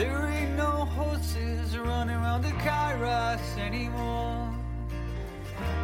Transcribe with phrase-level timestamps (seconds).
[0.00, 4.48] There ain't no horses running around the Kairos anymore.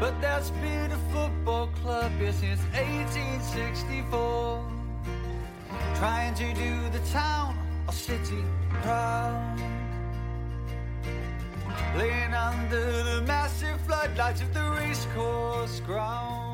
[0.00, 4.64] But that's been a football club here since 1864.
[5.96, 8.42] Trying to do the town or city
[8.80, 9.60] proud.
[11.98, 16.45] Laying under the massive floodlights of the racecourse ground.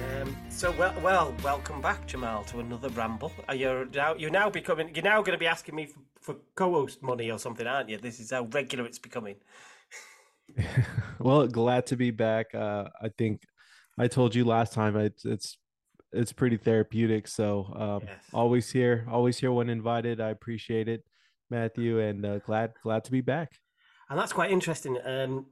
[0.00, 3.32] Um, so well, well, welcome back, Jamal, to another ramble.
[3.48, 4.14] Are you now?
[4.14, 4.94] You're now becoming.
[4.94, 7.98] You're now going to be asking me for, for co-host money or something, aren't you?
[7.98, 9.36] This is how regular it's becoming.
[11.18, 12.54] well, glad to be back.
[12.54, 13.42] Uh, I think
[13.98, 15.58] I told you last time it's it's
[16.12, 17.28] it's pretty therapeutic.
[17.28, 18.24] So um, yes.
[18.32, 20.20] always here, always here when invited.
[20.20, 21.04] I appreciate it,
[21.50, 23.52] Matthew, and uh, glad glad to be back.
[24.08, 24.98] And that's quite interesting.
[25.04, 25.46] Um,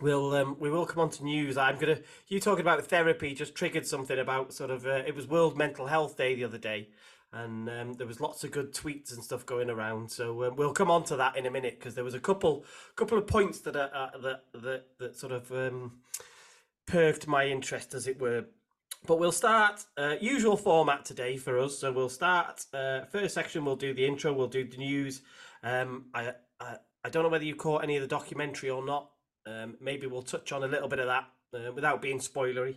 [0.00, 1.56] we'll um, we will come on to news.
[1.56, 1.98] I'm gonna
[2.28, 5.86] you talking about therapy just triggered something about sort of uh, it was World Mental
[5.86, 6.88] Health Day the other day,
[7.32, 10.10] and um, there was lots of good tweets and stuff going around.
[10.10, 12.64] So um, we'll come on to that in a minute because there was a couple
[12.96, 16.00] couple of points that are, uh, that that that sort of um,
[16.86, 18.46] perked my interest, as it were.
[19.06, 21.78] But we'll start uh, usual format today for us.
[21.78, 23.64] So we'll start uh, first section.
[23.64, 24.32] We'll do the intro.
[24.32, 25.22] We'll do the news.
[25.62, 29.10] Um, I, I I don't know whether you caught any of the documentary or not.
[29.48, 32.76] Um, maybe we'll touch on a little bit of that uh, without being spoilery.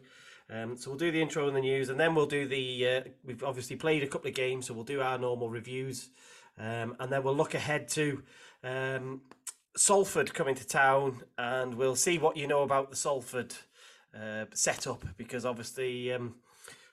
[0.49, 2.87] Um, so we'll do the intro and the news, and then we'll do the.
[2.87, 6.09] Uh, we've obviously played a couple of games, so we'll do our normal reviews,
[6.57, 8.23] um, and then we'll look ahead to
[8.63, 9.21] um,
[9.77, 13.55] Salford coming to town, and we'll see what you know about the Salford
[14.13, 16.35] uh, setup, because obviously, um,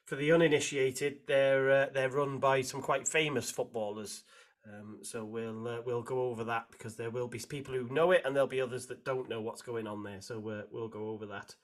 [0.04, 4.22] for the uninitiated, they're uh, they're run by some quite famous footballers.
[4.68, 8.10] Um, so we'll uh, we'll go over that because there will be people who know
[8.10, 10.20] it, and there'll be others that don't know what's going on there.
[10.20, 11.54] So uh, we'll go over that.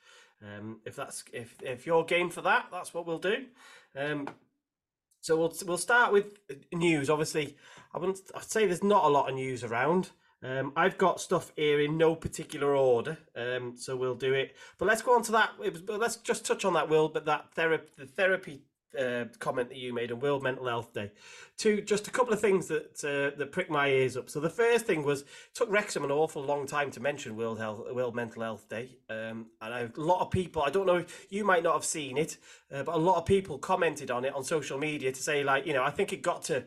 [0.43, 3.47] Um, if that's if if you're game for that, that's what we'll do.
[3.97, 4.29] Um,
[5.21, 6.39] so we'll we'll start with
[6.73, 7.11] news.
[7.11, 7.57] Obviously,
[7.93, 8.21] I wouldn't.
[8.35, 10.11] I'd say there's not a lot of news around.
[10.43, 14.55] Um, I've got stuff here in no particular order, um, so we'll do it.
[14.77, 15.59] But let's go on to that.
[15.59, 17.09] Was, let's just touch on that, Will.
[17.09, 18.61] But that therapy, the therapy
[18.99, 21.11] uh, comment that you made on World Mental Health Day.
[21.59, 24.29] To just a couple of things that uh, that pricked my ears up.
[24.29, 25.25] So the first thing was
[25.55, 29.47] took Wrexham an awful long time to mention World Health World Mental Health Day, um,
[29.61, 30.63] and a lot of people.
[30.63, 32.39] I don't know you might not have seen it,
[32.73, 35.67] uh, but a lot of people commented on it on social media to say like,
[35.67, 36.65] you know, I think it got to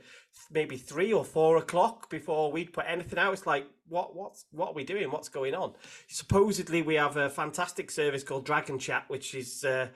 [0.52, 3.34] maybe three or four o'clock before we'd put anything out.
[3.34, 5.12] It's like, what, what's, what are we doing?
[5.12, 5.74] What's going on?
[6.08, 9.88] Supposedly, we have a fantastic service called Dragon Chat, which is uh,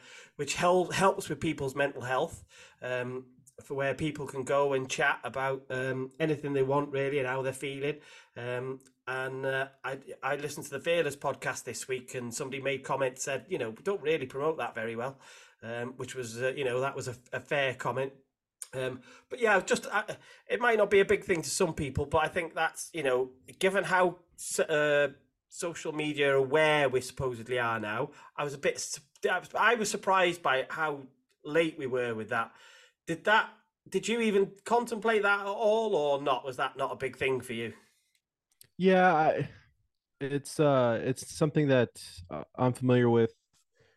[0.41, 2.43] which held, helps with people's mental health.
[2.81, 3.25] Um,
[3.63, 7.43] for where people can go and chat about um, anything they want really and how
[7.43, 7.97] they're feeling.
[8.35, 12.83] Um, and uh, I I listened to the Fearless podcast this week, and somebody made
[12.83, 15.19] comment said, you know, don't really promote that very well,
[15.61, 18.11] um, which was uh, you know that was a, a fair comment.
[18.73, 20.01] Um, but yeah, just uh,
[20.49, 23.03] it might not be a big thing to some people, but I think that's you
[23.03, 23.29] know,
[23.59, 24.17] given how
[24.67, 25.09] uh,
[25.49, 28.79] social media aware we supposedly are now, I was a bit
[29.55, 31.01] I was surprised by how
[31.43, 32.51] late we were with that.
[33.07, 33.49] Did that?
[33.89, 36.45] Did you even contemplate that at all, or not?
[36.45, 37.73] Was that not a big thing for you?
[38.77, 39.41] Yeah,
[40.19, 41.89] it's uh, it's something that
[42.29, 43.33] uh, I'm familiar with.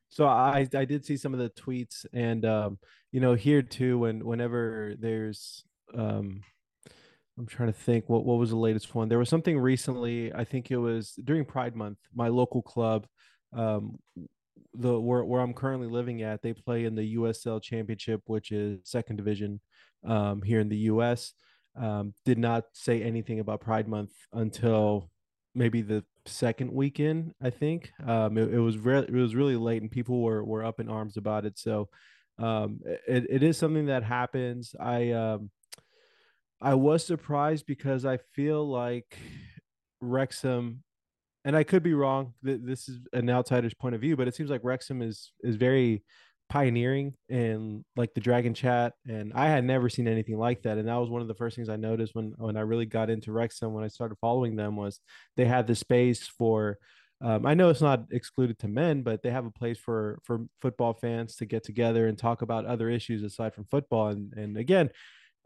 [0.09, 2.79] So I I did see some of the tweets, and um,
[3.13, 5.65] you know, here too, when whenever there's
[5.95, 6.43] um,
[7.39, 9.09] I'm trying to think what what was the latest one.
[9.09, 10.33] There was something recently.
[10.33, 11.99] I think it was during Pride Month.
[12.15, 13.07] My local club
[13.53, 13.99] um,
[14.75, 18.81] the where, where I'm currently living at, they play in the USL Championship, which is
[18.85, 19.61] second division
[20.07, 21.33] um, here in the US.
[21.77, 25.11] Um, did not say anything about Pride Month until
[25.55, 27.35] maybe the second weekend.
[27.43, 30.65] I think um, it, it, was re- it was really late, and people were were
[30.65, 31.59] up in arms about it.
[31.59, 31.89] So
[32.39, 34.75] um, it, it is something that happens.
[34.79, 35.51] I um,
[36.61, 39.19] I was surprised because I feel like
[40.01, 40.83] Wrexham
[41.45, 42.35] and I could be wrong.
[42.43, 46.03] This is an outsider's point of view, but it seems like Wrexham is is very
[46.49, 50.79] pioneering in like the Dragon Chat, and I had never seen anything like that.
[50.79, 53.11] And that was one of the first things I noticed when when I really got
[53.11, 55.01] into Wrexham when I started following them was
[55.37, 56.79] they had the space for.
[57.21, 60.41] Um, I know it's not excluded to men, but they have a place for for
[60.61, 64.09] football fans to get together and talk about other issues aside from football.
[64.09, 64.91] And and again,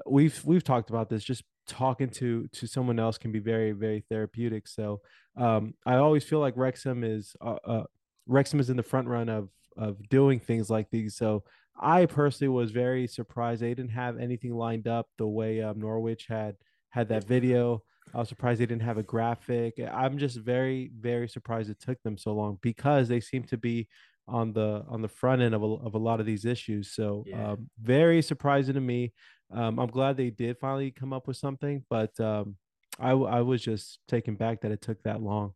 [0.06, 1.22] we've we've talked about this.
[1.22, 4.66] Just talking to to someone else can be very very therapeutic.
[4.66, 5.00] So
[5.36, 7.84] um, I always feel like Wrexham is uh, uh,
[8.26, 11.16] Wrexham is in the front run of of doing things like these.
[11.16, 11.44] So
[11.80, 16.26] I personally was very surprised they didn't have anything lined up the way um, Norwich
[16.28, 16.56] had
[16.90, 17.82] had that video.
[18.14, 19.74] I was surprised they didn't have a graphic.
[19.92, 23.86] I'm just very very surprised it took them so long because they seem to be
[24.26, 26.92] on the on the front end of a, of a lot of these issues.
[26.92, 27.52] So yeah.
[27.52, 29.12] um, very surprising to me.
[29.50, 32.56] Um, I'm glad they did finally come up with something, but um,
[32.98, 35.54] I I was just taken back that it took that long.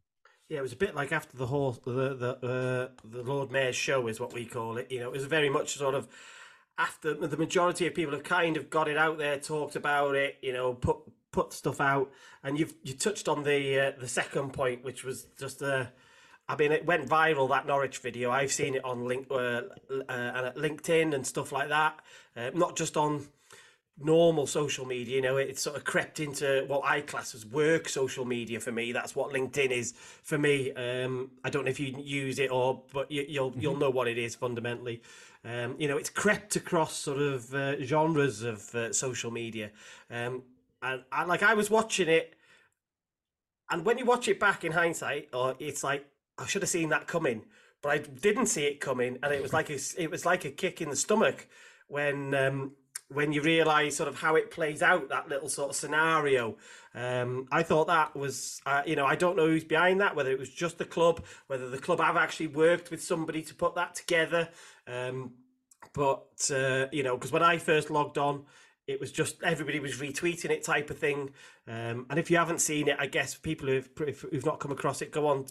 [0.49, 3.77] Yeah, it was a bit like after the whole the the uh, the Lord Mayor's
[3.77, 4.91] show is what we call it.
[4.91, 6.09] You know, it was very much sort of
[6.79, 10.39] after the majority of people have kind of got it out there, talked about it.
[10.43, 10.99] You know, put
[11.33, 12.11] put stuff out,
[12.43, 15.87] and you've you touched on the uh, the second point, which was just uh,
[16.49, 18.31] I mean, it went viral that Norwich video.
[18.31, 19.63] I've seen it on link, uh,
[20.09, 22.01] uh, LinkedIn and stuff like that.
[22.37, 23.27] Uh, not just on
[23.99, 25.17] normal social media.
[25.17, 28.73] You know, it sort of crept into what I class as work social media for
[28.73, 28.93] me.
[28.93, 29.93] That's what LinkedIn is
[30.23, 30.73] for me.
[30.73, 33.61] Um, I don't know if you use it or, but you, will mm-hmm.
[33.61, 35.03] you'll know what it is fundamentally.
[35.45, 39.73] Um, you know, it's crept across sort of uh, genres of uh, social media,
[40.09, 40.43] um,
[40.83, 42.35] and, and like I was watching it,
[43.69, 46.07] and when you watch it back in hindsight, or it's like
[46.39, 47.43] I should have seen that coming,
[47.83, 50.51] but I didn't see it coming, and it was like a, it was like a
[50.51, 51.49] kick in the stomach
[51.89, 52.73] when um,
[53.15, 56.57] when you realise sort of how it plays out, that little sort of scenario.
[56.95, 60.31] Um, I thought that was, uh, you know, I don't know who's behind that, whether
[60.31, 63.75] it was just the club, whether the club have actually worked with somebody to put
[63.75, 64.49] that together.
[64.87, 65.33] Um,
[65.95, 68.45] but, uh, you know, because when I first logged on,
[68.87, 71.31] it was just everybody was retweeting it type of thing.
[71.69, 73.89] Um, and if you haven't seen it, I guess people who've,
[74.31, 75.47] who've not come across it, go on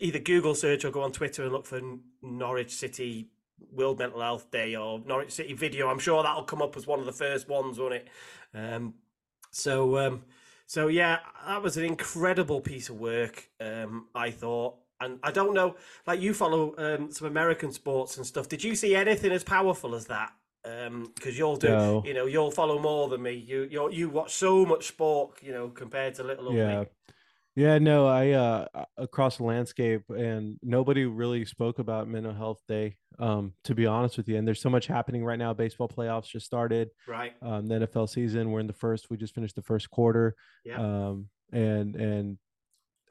[0.00, 1.80] either Google search or go on Twitter and look for
[2.22, 3.30] Norwich City
[3.72, 5.88] World Mental Health Day or Norwich City video.
[5.88, 8.08] I'm sure that'll come up as one of the first ones, won't it?
[8.54, 8.94] Um,
[9.50, 10.24] so, um,
[10.66, 13.48] so yeah, that was an incredible piece of work.
[13.60, 18.26] Um, I thought, and I don't know, like you follow um, some American sports and
[18.26, 18.48] stuff.
[18.48, 20.32] Did you see anything as powerful as that?
[20.62, 22.02] Because um, you'll do, no.
[22.06, 23.32] you know, you'll follow more than me.
[23.32, 26.80] You you you watch so much sport, you know, compared to little old yeah.
[26.80, 26.86] me.
[27.56, 28.66] Yeah, no, I uh
[28.96, 32.96] across the landscape and nobody really spoke about mental health day.
[33.18, 35.52] Um, to be honest with you, and there's so much happening right now.
[35.54, 36.90] Baseball playoffs just started.
[37.06, 37.32] Right.
[37.42, 38.50] Um, the NFL season.
[38.50, 39.08] We're in the first.
[39.10, 40.34] We just finished the first quarter.
[40.64, 40.80] Yeah.
[40.80, 42.38] Um, and and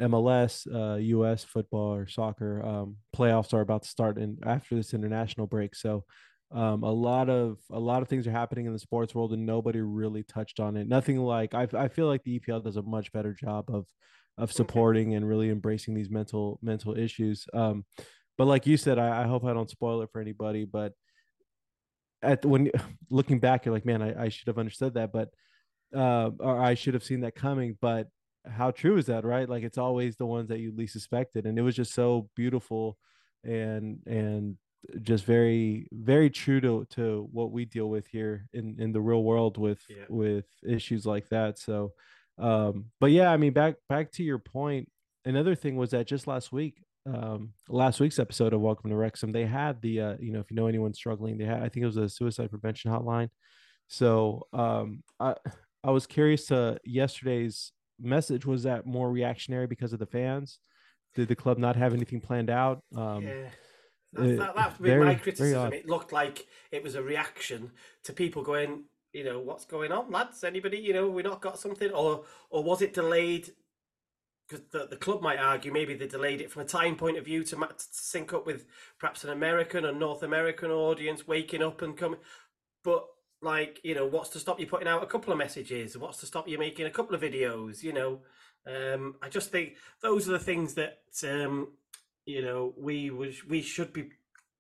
[0.01, 1.44] MLS, uh, U.S.
[1.44, 5.75] football or soccer um, playoffs are about to start in after this international break.
[5.75, 6.03] So,
[6.51, 9.45] um, a lot of a lot of things are happening in the sports world, and
[9.45, 10.88] nobody really touched on it.
[10.88, 13.85] Nothing like I I feel like the EPL does a much better job of
[14.38, 15.15] of supporting okay.
[15.15, 17.45] and really embracing these mental mental issues.
[17.53, 17.85] Um,
[18.38, 20.65] but like you said, I, I, hope I don't spoil it for anybody.
[20.65, 20.94] But
[22.21, 22.71] at when
[23.09, 25.30] looking back, you're like, man, I, I should have understood that, but
[25.95, 27.77] uh, or I should have seen that coming.
[27.81, 28.07] But
[28.50, 29.47] how true is that, right?
[29.47, 32.97] Like it's always the ones that you least suspected, and it was just so beautiful
[33.44, 34.57] and and
[35.01, 39.24] just very very true to to what we deal with here in in the real
[39.24, 40.03] world with yeah.
[40.09, 41.94] with issues like that so
[42.38, 44.89] um, but yeah, I mean, back back to your point.
[45.25, 49.31] Another thing was that just last week, um, last week's episode of Welcome to Wrexham,
[49.31, 51.83] they had the uh, you know, if you know anyone struggling, they had I think
[51.83, 53.29] it was a suicide prevention hotline.
[53.88, 55.35] So um, I
[55.83, 60.59] I was curious to yesterday's message was that more reactionary because of the fans?
[61.15, 62.81] Did the club not have anything planned out?
[62.95, 63.50] Um, yeah.
[64.13, 65.73] That, that, that's very, my criticism.
[65.73, 67.71] It looked like it was a reaction
[68.03, 70.44] to people going, you know, what's going on, lads?
[70.44, 73.51] Anybody, you know, we not got something, or or was it delayed?
[74.47, 77.25] Because the, the club might argue maybe they delayed it from a time point of
[77.25, 78.65] view to, to sync up with
[78.99, 82.19] perhaps an American or North American audience waking up and coming.
[82.83, 83.05] But
[83.41, 85.97] like, you know, what's to stop you putting out a couple of messages?
[85.97, 87.83] What's to stop you making a couple of videos?
[87.83, 88.19] You know,
[88.65, 91.69] um, I just think those are the things that um,
[92.25, 94.09] you know we we should be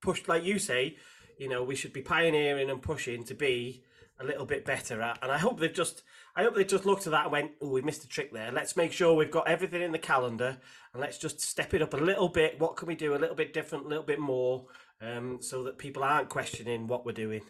[0.01, 0.97] pushed, like you say.
[1.39, 3.83] You know, we should be pioneering and pushing to be
[4.19, 5.19] a little bit better at.
[5.21, 6.03] And I hope they've just
[6.35, 8.51] I hope they just looked at that and went, "Oh, we missed a trick there.
[8.51, 10.57] Let's make sure we've got everything in the calendar,
[10.93, 12.59] and let's just step it up a little bit.
[12.59, 14.65] What can we do a little bit different, a little bit more,
[15.01, 17.41] um, so that people aren't questioning what we're doing."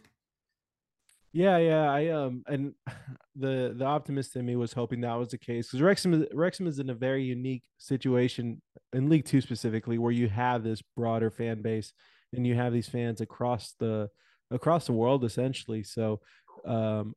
[1.31, 2.73] Yeah, yeah, I um, and
[3.35, 6.79] the the optimist in me was hoping that was the case because Wrexham Wrexham is
[6.79, 8.61] in a very unique situation
[8.91, 11.93] in League Two specifically, where you have this broader fan base
[12.33, 14.09] and you have these fans across the
[14.51, 15.83] across the world essentially.
[15.83, 16.19] So
[16.65, 17.15] um,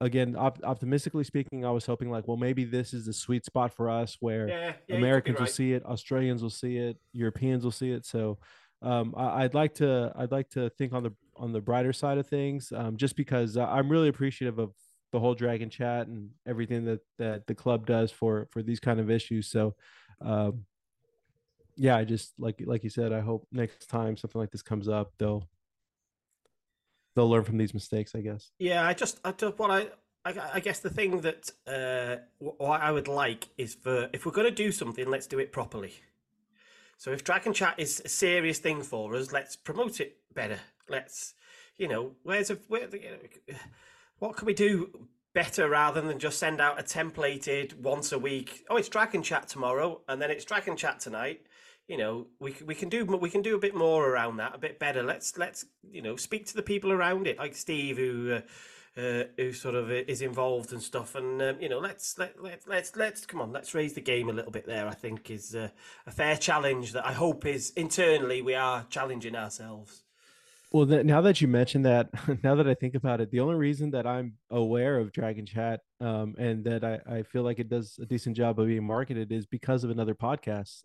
[0.00, 3.72] again, op- optimistically speaking, I was hoping like, well, maybe this is the sweet spot
[3.72, 5.46] for us where yeah, yeah, Americans right.
[5.46, 8.04] will see it, Australians will see it, Europeans will see it.
[8.04, 8.38] So
[8.82, 12.18] um, I- would like to, I'd like to think on the on the brighter side
[12.18, 14.72] of things, um, just because I'm really appreciative of
[15.12, 19.00] the whole Dragon Chat and everything that that the club does for for these kind
[19.00, 19.48] of issues.
[19.48, 19.74] So.
[20.20, 20.64] Um,
[21.78, 23.12] yeah, I just like like you said.
[23.12, 25.46] I hope next time something like this comes up, they'll
[27.16, 28.52] they'll learn from these mistakes, I guess.
[28.60, 29.88] Yeah, I just, I just what I,
[30.24, 34.32] I, I guess the thing that uh, what I would like is for if we're
[34.32, 35.94] going to do something, let's do it properly.
[36.98, 40.60] So if Dragon Chat is a serious thing for us, let's promote it better.
[40.88, 41.34] Let's,
[41.76, 42.88] you know, where's a where,
[44.18, 48.64] what can we do better rather than just send out a templated once a week.
[48.70, 51.42] Oh, it's Dragon Chat tomorrow, and then it's Dragon Chat tonight.
[51.88, 54.58] You know, we we can do we can do a bit more around that, a
[54.58, 55.02] bit better.
[55.02, 58.32] Let's let's you know speak to the people around it, like Steve who.
[58.34, 58.40] Uh,
[58.96, 61.14] uh, who sort of is involved and stuff.
[61.14, 64.30] And um, you know, let's let, let let's let's come on, let's raise the game
[64.30, 64.66] a little bit.
[64.66, 65.68] There, I think is uh,
[66.06, 70.02] a fair challenge that I hope is internally we are challenging ourselves.
[70.72, 72.08] Well, now that you mentioned that,
[72.42, 75.80] now that I think about it, the only reason that I'm aware of Dragon Chat
[76.00, 79.30] um, and that I, I feel like it does a decent job of being marketed
[79.30, 80.80] is because of another podcast.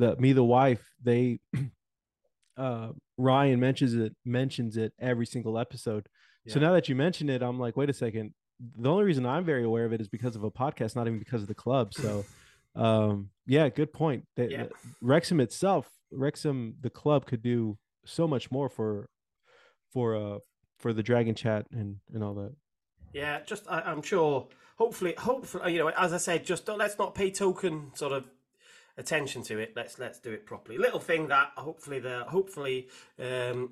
[0.00, 1.40] Uh, the me the wife they
[2.56, 6.08] uh, Ryan mentions it mentions it every single episode
[6.48, 8.34] so now that you mention it, I'm like, wait a second.
[8.76, 11.18] The only reason I'm very aware of it is because of a podcast, not even
[11.18, 11.94] because of the club.
[11.94, 12.24] So,
[12.74, 14.26] um, yeah, good point.
[14.36, 14.66] That, yeah.
[15.00, 19.08] Wrexham itself, Wrexham, the club could do so much more for,
[19.92, 20.38] for, uh,
[20.78, 22.52] for the Dragon Chat and and all that.
[23.12, 24.48] Yeah, just I, am sure.
[24.76, 28.24] Hopefully, hopefully, you know, as I said, just don't, let's not pay token sort of
[28.96, 29.72] attention to it.
[29.76, 30.78] Let's let's do it properly.
[30.78, 33.70] Little thing that hopefully the hopefully um,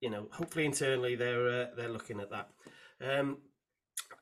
[0.00, 2.50] you know, hopefully internally they're uh, they're looking at that.
[3.00, 3.38] Um,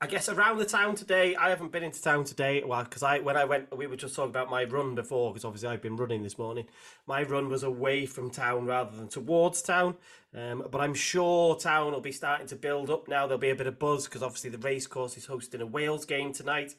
[0.01, 2.63] I guess around the town today, I haven't been into town today.
[2.65, 5.45] Well, because I when I went, we were just talking about my run before, because
[5.45, 6.67] obviously I've been running this morning.
[7.07, 9.97] My run was away from town rather than towards town.
[10.35, 13.27] Um, but I'm sure town will be starting to build up now.
[13.27, 16.33] There'll be a bit of buzz because obviously the racecourse is hosting a Wales game
[16.33, 16.75] tonight.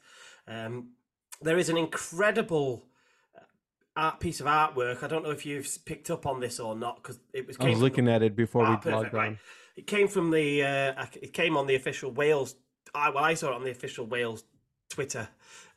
[0.48, 0.90] Um,
[1.40, 2.86] there is an incredible
[3.96, 5.02] art piece of artwork.
[5.02, 7.56] I don't know if you've picked up on this or not because it was.
[7.60, 9.38] I was looking the, at it before ah, we logged on.
[9.76, 10.62] It came from the.
[10.62, 12.56] Uh, it came on the official Wales.
[12.94, 14.44] I, well, I saw it on the official Wales
[14.88, 15.28] Twitter,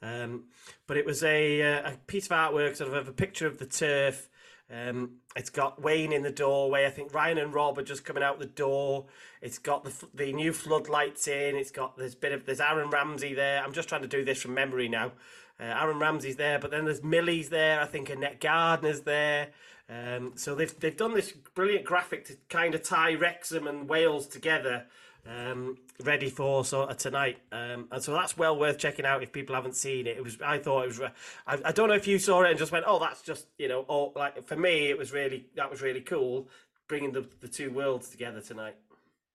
[0.02, 0.46] um,
[0.86, 3.66] but it was a uh, a piece of artwork, sort of a picture of the
[3.66, 4.30] turf.
[4.70, 6.86] Um, it's got Wayne in the doorway.
[6.86, 9.06] I think Ryan and Rob are just coming out the door.
[9.42, 11.56] It's got the the new floodlights in.
[11.56, 13.64] It's got there's bit of there's Aaron Ramsey there.
[13.64, 15.14] I'm just trying to do this from memory now.
[15.60, 17.82] Uh, Aaron Ramsey's there, but then there's Millie's there.
[17.82, 19.50] I think Annette Gardner's there.
[19.90, 24.28] Um, so they've they've done this brilliant graphic to kind of tie Wrexham and Wales
[24.28, 24.86] together,
[25.26, 27.38] um, ready for sort of tonight.
[27.52, 30.18] Um, and so that's well worth checking out if people haven't seen it.
[30.18, 31.02] It was I thought it was.
[31.48, 33.70] I, I don't know if you saw it and just went, oh, that's just you
[33.70, 36.50] know, oh, like for me it was really that was really cool,
[36.90, 38.76] bringing the the two worlds together tonight.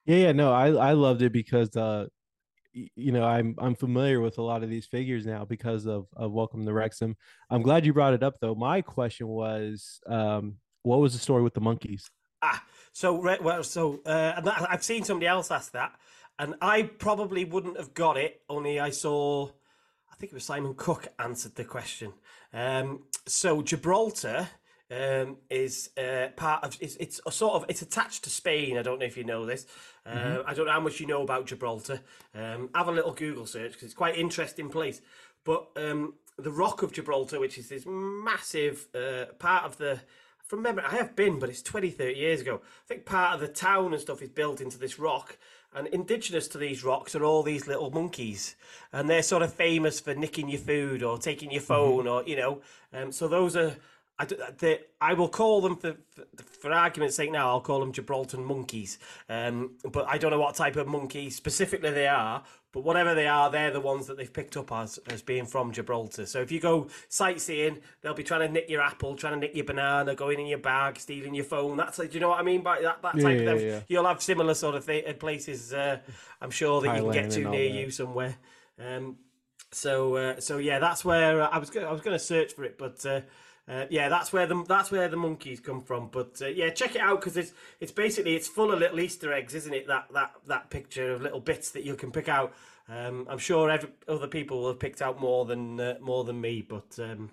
[0.05, 2.09] Yeah, yeah, no, I I loved it because uh
[2.73, 6.33] you know i'm i'm familiar with a lot of these figures now because of of
[6.33, 7.17] welcome to wrexham.
[7.51, 8.55] I'm glad you brought it up though.
[8.55, 12.11] My question was um what was the story with the monkeys?
[12.43, 12.63] Ah
[12.93, 15.93] so well so uh i've seen somebody else ask that
[16.39, 19.47] and i probably wouldn't have got it only i saw
[20.11, 22.13] i think it was simon cook answered the question.
[22.53, 24.49] Um so gibraltar
[24.93, 28.77] um, is uh, part of it's, it's a sort of it's attached to Spain.
[28.77, 29.67] I don't know if you know this.
[30.05, 30.51] Uh, mm-hmm.
[30.51, 32.01] I don't know how much you know about Gibraltar.
[32.35, 35.01] Um, have a little Google search because it's quite interesting place.
[35.45, 40.01] But um, the Rock of Gibraltar, which is this massive uh, part of the
[40.45, 42.61] from memory, I have been, but it's 20, 30 years ago.
[42.63, 45.39] I think part of the town and stuff is built into this rock.
[45.75, 48.55] And indigenous to these rocks are all these little monkeys.
[48.93, 51.69] And they're sort of famous for nicking your food or taking your mm-hmm.
[51.69, 52.09] phone mm-hmm.
[52.09, 52.61] or, you know.
[52.93, 53.77] Um, so those are
[54.23, 57.49] I, they, I will call them for, for, for argument's sake now.
[57.49, 58.99] I'll call them Gibraltar monkeys.
[59.29, 62.43] Um, but I don't know what type of monkey specifically they are.
[62.73, 65.73] But whatever they are, they're the ones that they've picked up as as being from
[65.73, 66.25] Gibraltar.
[66.25, 69.55] So if you go sightseeing, they'll be trying to nick your apple, trying to nick
[69.55, 71.77] your banana, going in your bag, stealing your phone.
[71.77, 73.69] That's do you know what I mean by that, that type yeah, of thing?
[73.69, 73.81] Yeah.
[73.89, 75.75] You'll have similar sort of th- places.
[75.75, 75.99] Uh,
[76.41, 78.37] I'm sure that Thailand you can get to near you somewhere.
[78.79, 79.19] Um,
[79.71, 81.69] so uh, so yeah, that's where uh, I was.
[81.69, 83.05] Go- I was going to search for it, but.
[83.05, 83.21] Uh,
[83.69, 86.09] uh, yeah, that's where the that's where the monkeys come from.
[86.11, 89.33] But uh, yeah, check it out because it's it's basically it's full of little Easter
[89.33, 89.87] eggs, isn't it?
[89.87, 92.53] That that that picture of little bits that you can pick out.
[92.89, 96.41] Um, I'm sure every, other people will have picked out more than uh, more than
[96.41, 97.31] me, but um,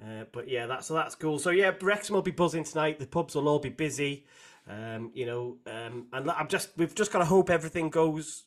[0.00, 1.40] uh, but yeah, that's so that's cool.
[1.40, 3.00] So yeah, Wrexham will be buzzing tonight.
[3.00, 4.24] The pubs will all be busy.
[4.68, 8.44] Um, you know, um, and I'm just we've just got to hope everything goes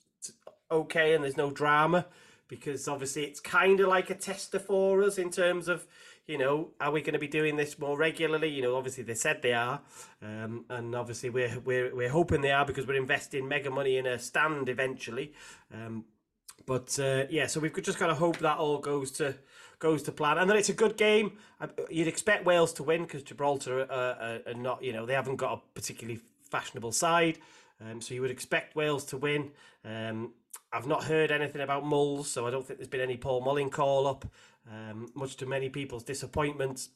[0.72, 2.06] okay and there's no drama
[2.48, 5.86] because obviously it's kind of like a tester for us in terms of
[6.28, 8.50] you know, are we going to be doing this more regularly?
[8.50, 9.82] You know, obviously they said they are,
[10.22, 14.06] um, and obviously we're we're we're hoping they are because we're investing mega money in
[14.06, 15.34] a stand eventually.
[15.74, 16.06] Um,
[16.66, 19.36] but uh, yeah, so we've just got to hope that all goes to
[19.80, 21.34] goes to plan, and then it's a good game.
[21.90, 25.54] You'd expect Wales to win because Gibraltar are, are, not, you know, they haven't got
[25.54, 27.40] a particularly fashionable side.
[27.82, 29.52] Um, so you would expect Wales to win.
[29.84, 30.34] Um,
[30.72, 33.70] I've not heard anything about Mulls, so I don't think there's been any Paul Mullin
[33.70, 34.26] call up
[34.70, 36.88] um, much to many people's disappointment.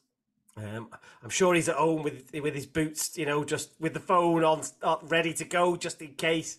[0.56, 0.88] Um,
[1.22, 4.42] I'm sure he's at home with with his boots, you know, just with the phone
[4.42, 4.62] on,
[5.02, 6.58] ready to go, just in case.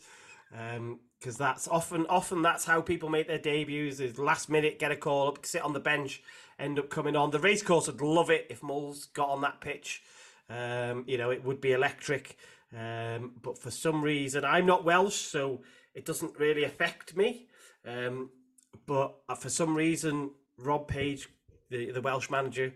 [0.58, 4.00] Um, because that's often often that's how people make their debuts.
[4.00, 6.22] Is last minute get a call up, sit on the bench,
[6.60, 7.32] end up coming on.
[7.32, 10.04] The racecourse would love it if Mulls got on that pitch.
[10.50, 12.38] Um, you know, it would be electric.
[12.78, 15.62] Um, but for some reason, I'm not Welsh, so
[15.96, 17.48] it doesn't really affect me.
[17.86, 18.30] Um,
[18.86, 21.30] but uh, for some reason, Rob Page,
[21.70, 22.74] the, the Welsh manager,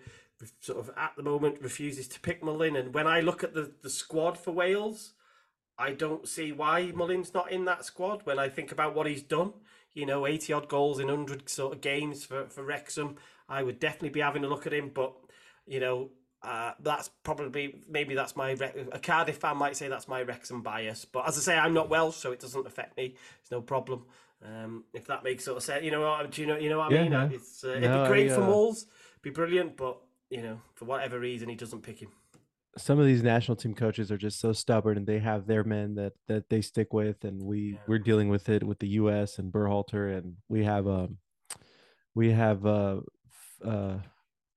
[0.59, 2.75] sort of at the moment refuses to pick Mullin.
[2.75, 5.13] And when I look at the, the squad for Wales,
[5.77, 8.21] I don't see why Mullin's not in that squad.
[8.25, 9.53] When I think about what he's done,
[9.93, 13.17] you know, 80 odd goals in 100 sort of games for, for Wrexham,
[13.49, 14.91] I would definitely be having a look at him.
[14.93, 15.13] But,
[15.65, 16.09] you know,
[16.43, 18.57] uh, that's probably maybe that's my
[18.91, 21.89] a Cardiff fan might say that's my Wrexham bias, but as I say, I'm not
[21.89, 23.15] Welsh, so it doesn't affect me.
[23.41, 24.05] It's no problem.
[24.43, 26.79] Um, if that makes sort of sense, you know what do you know you know
[26.79, 27.11] what I Yeah, mean?
[27.11, 27.29] no.
[27.31, 28.87] It's uh, No, it'd be great I, for uh, Mulls,
[29.21, 32.09] be brilliant, but you know for whatever reason he doesn't pick him.
[32.77, 35.93] some of these national team coaches are just so stubborn and they have their men
[35.95, 37.79] that that they stick with and we Yeah.
[37.87, 41.17] we're dealing with it with the US and Berhalter and we have um
[42.15, 43.01] we have uh
[43.63, 43.97] uh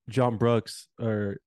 [0.09, 1.39] John Brooks or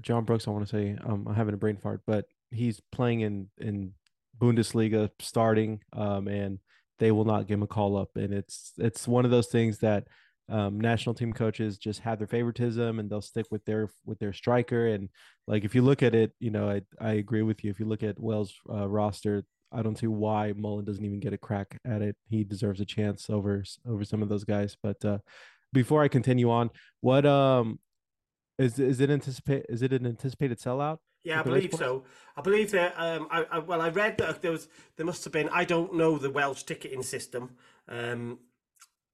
[0.00, 3.20] John Brooks I want to say um I'm having a brain fart but he's playing
[3.20, 3.92] in in
[4.40, 6.58] Bundesliga starting um and
[7.02, 9.78] they will not give him a call up and it's it's one of those things
[9.78, 10.06] that
[10.48, 14.32] um, national team coaches just have their favoritism and they'll stick with their with their
[14.32, 15.08] striker and
[15.46, 17.70] like if you look at it, you know, I I agree with you.
[17.70, 21.32] If you look at Wells' uh, roster, I don't see why Mullin doesn't even get
[21.32, 22.16] a crack at it.
[22.28, 24.76] He deserves a chance over over some of those guys.
[24.80, 25.18] But uh,
[25.72, 27.80] before I continue on, what um
[28.58, 30.98] is is it anticipate is it an anticipated sellout?
[31.24, 32.04] Yeah, I believe so.
[32.36, 32.94] I believe that.
[32.96, 35.48] Um, I, I well, I read that there was there must have been.
[35.50, 37.56] I don't know the Welsh ticketing system.
[37.88, 38.38] Um,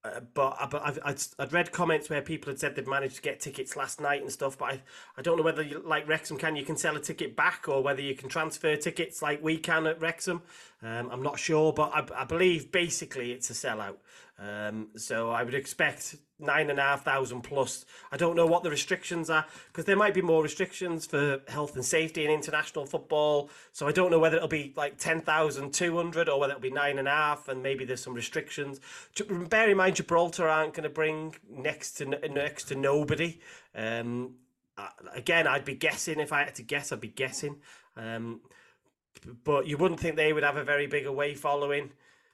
[0.04, 3.16] uh, but I- but I've, I'd, I'd read comments where people had said they'd managed
[3.16, 4.56] to get tickets last night and stuff.
[4.56, 4.82] But I,
[5.16, 7.82] I don't know whether you, like Wrexham can you can sell a ticket back or
[7.82, 10.42] whether you can transfer tickets like we can at Wrexham.
[10.82, 13.96] Um, I'm not sure, but I, I believe basically it's a sellout.
[14.40, 17.84] Um, so I would expect nine and a half thousand plus.
[18.12, 21.74] I don't know what the restrictions are because there might be more restrictions for health
[21.74, 23.50] and safety in international football.
[23.72, 26.62] So I don't know whether it'll be like ten thousand two hundred or whether it'll
[26.62, 28.80] be nine and a half, and maybe there's some restrictions.
[29.28, 33.40] Bear in mind, Gibraltar aren't going to bring next to next to nobody.
[33.74, 34.34] Um,
[35.12, 37.56] again, I'd be guessing if I had to guess, I'd be guessing.
[37.96, 38.40] Um,
[39.42, 41.90] but you wouldn't think they would have a very big away following.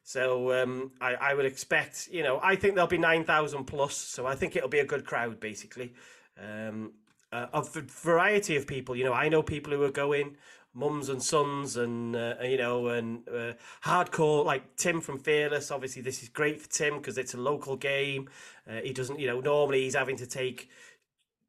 [0.06, 3.96] So um, I, I would expect, you know, I think there'll be 9,000 plus.
[3.96, 5.94] So I think it'll be a good crowd, basically.
[6.38, 6.92] Um,
[7.32, 10.36] uh, of a variety of people, you know, I know people who are going,
[10.74, 15.70] mums and sons, and, uh, you know, and uh, hardcore, like Tim from Fearless.
[15.70, 18.28] Obviously, this is great for Tim because it's a local game.
[18.68, 20.68] Uh, he doesn't, you know, normally he's having to take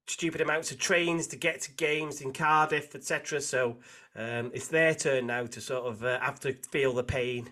[0.08, 3.42] stupid amounts of trains to get to games in Cardiff, etc.
[3.42, 3.78] So
[4.16, 7.50] um, it's their turn now to sort of uh, have to feel the pain.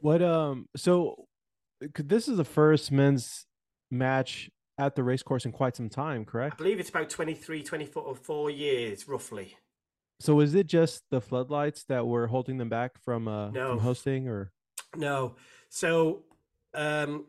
[0.00, 1.26] What um so
[1.98, 3.46] this is the first men's
[3.90, 6.54] match at the race course in quite some time, correct?
[6.54, 9.56] I believe it's about 23, 24 or four years, roughly.
[10.20, 13.70] So is it just the floodlights that were holding them back from uh No.
[13.70, 14.52] from hosting or
[14.96, 15.36] No.
[15.68, 16.24] So,
[16.74, 17.26] um,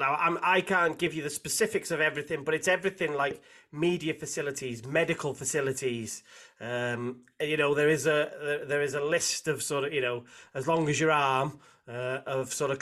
[0.00, 4.14] now I'm, I can't give you the specifics of everything, but it's everything like media
[4.14, 6.22] facilities, medical facilities.
[6.60, 10.24] Um, you know, there is a there- is a list of sort of you know
[10.54, 12.78] as long as your arm uh, of sort of.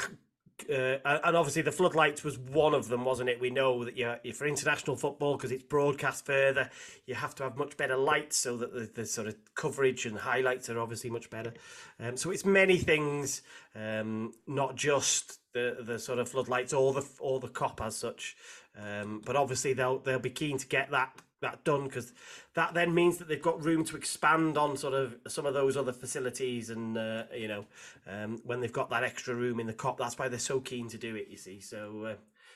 [0.69, 3.41] Uh, and obviously the floodlights was one of them, wasn't it?
[3.41, 6.71] We know that you're for international football because it's broadcast further.
[7.07, 10.19] You have to have much better lights so that the, the sort of coverage and
[10.19, 11.55] highlights are obviously much better.
[12.01, 13.43] Um, so it's many things,
[13.75, 18.37] um, not just the the sort of floodlights or the or the Kop as such.
[18.77, 22.13] Um, but obviously they'll they'll be keen to get that that done because
[22.55, 25.77] that then means that they've got room to expand on sort of some of those
[25.77, 27.65] other facilities and uh, you know
[28.09, 30.89] um, when they've got that extra room in the Kop that's why they're so keen
[30.89, 31.61] to do it you see.
[31.61, 32.15] So uh,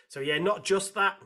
[0.09, 1.19] so yeah not just that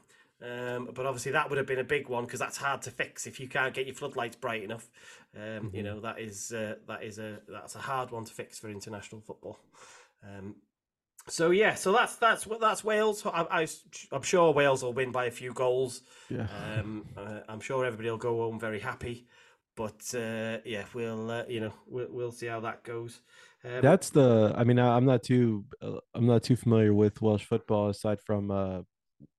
[0.43, 3.27] um, but obviously that would have been a big one because that's hard to fix
[3.27, 4.89] if you can't get your floodlights bright enough.
[5.35, 8.59] Um, you know that is uh, that is a that's a hard one to fix
[8.59, 9.59] for international football.
[10.23, 10.57] Um,
[11.29, 13.25] so yeah, so that's that's what that's Wales.
[13.27, 13.67] I, I,
[14.13, 16.03] am sure Wales will win by a few goals.
[16.29, 16.47] yeah.
[16.79, 19.27] Um, uh, I'm sure everybody will go home very happy.
[19.77, 23.21] But uh, yeah, we'll uh, you know we'll, we'll see how that goes.
[23.65, 24.55] Um, That's the.
[24.57, 25.65] I mean, I- I'm not too.
[25.83, 28.81] Uh, I'm not too familiar with Welsh football aside from, uh,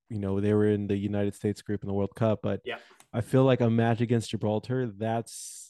[0.10, 2.40] you know, they were in the United States group in the World Cup.
[2.44, 2.78] But Yeah.
[3.14, 4.88] I feel like a match against Gibraltar.
[4.88, 5.67] That's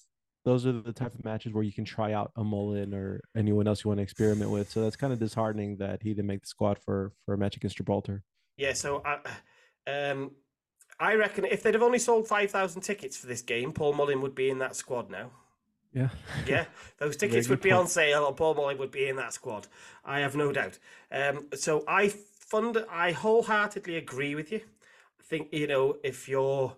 [0.48, 3.68] those are the type of matches where you can try out a Mullin or anyone
[3.68, 4.72] else you want to experiment with.
[4.72, 7.58] So that's kind of disheartening that he didn't make the squad for for a match
[7.58, 8.24] against Gibraltar.
[8.56, 9.20] Yeah, so I,
[9.92, 10.32] um,
[11.02, 14.22] I reckon if they'd have only sold five thousand tickets for this game, Paul Mullin
[14.22, 15.32] would be in that squad now.
[15.94, 16.10] Yeah.
[16.48, 16.64] Yeah,
[16.98, 17.82] those tickets would be point.
[17.82, 19.68] on sale, and Paul Mullin would be in that squad.
[20.06, 20.80] I have no doubt.
[21.12, 24.62] Um, so I fund, I wholeheartedly agree with you.
[25.20, 26.78] I think you know if you're,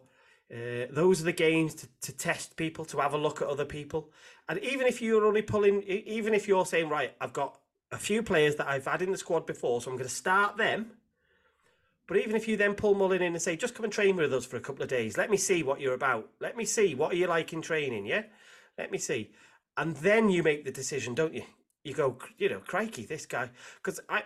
[0.51, 3.65] uh, those are the games to, to test people, to have a look at other
[3.65, 4.11] people,
[4.47, 7.59] and even if you're only pulling, even if you're saying right, I've got
[7.91, 10.57] a few players that I've had in the squad before, so I'm going to start
[10.57, 10.91] them.
[12.07, 14.33] But even if you then pull Mullin in and say, just come and train with
[14.33, 16.27] us for a couple of days, let me see what you're about.
[16.39, 18.23] Let me see what are you like in training, yeah?
[18.79, 19.31] Let me see.
[19.77, 21.43] And then you make the decision, don't you?
[21.83, 23.51] You go, you know, crikey, this guy.
[23.77, 24.23] Because I,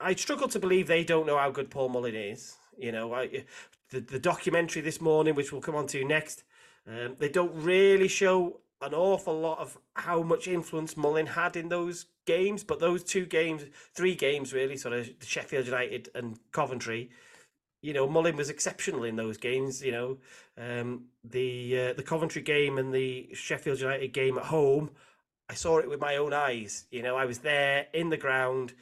[0.00, 2.54] I struggle to believe they don't know how good Paul Mullin is.
[2.78, 3.44] You know, I,
[3.90, 6.44] the, the documentary this morning, which we'll come on to next,
[6.86, 11.68] um, they don't really show an awful lot of how much influence Mullin had in
[11.68, 13.62] those games, but those two games,
[13.94, 17.10] three games really, sort of the Sheffield United and Coventry,
[17.84, 19.82] you know, Mullin was exceptional in those games.
[19.82, 20.18] You know,
[20.56, 24.90] um, the uh, the Coventry game and the Sheffield United game at home,
[25.50, 26.86] I saw it with my own eyes.
[26.90, 28.72] You know, I was there in the ground,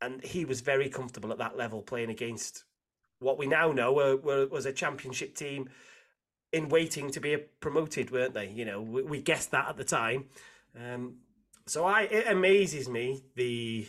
[0.00, 2.64] and he was very comfortable at that level playing against
[3.18, 5.68] what we now know were, were, was a championship team
[6.52, 8.48] in waiting to be promoted, weren't they?
[8.48, 10.26] You know, we, we guessed that at the time.
[10.78, 11.16] Um,
[11.66, 13.86] so I it amazes me the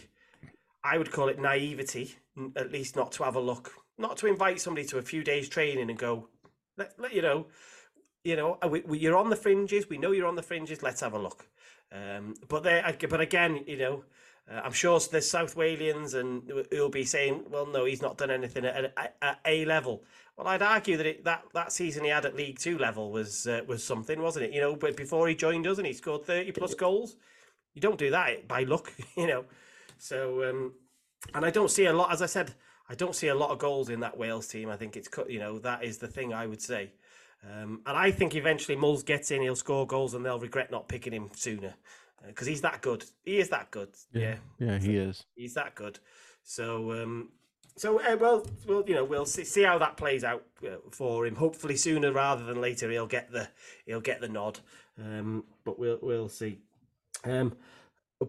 [0.83, 2.15] I would call it naivety,
[2.55, 5.49] at least not to have a look, not to invite somebody to a few days
[5.49, 6.29] training and go,
[6.77, 7.47] let, let you know,
[8.23, 9.89] you know, we, we, you're on the fringes.
[9.89, 10.81] We know you're on the fringes.
[10.81, 11.47] Let's have a look.
[11.91, 14.03] Um, but there, but again, you know,
[14.49, 18.31] uh, I'm sure there's South Walians and who'll be saying, well, no, he's not done
[18.31, 20.03] anything at, at, at A level.
[20.37, 23.47] Well, I'd argue that it, that that season he had at League Two level was
[23.47, 24.53] uh, was something, wasn't it?
[24.53, 27.15] You know, but before he joined us and he scored 30 plus goals,
[27.73, 29.45] you don't do that by luck, you know.
[29.97, 30.73] So, um,
[31.33, 32.53] and I don't see a lot, as I said,
[32.87, 34.69] I don't see a lot of goals in that Wales team.
[34.69, 36.91] I think it's cut, you know, that is the thing I would say.
[37.43, 40.87] Um, and I think eventually Mulls gets in, he'll score goals, and they'll regret not
[40.87, 41.73] picking him sooner
[42.25, 43.05] because uh, he's that good.
[43.23, 43.89] He is that good.
[44.13, 45.25] Yeah, yeah, yeah he is.
[45.35, 45.99] He's that good.
[46.43, 47.29] So, um,
[47.75, 51.25] so uh, well, well, you know, we'll see, see how that plays out uh, for
[51.25, 51.35] him.
[51.35, 53.47] Hopefully, sooner rather than later, he'll get the
[53.85, 54.59] he'll get the nod.
[54.99, 56.59] Um, but we'll we'll see.
[57.23, 57.55] Um,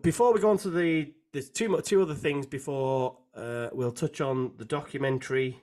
[0.03, 4.21] before we go on to the there's two two other things before uh, we'll touch
[4.21, 5.61] on the documentary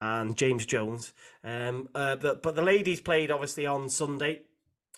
[0.00, 1.12] and James Jones.
[1.44, 4.42] Um, uh, but, but the ladies played obviously on Sunday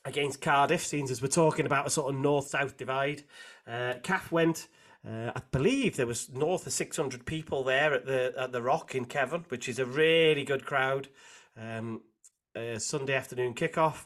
[0.05, 0.85] against Cardiff.
[0.85, 3.23] Seems as we're talking about a sort of north south divide.
[3.67, 4.69] Uh, CAF went.
[5.07, 8.95] Uh, I believe there was north of 600 people there at the at the Rock
[8.95, 11.09] in Cefn, which is a really good crowd.
[11.57, 12.03] Um,
[12.79, 14.05] Sunday afternoon kickoff,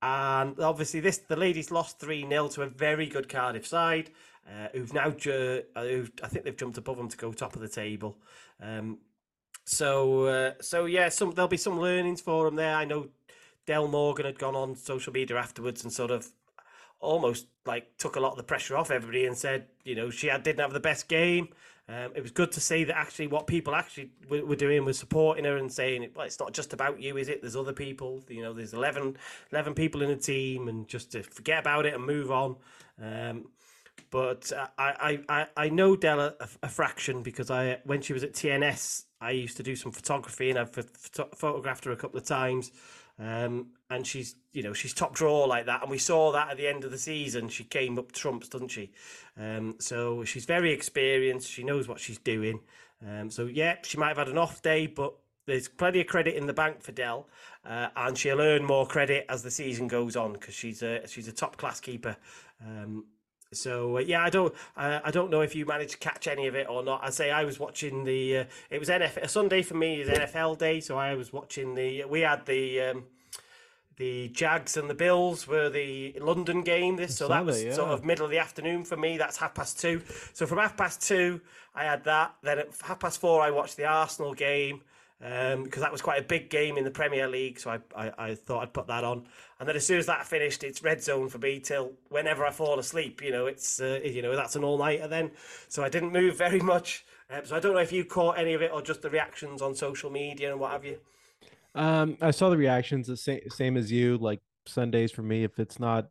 [0.00, 4.10] and obviously this the ladies lost three 0 to a very good Cardiff side,
[4.48, 7.54] uh, who've now ju- uh, who've, I think they've jumped above them to go top
[7.54, 8.18] of the table.
[8.60, 8.98] Um,
[9.64, 12.74] so uh, so yeah, some there'll be some learnings for them there.
[12.74, 13.08] I know
[13.66, 16.28] Del Morgan had gone on social media afterwards and sort of
[17.00, 20.28] almost like took a lot of the pressure off everybody and said, you know, she
[20.28, 21.48] had, didn't have the best game.
[21.88, 24.98] Um, it was good to see that actually what people actually were, were, doing was
[24.98, 27.42] supporting her and saying, well, it's not just about you, is it?
[27.42, 29.16] There's other people, you know, there's 11,
[29.50, 32.56] 11 people in the team and just to forget about it and move on.
[33.02, 33.46] Um,
[34.10, 38.34] but I, I, I know Della a, a, fraction because I when she was at
[38.34, 40.70] TNS, I used to do some photography and I've
[41.34, 42.70] photographed her a couple of times.
[43.18, 45.82] Um, and she's, you know, she's top draw like that.
[45.82, 47.48] And we saw that at the end of the season.
[47.48, 48.92] She came up trumps, doesn't she?
[49.38, 51.50] Um, so she's very experienced.
[51.50, 52.60] She knows what she's doing.
[53.06, 55.14] Um, so, yeah, she might have had an off day, but
[55.46, 57.28] there's plenty of credit in the bank for Dell.
[57.64, 61.28] Uh, and she'll earn more credit as the season goes on because she's a, she's
[61.28, 62.16] a top class keeper.
[62.64, 63.04] Um,
[63.52, 66.46] so uh, yeah, I don't uh, I don't know if you managed to catch any
[66.46, 67.00] of it or not.
[67.02, 70.58] I say I was watching the uh, it was NFL Sunday for me is NFL
[70.58, 73.04] day, so I was watching the we had the um,
[73.96, 76.96] the Jags and the Bills were the London game.
[76.96, 77.74] This so that was yeah.
[77.74, 79.18] sort of middle of the afternoon for me.
[79.18, 80.02] That's half past two.
[80.32, 81.40] So from half past two,
[81.74, 82.34] I had that.
[82.42, 84.82] Then at half past four, I watched the Arsenal game
[85.22, 87.60] um, because that was quite a big game in the Premier League.
[87.60, 89.24] So I, I, I, thought I'd put that on.
[89.60, 92.50] And then as soon as that finished, it's red zone for me till whenever I
[92.50, 93.22] fall asleep.
[93.22, 95.30] You know, it's uh, you know that's an all nighter then.
[95.68, 97.04] So I didn't move very much.
[97.30, 99.62] Um, so I don't know if you caught any of it or just the reactions
[99.62, 100.98] on social media and what have you.
[101.74, 104.18] Um, I saw the reactions the same same as you.
[104.18, 106.08] Like Sundays for me, if it's not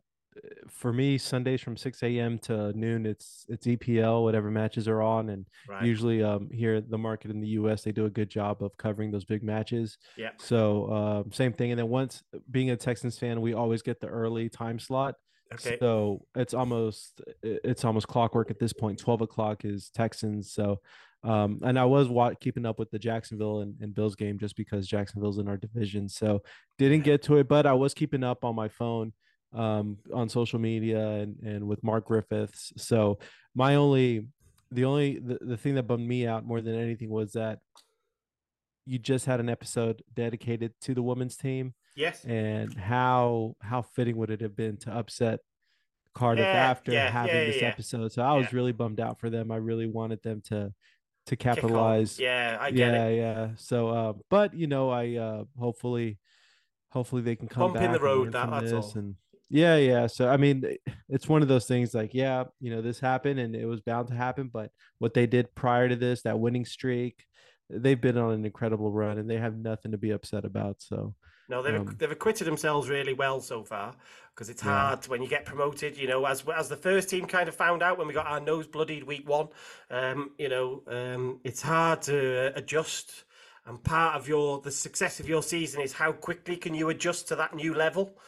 [0.68, 5.28] for me sundays from 6 a.m to noon it's it's epl whatever matches are on
[5.28, 5.84] and right.
[5.84, 9.10] usually um here the market in the us they do a good job of covering
[9.10, 9.98] those big matches.
[10.16, 10.30] Yeah.
[10.38, 14.08] So um same thing and then once being a texans fan we always get the
[14.08, 15.14] early time slot.
[15.54, 15.76] Okay.
[15.78, 18.98] So it's almost it's almost clockwork at this point.
[18.98, 20.80] 12 o'clock is texans so
[21.24, 24.56] um, and I was wa- keeping up with the Jacksonville and, and, Bills game just
[24.56, 26.08] because Jacksonville's in our division.
[26.08, 26.42] So
[26.78, 29.12] didn't get to it, but I was keeping up on my phone
[29.54, 32.72] um, on social media and and with Mark Griffiths.
[32.76, 33.18] So
[33.54, 34.26] my only
[34.70, 37.58] the only the, the thing that bummed me out more than anything was that
[38.86, 42.24] you just had an episode dedicated to the women's team Yes.
[42.24, 45.40] and how how fitting would it have been to upset
[46.14, 48.12] Cardiff Yeah, after yeah, having yeah, this episode.
[48.12, 49.50] So I was really bummed out for them.
[49.50, 50.72] I really wanted them to
[51.26, 52.18] to capitalize.
[52.18, 53.16] Yeah, I get yeah, it.
[53.16, 53.48] yeah.
[53.56, 56.18] So uh but you know, I uh hopefully
[56.90, 58.92] hopefully they can come Bump in the back road, that- that's all.
[58.96, 59.14] and
[59.52, 60.06] yeah, yeah.
[60.06, 60.64] So I mean
[61.08, 64.08] it's one of those things like, yeah, you know, this happened and it was bound
[64.08, 67.24] to happen, but what they did prior to this, that winning streak,
[67.70, 70.76] they've been on an incredible run and they have nothing to be upset about.
[70.80, 71.14] So
[71.48, 73.94] No, they've Um, they've acquitted themselves really well so far
[74.34, 74.72] because it's Yeah.
[74.72, 75.98] hard when you get promoted.
[75.98, 78.40] You know, as as the first team kind of found out when we got our
[78.40, 79.48] nose bloodied week one.
[79.90, 83.24] Um, you know, um, it's hard to uh, adjust,
[83.66, 87.28] and part of your the success of your season is how quickly can you adjust
[87.28, 88.18] to that new level.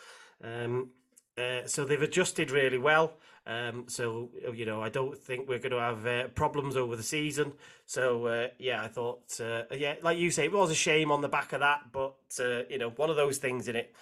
[0.42, 0.90] Um,
[1.37, 3.14] uh, so they've adjusted really well.
[3.47, 7.03] Um, so you know, I don't think we're going to have uh, problems over the
[7.03, 7.53] season.
[7.85, 11.20] So uh, yeah, I thought uh, yeah, like you say, it was a shame on
[11.20, 13.94] the back of that, but uh, you know, one of those things in it.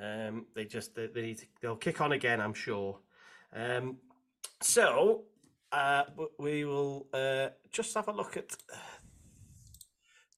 [0.00, 2.98] Um, they just they, they need to, they'll kick on again, I'm sure.
[3.54, 3.96] Um,
[4.60, 5.22] so
[6.38, 7.06] we will
[7.70, 8.56] just have a look at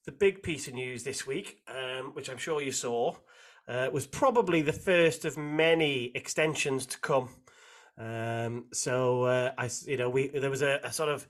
[0.05, 3.17] the big piece of news this week, um, which I'm sure you saw,
[3.69, 7.29] uh, was probably the first of many extensions to come.
[7.99, 11.27] Um, so uh, I, you know, we there was a, a sort of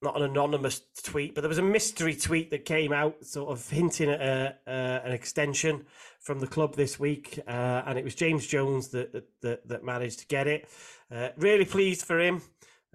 [0.00, 3.68] not an anonymous tweet, but there was a mystery tweet that came out, sort of
[3.68, 5.84] hinting at a, uh, an extension
[6.20, 10.20] from the club this week, uh, and it was James Jones that, that, that managed
[10.20, 10.68] to get it.
[11.10, 12.42] Uh, really pleased for him.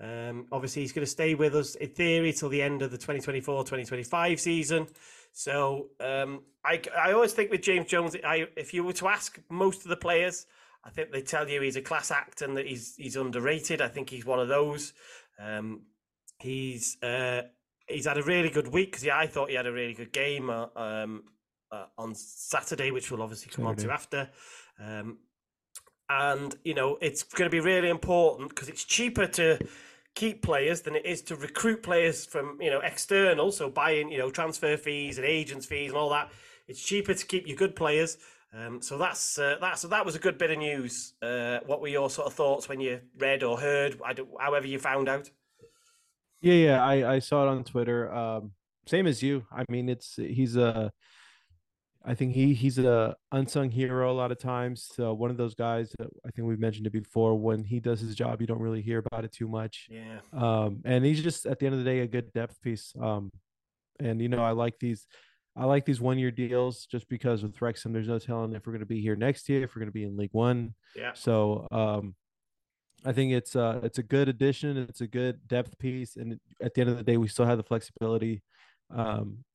[0.01, 2.97] Um, obviously, he's going to stay with us in theory till the end of the
[2.97, 4.87] 2024-2025 season.
[5.33, 9.39] So um, I, I always think with James Jones, I, if you were to ask
[9.49, 10.45] most of the players,
[10.85, 13.81] I think they tell you he's a class act and that he's he's underrated.
[13.81, 14.93] I think he's one of those.
[15.39, 15.81] Um,
[16.39, 17.41] he's uh,
[17.87, 20.13] he's had a really good week because yeah, I thought he had a really good
[20.13, 21.23] game uh, um,
[21.71, 24.29] uh, on Saturday, which we'll obviously come on to after.
[24.79, 25.17] Um,
[26.09, 29.57] and you know it's going to be really important because it's cheaper to
[30.15, 34.17] keep players than it is to recruit players from you know external so buying you
[34.17, 36.31] know transfer fees and agents fees and all that
[36.67, 38.17] it's cheaper to keep your good players
[38.55, 41.87] um, so that's uh, that's that was a good bit of news uh, what were
[41.87, 43.99] your sort of thoughts when you read or heard
[44.39, 45.29] however you found out
[46.43, 48.13] Yeah, yeah, I I saw it on Twitter.
[48.13, 48.51] Um,
[48.85, 49.45] same as you.
[49.49, 50.91] I mean, it's he's a.
[52.05, 54.89] I think he he's a unsung hero a lot of times.
[54.93, 57.35] So one of those guys that I think we've mentioned it before.
[57.35, 59.87] When he does his job, you don't really hear about it too much.
[59.89, 62.93] yeah Um, and he's just at the end of the day a good depth piece.
[63.01, 63.31] Um,
[63.99, 65.07] and you know I like these.
[65.55, 68.73] I like these one year deals just because with Wrexham, there's no telling if we're
[68.73, 70.73] going to be here next year, if we're going to be in League One.
[70.95, 72.15] yeah So um,
[73.05, 74.77] I think it's uh it's a good addition.
[74.77, 77.57] It's a good depth piece, and at the end of the day, we still have
[77.57, 78.41] the flexibility
[78.93, 79.45] um,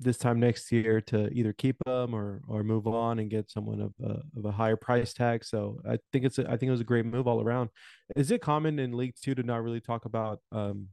[0.00, 3.80] this time next year to either keep them or or move on and get someone
[3.80, 5.44] of a, of a higher price tag.
[5.44, 7.68] So I think it's a, I think it was a great move all around.
[8.16, 10.88] Is it common in League Two to not really talk about um,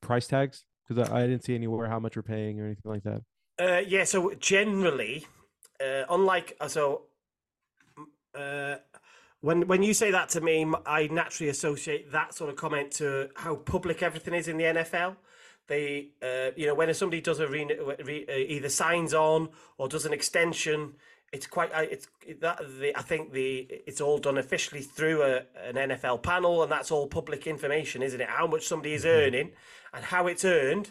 [0.00, 0.64] price tags?
[0.86, 3.22] Because I, I didn't see anywhere how much we're paying or anything like that.
[3.60, 5.26] Uh, yeah, so generally,
[5.84, 7.02] uh, unlike uh, so,
[8.36, 8.76] uh,
[9.40, 13.30] when when you say that to me, I naturally associate that sort of comment to
[13.34, 15.16] how public everything is in the NFL.
[15.68, 17.64] They, uh, you know, when somebody does a re,
[18.04, 20.94] re, uh, either signs on or does an extension,
[21.32, 21.70] it's quite.
[21.74, 22.08] It's
[22.40, 26.72] that the I think the it's all done officially through a, an NFL panel, and
[26.72, 28.28] that's all public information, isn't it?
[28.28, 29.52] How much somebody is earning
[29.92, 30.90] and how it's earned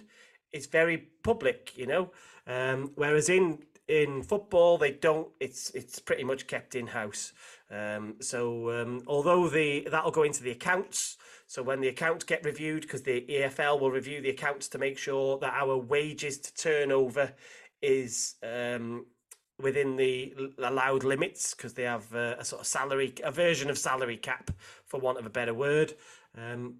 [0.51, 2.11] it's very public, you know.
[2.45, 5.29] Um, whereas in in football, they don't.
[5.39, 7.33] It's it's pretty much kept in house.
[7.69, 11.17] Um, so um, although the that'll go into the accounts.
[11.47, 14.97] So when the accounts get reviewed, because the EFL will review the accounts to make
[14.97, 17.33] sure that our wages to turnover
[17.81, 19.05] is um,
[19.57, 23.77] within the allowed limits, because they have uh, a sort of salary, a version of
[23.77, 24.51] salary cap,
[24.85, 25.93] for want of a better word.
[26.37, 26.75] Um,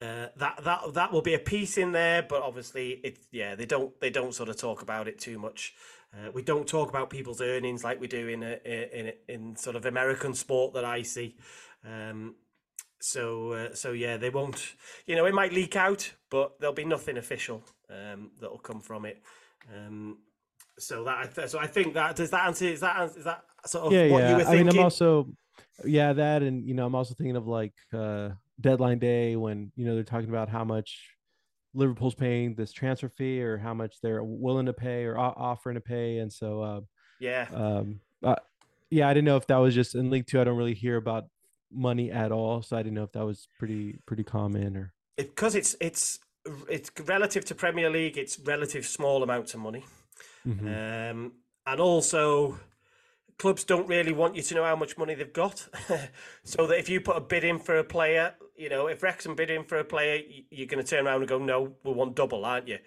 [0.00, 4.00] uh, that that that will be a piece in there, but obviously yeah they don't
[4.00, 5.74] they don't sort of talk about it too much.
[6.14, 9.56] Uh, we don't talk about people's earnings like we do in a, in a, in
[9.56, 11.36] sort of American sport that I see.
[11.84, 12.34] Um,
[13.00, 14.74] so uh, so yeah, they won't.
[15.06, 19.04] You know, it might leak out, but there'll be nothing official um, that'll come from
[19.06, 19.22] it.
[19.74, 20.18] Um,
[20.78, 23.86] so that I so I think that does that answer is that is that sort
[23.86, 24.30] of yeah, what yeah.
[24.30, 24.68] you were I mean.
[24.68, 25.28] I'm also,
[25.84, 29.86] yeah, that, and you know, I'm also thinking of like uh deadline day when you
[29.86, 31.14] know they're talking about how much
[31.74, 35.80] Liverpool's paying this transfer fee or how much they're willing to pay or offering to
[35.80, 36.80] pay, and so uh,
[37.18, 38.36] yeah, um, uh,
[38.90, 40.40] yeah, I didn't know if that was just in League Two.
[40.40, 41.24] I don't really hear about
[41.70, 45.54] money at all, so I didn't know if that was pretty pretty common or because
[45.54, 46.18] it's it's
[46.68, 48.16] it's relative to Premier League.
[48.18, 49.84] It's relative small amounts of money,
[50.46, 51.10] Mhm.
[51.10, 51.32] um,
[51.66, 52.58] and also
[53.38, 55.66] clubs don't really want you to know how much money they've got.
[56.44, 59.34] so that if you put a bid in for a player, you know, if Wrexham
[59.34, 62.14] bid in for a player, you're going to turn around and go, no, we want
[62.16, 62.78] double, aren't you?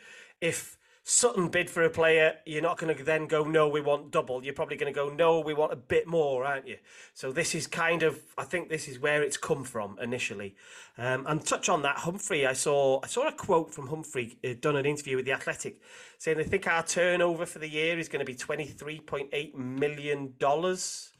[0.41, 4.09] If Sutton bid for a player, you're not going to then go, no, we want
[4.09, 4.41] double.
[4.41, 6.77] You're probably going to go, no, we want a bit more, aren't you?
[7.13, 10.55] So this is kind of, I think this is where it's come from initially.
[10.97, 12.47] Um, and touch on that, Humphrey.
[12.47, 15.81] I saw, I saw a quote from Humphrey, uh, done an interview with the Athletic,
[16.19, 19.29] saying they think our turnover for the year is going to be twenty three point
[19.33, 21.11] eight million dollars.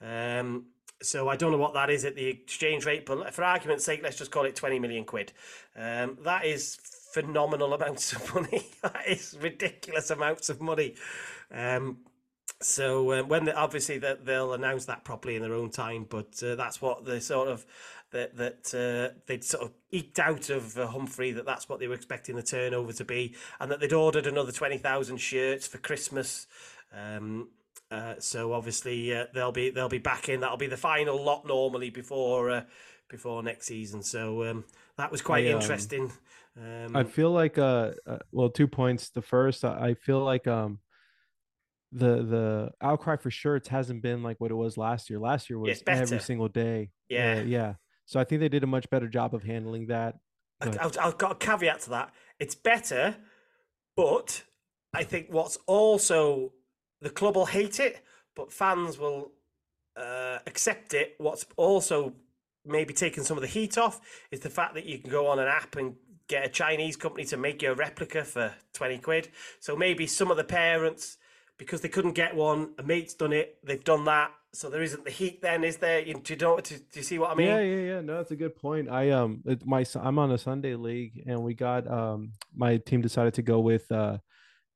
[0.00, 0.66] Um,
[1.02, 4.00] so I don't know what that is at the exchange rate, but for argument's sake,
[4.02, 5.32] let's just call it 20 million quid.
[5.76, 6.78] Um, that is
[7.16, 8.66] phenomenal amounts of money.
[8.82, 10.94] that is ridiculous amounts of money.
[11.50, 11.98] Um,
[12.60, 16.42] so uh, when they, obviously that they'll announce that properly in their own time, but
[16.42, 17.64] uh, that's what the sort of
[18.12, 21.88] that that uh, they'd sort of eked out of uh, Humphrey that that's what they
[21.88, 25.78] were expecting the turnover to be, and that they'd ordered another twenty thousand shirts for
[25.78, 26.46] Christmas.
[26.92, 27.48] Um,
[27.90, 30.40] uh, so obviously uh, they'll be they'll be back in.
[30.40, 32.62] That'll be the final lot normally before uh,
[33.08, 34.02] before next season.
[34.02, 34.64] So um,
[34.96, 36.12] that was quite I, interesting.
[36.58, 39.10] Um, I feel like uh, uh well two points.
[39.10, 40.78] The first, I I feel like um
[41.92, 45.18] the the outcry for shirts hasn't been like what it was last year.
[45.18, 46.90] Last year was every single day.
[47.08, 47.38] Yeah.
[47.38, 47.74] Uh, yeah.
[48.06, 50.16] So I think they did a much better job of handling that.
[50.60, 52.14] I- But- I've got a caveat to that.
[52.38, 53.16] It's better,
[53.96, 54.42] but
[54.94, 56.52] I think what's also
[57.02, 58.00] the club will hate it,
[58.34, 59.32] but fans will
[59.96, 61.14] uh, accept it.
[61.18, 62.14] What's also
[62.64, 65.38] maybe taking some of the heat off is the fact that you can go on
[65.38, 65.96] an app and
[66.28, 69.28] get a Chinese company to make you a replica for 20 quid.
[69.60, 71.18] So maybe some of the parents,
[71.58, 74.32] because they couldn't get one, a mate's done it, they've done that.
[74.52, 76.00] So there isn't the heat then, is there?
[76.00, 77.48] You, do, you know, do, do you see what I mean?
[77.48, 78.00] yeah, yeah, yeah.
[78.00, 78.88] No, that's a good point.
[78.88, 83.02] I um, it, my I'm on a Sunday league, and we got um, my team
[83.02, 84.16] decided to go with uh,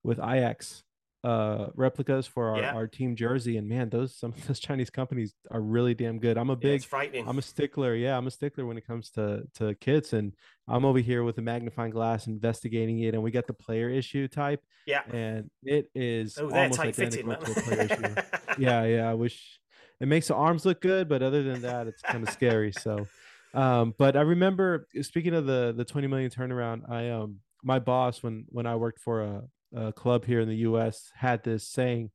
[0.02, 0.82] with Ajax
[1.22, 2.74] uh replicas for our, Yeah.
[2.74, 6.38] our team jersey, and man, those some of those Chinese companies are really damn good.
[6.38, 7.28] I'm a Yeah, big it's frightening.
[7.28, 7.94] I'm a stickler.
[7.94, 10.32] Yeah, I'm a stickler when it comes to to kits, and
[10.66, 14.28] I'm over here with a magnifying glass investigating it, and we got the player issue
[14.28, 15.02] type, yeah.
[15.12, 17.40] and it is Oh, almost identical man.
[17.40, 18.14] to a player issue.
[18.58, 19.10] Yeah, yeah.
[19.10, 19.60] I wish
[20.00, 22.72] it makes the arms look good, but other than that, it's kind of scary.
[22.72, 23.06] So,
[23.54, 28.22] um, but I remember speaking of the the 20 million turnaround, I um my boss
[28.22, 29.42] when when I worked for a,
[29.74, 31.10] a club here in the U.S.
[31.14, 32.10] had this saying,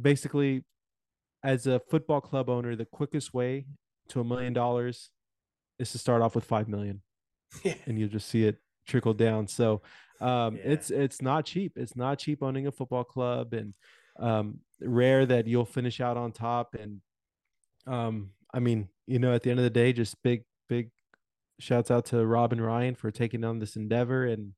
[0.00, 0.64] basically,
[1.42, 3.66] as a football club owner, the quickest way
[4.08, 5.10] to a million dollars
[5.78, 7.02] is to start off with five million,
[7.64, 7.74] Yeah.
[7.86, 9.46] and you just see it trickle down.
[9.48, 9.82] So,
[10.20, 10.62] um, Yeah.
[10.64, 11.72] it's it's not cheap.
[11.76, 13.74] It's not cheap owning a football club, and
[14.18, 16.74] um, rare that you'll finish out on top.
[16.74, 17.00] And
[17.86, 20.90] um, I mean, you know, at the end of the day, just big big
[21.58, 24.52] shouts out to Rob and Ryan for taking on this endeavor, and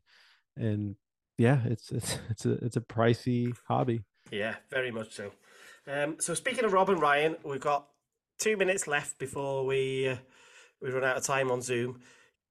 [0.57, 0.97] and
[1.39, 4.03] yeah, it's it's it's a it's a pricey hobby.
[4.31, 5.31] Yeah, very much so.
[5.87, 7.87] Um, so speaking of Rob and Ryan, we've got
[8.39, 10.17] two minutes left before we uh,
[10.83, 12.01] we run out of time on Zoom.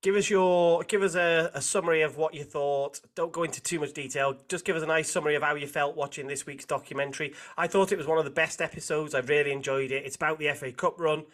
[0.02, 3.02] Give us your give us a, a summary of what you thought.
[3.16, 4.36] Don't go into too much detail.
[4.48, 7.34] Just give us a nice summary of how you felt watching this week's documentary.
[7.58, 9.14] I thought it was one of the best episodes.
[9.14, 10.06] I really enjoyed it.
[10.06, 11.26] It's about the FA Cup run.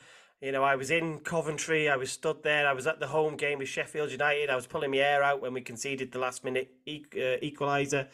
[0.44, 1.88] You know, I was in Coventry.
[1.88, 2.68] I was stood there.
[2.68, 4.50] I was at the home game with Sheffield United.
[4.50, 8.10] I was pulling my hair out when we conceded the last minute e- uh, equaliser.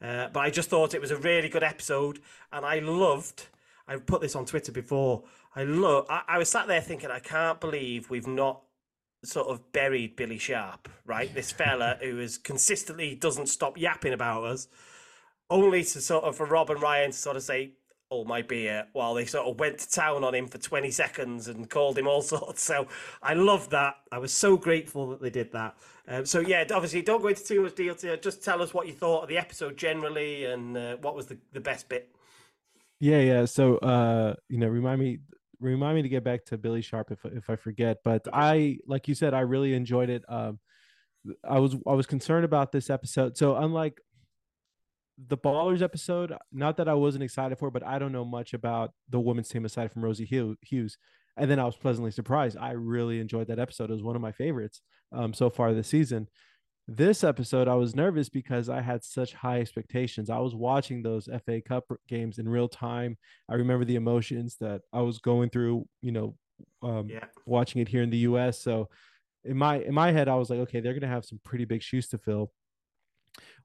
[0.00, 2.20] Uh, but I just thought it was a really good episode,
[2.50, 3.48] and I loved.
[3.86, 5.24] I've put this on Twitter before.
[5.54, 6.06] I love.
[6.08, 8.62] I, I was sat there thinking, I can't believe we've not
[9.22, 11.34] sort of buried Billy Sharp, right?
[11.34, 14.68] This fella who is consistently doesn't stop yapping about us,
[15.50, 17.83] only to sort of for Rob and Ryan to sort of say, "Oh
[18.22, 21.70] my beer," while they sort of went to town on him for twenty seconds and
[21.70, 22.62] called him all sorts.
[22.62, 22.86] So
[23.22, 23.96] I love that.
[24.12, 25.76] I was so grateful that they did that.
[26.06, 28.16] Um, so yeah, obviously, don't go into too much detail.
[28.18, 31.38] Just tell us what you thought of the episode generally and uh, what was the,
[31.52, 32.14] the best bit.
[33.00, 33.44] Yeah, yeah.
[33.46, 35.18] So uh, you know, remind me
[35.60, 37.98] remind me to get back to Billy Sharp if if I forget.
[38.04, 40.24] But I like you said, I really enjoyed it.
[40.28, 40.58] Um
[41.48, 43.36] I was I was concerned about this episode.
[43.36, 44.00] So unlike
[45.18, 48.92] the Ballers episode, not that I wasn't excited for, but I don't know much about
[49.08, 50.24] the women's team aside from Rosie
[50.62, 50.98] Hughes.
[51.36, 52.56] And then I was pleasantly surprised.
[52.56, 53.90] I really enjoyed that episode.
[53.90, 54.80] It was one of my favorites
[55.12, 56.28] um, so far this season.
[56.86, 60.28] This episode, I was nervous because I had such high expectations.
[60.30, 63.16] I was watching those FA Cup games in real time.
[63.48, 66.36] I remember the emotions that I was going through, you know,
[66.82, 67.24] um, Yeah.
[67.46, 68.60] watching it here in the US.
[68.60, 68.90] So
[69.44, 71.82] in my in my head, I was like, okay, they're gonna have some pretty big
[71.82, 72.52] shoes to fill.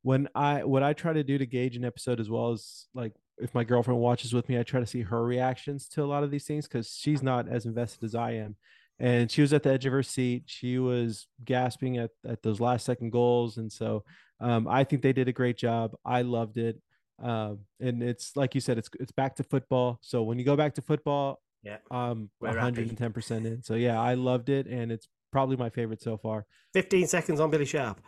[0.02, 3.14] When I what I try to do to gauge an episode as well as like
[3.38, 6.24] if my girlfriend watches with me, I try to see her reactions to a lot
[6.24, 8.56] of these things because she's not as invested as I am.
[9.02, 10.44] And she was at the edge of her seat.
[10.48, 13.56] She was gasping at, at those last second goals.
[13.58, 14.04] And so
[14.42, 15.96] um, I think they did a great job.
[16.04, 16.82] I loved it.
[17.22, 20.00] Um, and it's like you said, it's it's back to football.
[20.02, 21.78] So when you go back to football, Yeah.
[21.92, 23.64] um, one hundred and ten percent in.
[23.64, 26.46] So yeah, I loved it, and it's probably my favorite so far.
[26.74, 28.02] 15 seconds on Billy Sharp.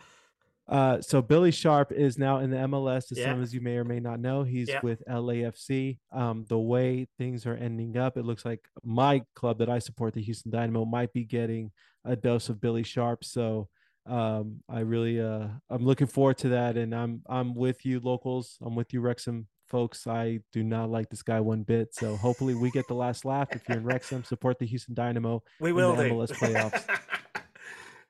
[0.67, 3.11] Uh, so Billy Sharp is now in the MLS.
[3.11, 3.31] As Yeah.
[3.31, 4.79] some as you may or may not know, he's Yeah.
[4.83, 5.99] with LAFC.
[6.11, 10.13] Um, the way things are ending up, it looks like my club that I support,
[10.13, 11.71] the Houston Dynamo, might be getting
[12.05, 13.23] a dose of Billy Sharp.
[13.23, 13.67] So
[14.07, 18.57] um, I really, uh, I'm looking forward to that, and I'm I'm with you, locals.
[18.61, 20.07] I'm with you, Wrexham folks.
[20.07, 21.93] I do not like this guy one bit.
[21.93, 23.49] So hopefully we get the last laugh.
[23.51, 25.43] If you're in Wrexham, support the Houston Dynamo.
[25.59, 26.15] We in will the do.
[26.15, 26.83] MLS playoffs.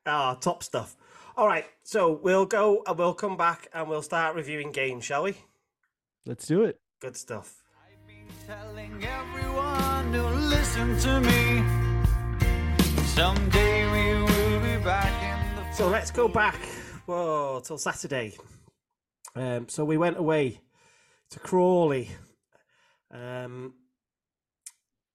[0.05, 0.95] Ah, top stuff.
[1.41, 5.23] All right, so we'll go and we'll come back and we'll start reviewing games, shall
[5.23, 5.33] we?
[6.23, 6.79] Let's do it.
[6.99, 7.63] Good stuff.
[7.83, 11.63] I've been telling everyone to listen to me.
[13.05, 16.61] Someday we will be back in the So let's go back.
[17.07, 18.37] Whoa, till Saturday.
[19.35, 20.61] Um, so we went away
[21.31, 22.11] to Crawley.
[23.09, 23.73] Um,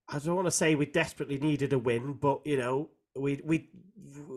[0.09, 3.69] I don't want to say we desperately needed a win, but you know, we we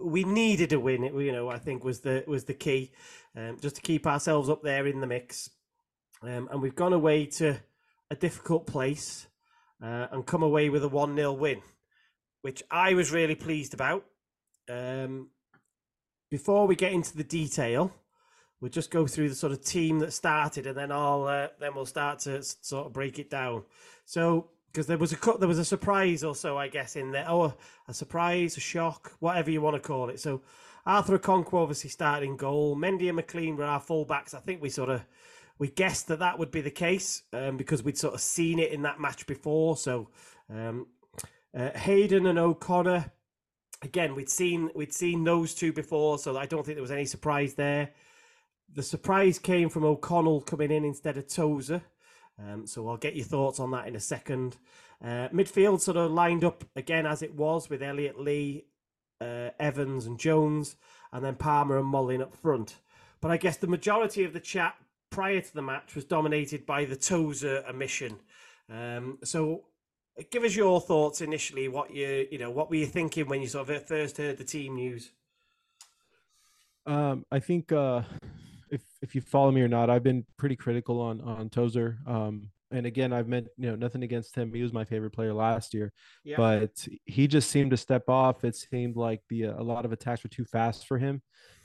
[0.02, 1.04] we needed a win.
[1.04, 2.92] It, you know, I think was the was the key,
[3.36, 5.50] um, just to keep ourselves up there in the mix.
[6.22, 7.58] Um, and we've gone away to
[8.10, 9.26] a difficult place
[9.82, 11.62] uh, and come away with a one 0 win,
[12.42, 14.04] which I was really pleased about.
[14.68, 15.30] Um,
[16.30, 17.92] before we get into the detail,
[18.60, 21.74] we'll just go through the sort of team that started, and then I'll uh, then
[21.74, 23.64] we'll start to sort of break it down.
[24.04, 27.26] So, because there was a there was a surprise or so, I guess, in there.
[27.28, 27.54] Oh,
[27.88, 30.20] a surprise, a shock, whatever you want to call it.
[30.20, 30.42] So,
[30.86, 32.76] Arthur Okonkwo obviously started in goal.
[32.76, 34.34] Mendy and McClean were our fullbacks.
[34.34, 35.02] I think we sort of
[35.58, 38.72] we guessed that that would be the case um, because we'd sort of seen it
[38.72, 39.76] in that match before.
[39.76, 40.08] So,
[40.48, 40.86] um,
[41.54, 43.12] uh, Hayden and O'Connor
[43.82, 47.04] again we'd seen we'd seen those two before so i don't think there was any
[47.04, 47.90] surprise there
[48.74, 51.82] the surprise came from o'connell coming in instead of tozer
[52.40, 54.56] um, so i'll get your thoughts on that in a second
[55.02, 58.64] uh, midfield sort of lined up again as it was with elliot lee
[59.20, 60.76] uh, evans and jones
[61.12, 62.76] and then palmer and mullin up front
[63.20, 64.74] but i guess the majority of the chat
[65.10, 68.16] prior to the match was dominated by the tozer omission
[68.70, 69.64] um, so
[70.30, 71.68] give us your thoughts initially.
[71.68, 74.44] What you you know, what were you thinking when you sort of first heard the
[74.44, 75.10] team news?
[76.86, 78.02] Um, I think uh,
[78.70, 81.98] if if you follow me or not, I've been pretty critical on on Tozer.
[82.06, 84.54] Um, and again, I've meant you know nothing against him.
[84.54, 85.92] He was my favorite player last year,
[86.24, 86.36] Yeah.
[86.36, 88.44] but he just seemed to step off.
[88.44, 91.20] It seemed like the a lot of attacks were too fast for him,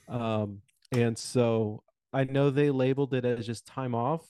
[0.07, 4.25] um, and so I know they labeled it as just time off.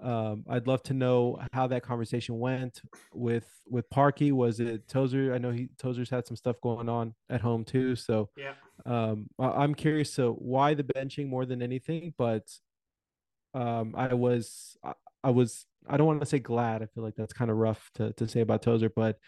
[0.00, 2.80] Um, I'd love to know how that conversation went
[3.12, 4.30] with with Parky.
[4.32, 5.34] Was it Tozer?
[5.34, 8.54] I know he Tozer's had some stuff going on at home too, so Yeah.
[8.86, 12.46] um I- i'm curious So why the benching more than anything but
[13.54, 14.92] um i was I,
[15.24, 17.90] I was i don't want to say glad i feel like that's kind of rough
[17.94, 19.18] to, to say about tozer but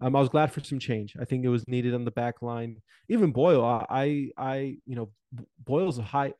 [0.00, 1.14] um, I was glad for some change.
[1.20, 2.82] I think it was needed on the back line.
[3.08, 5.10] Even Boyle, I, I, I you know,
[5.62, 6.32] Boyle's a high.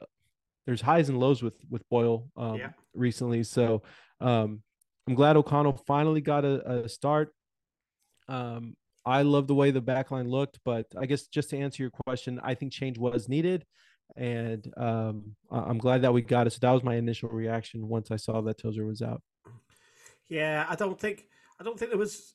[0.67, 2.71] There's highs and lows with with Boyle um, Yeah.
[2.95, 3.43] recently.
[3.43, 3.83] So
[4.21, 4.63] um,
[5.09, 7.35] I'm glad O'Connell finally got a, a start.
[8.29, 11.83] Um, I love the way the back line looked, but I guess just to answer
[11.83, 13.65] your question, I think change was needed,
[14.17, 16.51] and um, I'm glad that we got it.
[16.51, 19.21] So that was my initial reaction once I saw that Tozer was out.
[20.29, 21.25] Yeah, I don't think
[21.59, 22.35] I don't think there was.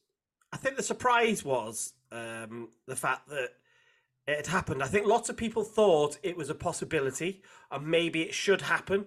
[0.52, 3.52] I think the surprise was um, the fact that
[4.28, 4.84] it happened.
[4.84, 9.06] I think lots of people thought it was a possibility, and maybe it should happen,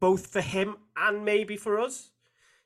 [0.00, 2.10] both for him and maybe for us.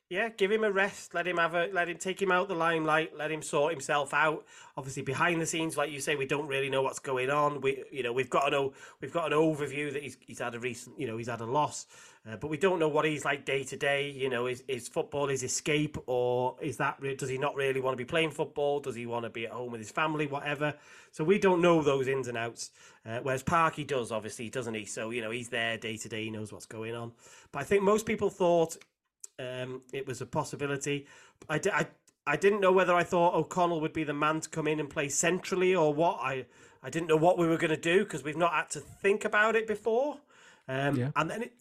[0.09, 1.13] Yeah, give him a rest.
[1.13, 1.69] Let him have a.
[1.71, 3.15] Let him take him out the limelight.
[3.15, 4.43] Let him sort himself out.
[4.75, 7.61] Obviously, behind the scenes, like you say, we don't really know what's going on.
[7.61, 10.59] We, you know, we've got an we've got an overview that he's he's had a
[10.59, 11.85] recent, you know, he's had a loss,
[12.27, 14.09] uh, but we don't know what he's like day to day.
[14.09, 17.93] You know, is is football his escape, or is that does he not really want
[17.93, 18.79] to be playing football?
[18.79, 20.25] Does he want to be at home with his family?
[20.25, 20.73] Whatever.
[21.11, 22.71] So we don't know those ins and outs.
[23.05, 24.85] Uh, whereas Parky does, obviously, doesn't he?
[24.85, 26.23] So you know, he's there day to day.
[26.23, 27.11] He knows what's going on.
[27.51, 28.75] But I think most people thought
[29.39, 31.07] um, it was a possibility.
[31.47, 31.87] I, di- I,
[32.27, 34.89] I didn't know whether I thought O'Connell would be the man to come in and
[34.89, 36.19] play centrally or what.
[36.21, 36.45] I,
[36.83, 39.25] I didn't know what we were going to do because we've not had to think
[39.25, 40.17] about it before.
[40.67, 41.11] Um, Yeah.
[41.15, 41.53] And then it,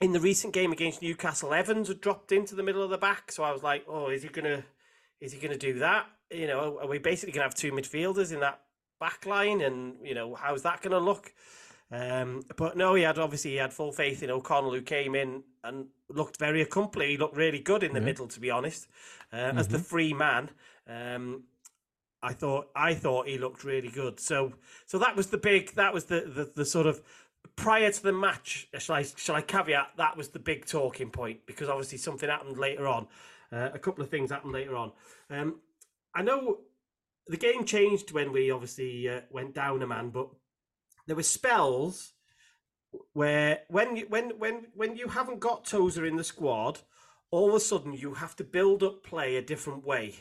[0.00, 3.32] in the recent game against Newcastle, Evans had dropped into the middle of the back.
[3.32, 4.64] So I was like, oh, is he gonna,
[5.20, 6.06] is he gonna do that?
[6.30, 8.60] You know, are we basically gonna have two midfielders in that
[8.98, 9.60] back line?
[9.60, 11.32] And you know, how's that gonna look?
[11.92, 15.42] Um, but no, he had obviously he had full faith in O'Connell, who came in
[15.64, 17.10] and looked very accomplished.
[17.10, 18.86] He looked really good in the middle, to be honest,
[19.32, 19.84] uh, as the Mhm.
[19.84, 20.50] free man.
[20.86, 21.44] Um,
[22.22, 24.20] I thought I thought he looked really good.
[24.20, 24.52] So
[24.86, 27.02] so that was the big that was the the, the sort of
[27.56, 28.68] prior to the match.
[28.78, 32.58] Shall I shall I caveat that was the big talking point because obviously something happened
[32.58, 33.08] later on.
[33.50, 34.92] Uh, a couple of things happened later on.
[35.30, 35.60] Um,
[36.14, 36.60] I know
[37.26, 40.28] the game changed when we obviously uh, went down a man, but
[41.10, 42.12] there were spells
[43.14, 46.82] where when you when when when you haven't got Tozer in the squad,
[47.32, 50.14] all of a sudden you have to build up play a different way.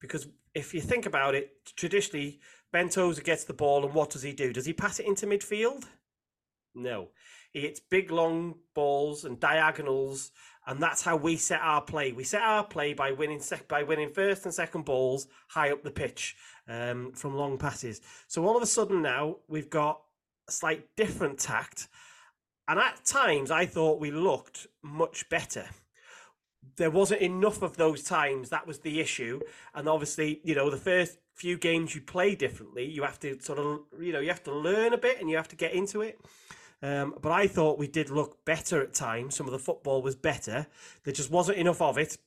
[0.00, 2.40] Because if you think about it, traditionally
[2.72, 4.52] Ben Tozer gets the ball and what does he do?
[4.52, 5.84] Does he pass it into midfield?
[6.74, 7.10] No.
[7.52, 10.32] He hits big long balls and diagonals,
[10.66, 12.12] and that's how we set our play.
[12.12, 15.82] We set our play by winning sec- by winning first and second balls high up
[15.82, 16.36] the pitch
[16.68, 18.00] um, from long passes.
[18.26, 20.02] So all of a sudden now we've got
[20.50, 21.88] slight different tact,
[22.66, 25.66] and at times I thought we looked much better.
[26.76, 28.50] There wasn't enough of those times.
[28.50, 29.40] That was the issue,
[29.74, 32.84] and obviously, you know, the first few games you play differently.
[32.84, 35.36] You have to sort of, you know, you have to learn a bit and you
[35.36, 36.20] have to get into it.
[36.82, 39.36] Um, but I thought we did look better at times.
[39.36, 40.66] Some of the football was better.
[41.04, 42.18] There just wasn't enough of it.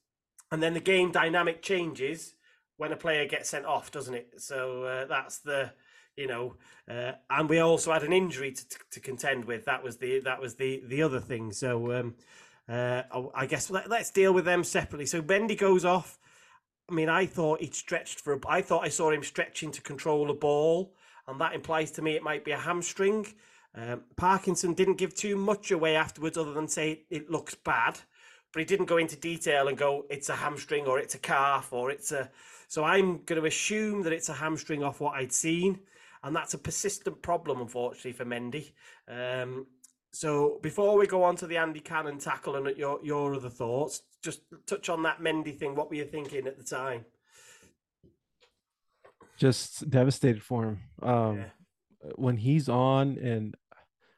[0.52, 2.36] And then the game dynamic changes
[2.78, 4.34] when a player gets sent off, doesn't it?
[4.38, 5.72] So uh, that's the,
[6.18, 6.56] you know,
[6.90, 9.66] uh, and we also had an injury to, to, to contend with.
[9.66, 11.52] That was the that was the the other thing.
[11.52, 12.16] So um,
[12.70, 13.04] uh,
[13.34, 15.06] I guess let, let's deal with them separately.
[15.06, 16.20] So Mendy goes off.
[16.90, 18.34] I mean, I thought he'd stretched for.
[18.34, 20.94] A, I thought I saw him stretching to control a ball,
[21.28, 23.28] and that implies to me it might be a hamstring.
[23.74, 28.00] Um, Parkinson didn't give too much away afterwards, other than say it looks bad,
[28.52, 31.72] but he didn't go into detail and go it's a hamstring or it's a calf
[31.72, 32.30] or it's a.
[32.68, 35.80] So I'm going to assume that it's a hamstring off what I'd seen,
[36.24, 38.72] and that's a persistent problem, unfortunately, for Mendy.
[39.08, 39.68] Um,
[40.12, 44.04] so before we go on to the Andy Cannon tackle and your your other thoughts,
[44.22, 45.76] just touch on that Mendy thing.
[45.76, 47.06] What were you thinking at the time?
[49.38, 50.80] Just devastated for him.
[51.02, 51.50] Um, Yeah.
[52.16, 53.56] when he's on, and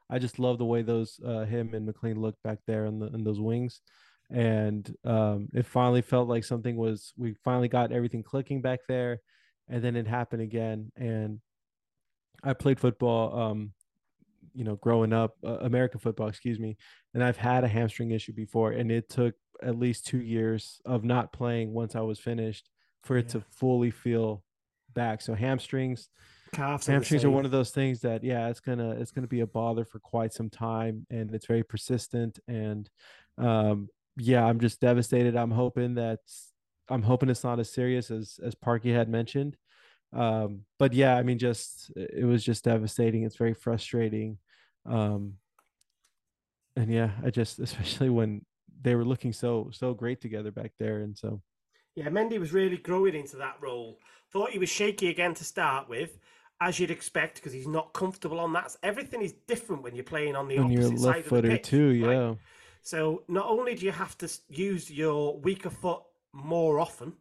[0.09, 3.07] I just love the way those uh, him and McClean look back there in the
[3.07, 3.81] in those wings,
[4.29, 7.13] and um, it finally felt like something was.
[7.17, 9.21] We finally got everything clicking back there,
[9.69, 10.91] and then it happened again.
[10.97, 11.39] And
[12.43, 13.73] I played football, um,
[14.53, 16.77] you know, growing up, uh, American football, excuse me,
[17.13, 21.03] and I've had a hamstring issue before, and it took at least two years of
[21.03, 22.69] not playing once I was finished
[23.03, 23.31] for it Yeah.
[23.31, 24.43] to fully feel
[24.93, 25.21] back.
[25.21, 26.09] So hamstrings,
[26.93, 27.33] hamstrings are same.
[27.33, 30.33] one of those things that yeah it's gonna it's gonna be a bother for quite
[30.33, 32.89] some time and it's very persistent and
[33.39, 33.87] um
[34.17, 36.19] yeah i'm just devastated i'm hoping that
[36.89, 39.55] i'm hoping it's not as serious as as parky had mentioned
[40.13, 44.37] um but yeah i mean just it was just devastating it's very frustrating
[44.85, 45.33] um
[46.75, 48.45] and yeah i just especially when
[48.81, 51.41] they were looking so so great together back there and so
[51.95, 53.99] Yeah, Mendy was really growing into that role.
[54.31, 56.17] Thought he was shaky again to start with,
[56.59, 58.75] as you'd expect, because he's not comfortable on that.
[58.81, 61.67] Everything is different when you're playing on the you're opposite side left of the pitch.
[61.67, 62.15] too right?
[62.15, 62.35] yeah
[62.81, 66.01] So not only do you have to use your weaker foot
[66.33, 67.13] more often,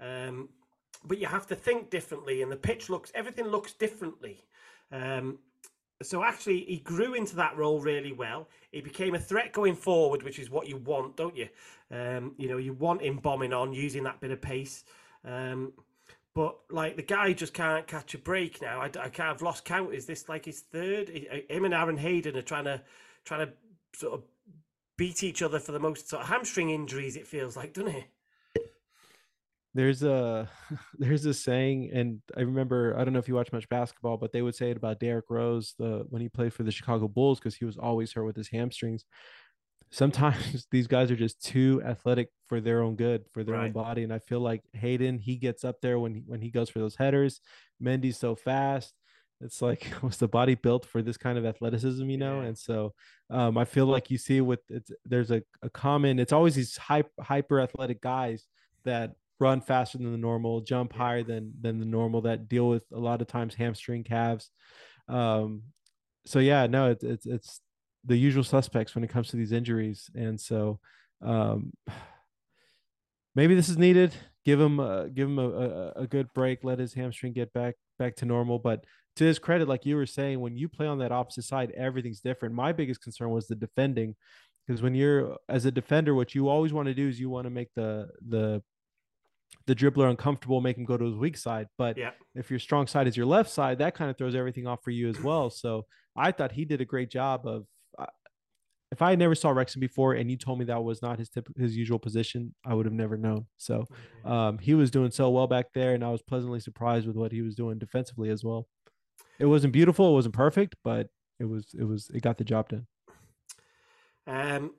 [0.00, 0.48] um,
[1.04, 4.44] but you have to think differently, and the pitch looks everything looks differently.
[4.92, 5.38] Um,
[6.02, 8.48] so actually, he grew into that role really well.
[8.70, 11.48] He became a threat going forward, which is what you want, don't you?
[11.90, 14.84] Um, you know, you want him bombing on, using that bit of pace.
[15.24, 15.72] Um,
[16.34, 18.80] but like the guy just can't catch a break now.
[18.80, 19.92] I, I kind of lost count.
[19.92, 21.08] Is this like his third?
[21.48, 22.80] Him and Aaron Hayden are trying to
[23.24, 23.52] trying to
[23.92, 24.22] sort of
[24.96, 27.16] beat each other for the most sort of hamstring injuries.
[27.16, 28.04] It feels like, doesn't it?
[29.74, 30.48] There's a
[30.98, 34.32] there's a saying and i remember i don't know if you watch much basketball but
[34.32, 37.38] they would say it about Derrick rose the when he played for the chicago bulls
[37.38, 39.04] because he was always hurt with his hamstrings.
[39.90, 44.02] Sometimes these guys are just too athletic for their own good for their own body
[44.02, 46.78] and i feel like hayden he gets up there when he, when he goes for
[46.78, 47.40] those headers.
[47.82, 48.94] Mendy's so fast.
[49.40, 52.40] It's like was the body built for this kind of athleticism you know?
[52.40, 52.48] Yeah.
[52.48, 52.94] and so
[53.30, 56.76] um, i feel like you see with it's there's a, a common it's always these
[56.76, 58.46] hyper hyper athletic guys
[58.84, 62.82] that run faster than the normal jump higher than than the normal that deal with
[62.92, 64.50] a lot of times hamstring calves.
[65.08, 65.62] Um
[66.26, 67.60] so yeah no it's it's it's
[68.04, 70.10] the usual suspects when it comes to these injuries.
[70.14, 70.80] And so
[71.22, 71.72] um
[73.34, 74.14] maybe this is needed.
[74.44, 77.74] Give him uh, give him a, a, a good break let his hamstring get back
[77.98, 78.58] back to normal.
[78.58, 78.84] But
[79.16, 82.20] to his credit like you were saying when you play on that opposite side everything's
[82.20, 82.54] different.
[82.54, 84.16] My biggest concern was the defending
[84.66, 87.44] because when you're as a defender what you always want to do is you want
[87.44, 88.62] to make the the
[89.66, 91.66] the dribbler uncomfortable, make him go to his weak side.
[91.76, 92.12] But Yeah.
[92.34, 94.90] if your strong side is your left side, that kind of throws everything off for
[94.90, 95.50] you as well.
[95.50, 95.86] So
[96.16, 97.66] I thought he did a great job of.
[97.98, 98.06] Uh,
[98.90, 101.46] if I never saw Rexon before, and you told me that was not his tip,
[101.58, 103.46] his usual position, I would have never known.
[103.58, 103.84] So
[104.24, 107.30] um, he was doing so well back there, and I was pleasantly surprised with what
[107.30, 108.66] he was doing defensively as well.
[109.38, 112.70] It wasn't beautiful, it wasn't perfect, but it was it was it got the job
[112.70, 112.86] done.
[114.26, 114.74] Um,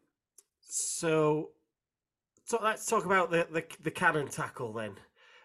[0.61, 1.51] so,
[2.49, 4.93] so let's talk about the, the the cannon tackle then,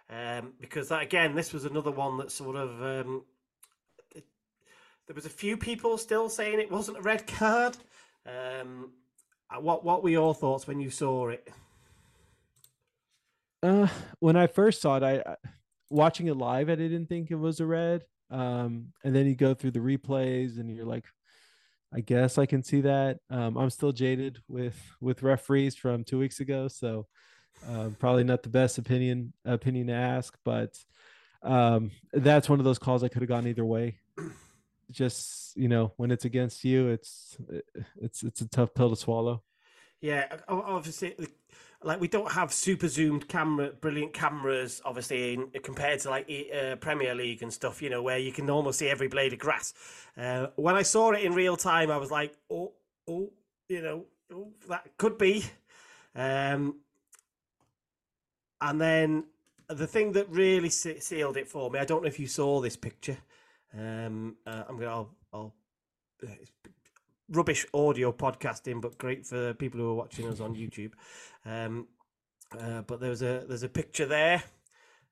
[0.09, 3.24] um, because that, again, this was another one that sort of um,
[4.14, 7.76] there was a few people still saying it wasn't a red card.
[8.26, 8.92] Um,
[9.50, 11.46] uh, what what were your thoughts when you saw it?
[13.62, 13.88] Uh,
[14.20, 15.36] when I first saw it, I I-
[15.90, 18.07] watching it live, I didn't think it was a red.
[18.30, 21.05] Um, and then you go through the replays, and you're like,
[21.95, 23.18] I guess I can see that.
[23.30, 27.07] Um, I'm still jaded with with referees from two weeks ago, so
[27.68, 30.76] um, probably not the best opinion opinion to ask, but
[31.42, 34.01] um, that's one of those calls I could have gone either way.
[34.90, 37.36] Just you know, when it's against you, it's
[38.01, 39.42] it's it's a tough pill to swallow.
[40.01, 41.14] Yeah, obviously,
[41.85, 46.76] like we don't have super zoomed camera, brilliant cameras, obviously, in, compared to like uh,
[46.76, 47.82] Premier League and stuff.
[47.82, 49.74] You know, where you can almost see every blade of grass.
[50.16, 52.72] Uh, when I saw it in real time, I was like, oh,
[53.07, 53.30] oh,
[53.68, 55.45] you know, oh, that could be.
[56.14, 56.76] Um,
[58.61, 59.24] and then
[59.68, 62.61] the thing that really se- sealed it for me, I don't know if you saw
[62.61, 63.18] this picture.
[63.76, 65.55] Um, uh, I'm gonna, I'll, I'll
[66.22, 66.28] uh,
[67.29, 70.93] rubbish audio podcasting, but great for people who are watching us on YouTube.
[71.45, 71.89] Um,
[72.59, 74.43] uh, but there's a there's a picture there,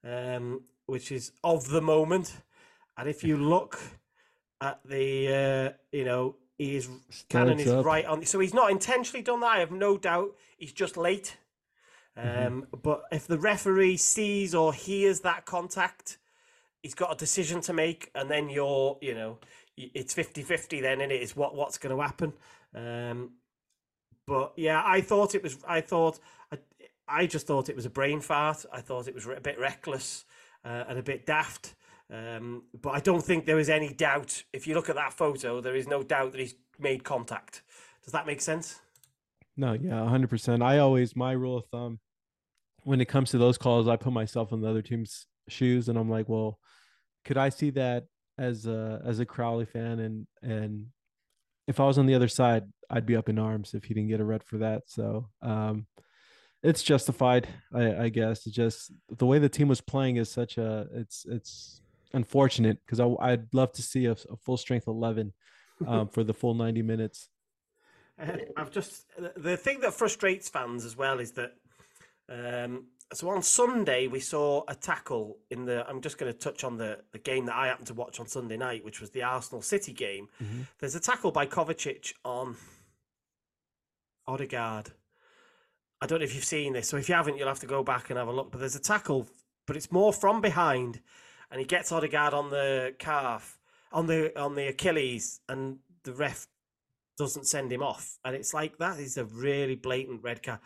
[0.05, 2.43] um, which is of the moment,
[2.97, 3.81] and if you look
[4.61, 6.89] at the uh, you know he is
[7.29, 9.57] Cannon is right on, so he's not intentionally done that.
[9.57, 10.37] I have no doubt.
[10.57, 11.37] He's just late.
[12.17, 16.19] Um, But if the referee sees or hears that contact,
[16.83, 19.39] he's got a decision to make, and then you're, you know,
[19.95, 22.33] it's 50 50 then, and it is what, what's going to happen.
[22.74, 23.33] Um,
[24.26, 26.20] but yeah, I thought it was, I thought,
[26.53, 26.59] I,
[27.09, 28.64] I just thought it was a brain fart.
[28.72, 30.24] I thought it was a bit reckless
[30.64, 31.74] uh, and a bit daft.
[32.11, 34.45] Um, but I don't think there is any doubt.
[34.53, 37.62] If you look at that photo, there is no doubt that he's made contact.
[38.05, 38.80] Does that make sense?
[39.57, 40.62] No, yeah, hundred percent.
[40.62, 42.01] I always my rule of thumb
[42.85, 45.99] when it comes to those calls, I put myself in the other team's shoes, and
[45.99, 46.59] I'm like, well,
[47.24, 48.07] could I see that
[48.39, 50.87] as a as a Crawley fan, and and
[51.66, 54.11] if I was on the other side, I'd be up in arms if he didn't
[54.11, 54.83] get a red for that.
[54.87, 55.87] So um,
[56.62, 58.47] it's justified, I, I guess.
[58.47, 61.80] It's just the way the team was playing is such a it's it's
[62.12, 65.33] unfortunate because I'd love to see a, a full strength eleven
[65.87, 67.28] um, for the full ninety minutes.
[68.57, 69.05] I've just
[69.37, 71.53] the thing that frustrates fans as well is that
[72.28, 75.89] um, so on Sunday we saw a tackle in the.
[75.89, 78.27] I'm just going to touch on the the game that I happened to watch on
[78.27, 80.29] Sunday night, which was the Arsenal City game.
[80.43, 80.63] Mm-hmm.
[80.79, 82.57] There's a tackle by Kovacic on
[84.27, 84.93] Odegaard.
[86.01, 87.85] I don't know if you've seen this, so if you haven't, you'll have to go
[87.85, 88.51] back and have a look.
[88.51, 89.29] But there's a tackle,
[89.67, 91.01] but it's more from behind,
[91.51, 93.59] and he gets Odegaard on the calf,
[93.93, 96.47] on the on the Achilles, and the ref
[97.19, 98.19] doesn't send him off.
[98.25, 100.61] And it's like that is a really blatant red card.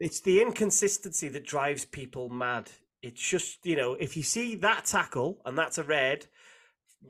[0.00, 2.70] It's the inconsistency that drives people mad.
[3.02, 6.26] It's just, you know, if you see that tackle and that's a red,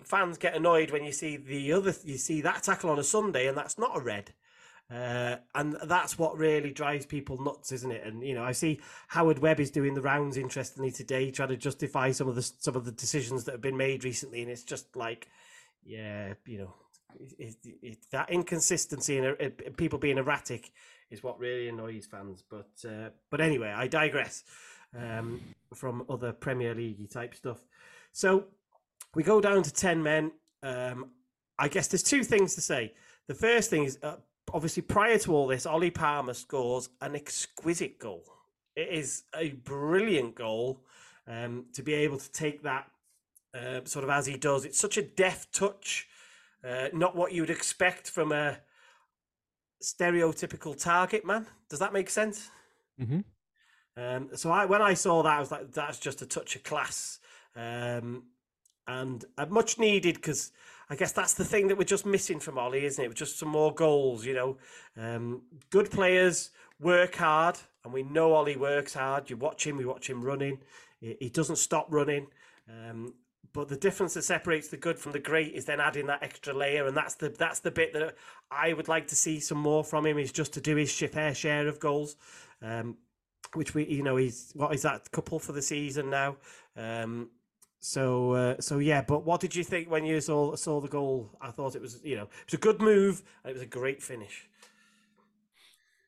[0.05, 3.47] fans get annoyed when you see the other you see that tackle on a Sunday
[3.47, 4.32] and that's not a red.
[4.91, 8.05] Uh, and that's what really drives people nuts, isn't it?
[8.05, 11.57] And you know, I see Howard Webb is doing the rounds interestingly today, trying to
[11.57, 14.64] justify some of the some of the decisions that have been made recently, and it's
[14.64, 15.28] just like,
[15.84, 16.74] yeah, you know,
[17.38, 20.72] it, it, that inconsistency and people being erratic
[21.11, 22.42] is what really annoys fans.
[22.48, 24.44] But uh, but anyway, I digress
[24.96, 25.40] um,
[25.74, 27.61] from other Premier League type stuff.
[28.12, 28.44] So
[29.14, 30.32] we go down to ten men.
[30.62, 31.11] Um,
[31.58, 32.94] I guess there's two things to say.
[33.26, 34.16] The first thing is uh,
[34.52, 38.24] obviously prior to all this, Ollie Palmer scores an exquisite goal.
[38.76, 40.84] It is a brilliant goal
[41.26, 42.86] um, to be able to take that
[43.54, 44.64] uh, sort of as he does.
[44.64, 46.08] It's such a deft touch,
[46.66, 48.58] uh, not what you would expect from a
[49.82, 51.46] stereotypical target man.
[51.68, 52.50] Does that make sense?
[53.00, 53.20] Mm-hmm.
[53.96, 56.62] Um, so I, when I saw that, I was like, "That's just a touch of
[56.62, 57.18] class,"
[57.56, 58.24] um,
[58.86, 60.52] and much needed because
[60.88, 63.14] I guess that's the thing that we're just missing from Ollie, isn't it?
[63.14, 64.58] Just some more goals, you know.
[64.96, 66.50] Um, good players
[66.80, 69.30] work hard, and we know Ollie works hard.
[69.30, 70.58] You watch him, we watch him running.
[71.00, 72.26] He, he doesn't stop running.
[72.68, 73.14] Um,
[73.53, 76.55] but the difference that separates the good from the great is then adding that extra
[76.55, 78.16] layer, and that's the that's the bit that
[78.51, 80.18] I would like to see some more from him.
[80.18, 82.16] Is just to do his fair share of goals.
[82.62, 82.96] Um,
[83.55, 86.36] which we you know he's what is that couple for the season now.
[86.76, 87.30] Um,
[87.80, 91.30] so uh, so yeah, but what did you think when you saw saw the goal?
[91.40, 93.66] I thought it was you know it was a good move and it was a
[93.66, 94.48] great finish.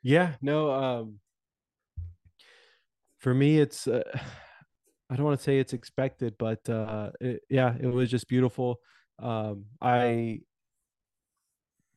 [0.03, 0.72] Yeah, no.
[0.72, 1.20] Um,
[3.18, 4.03] for me, it's uh,
[5.12, 8.80] I don't want to say it's expected, but uh, it, yeah, it was just beautiful.
[9.18, 10.40] Um, I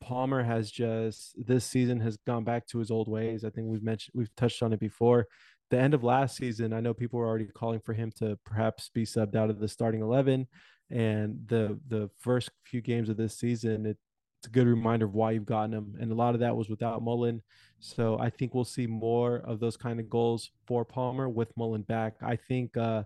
[0.02, 3.42] Palmer has just this season has gone back to his old ways.
[3.42, 5.28] I think we've mentioned we've touched on it before.
[5.70, 8.90] The end of last season, I know people were already calling for him to perhaps
[8.92, 10.46] be subbed out of the starting eleven,
[10.90, 13.96] and the the first few games of this season, it,
[14.38, 15.94] it's a good reminder of why you've gotten him.
[16.00, 17.42] And a lot of that was without Mullin.
[17.78, 21.82] So I think we'll see more of those kind of goals for Palmer with Mullin
[21.82, 22.14] back.
[22.22, 23.04] I think uh,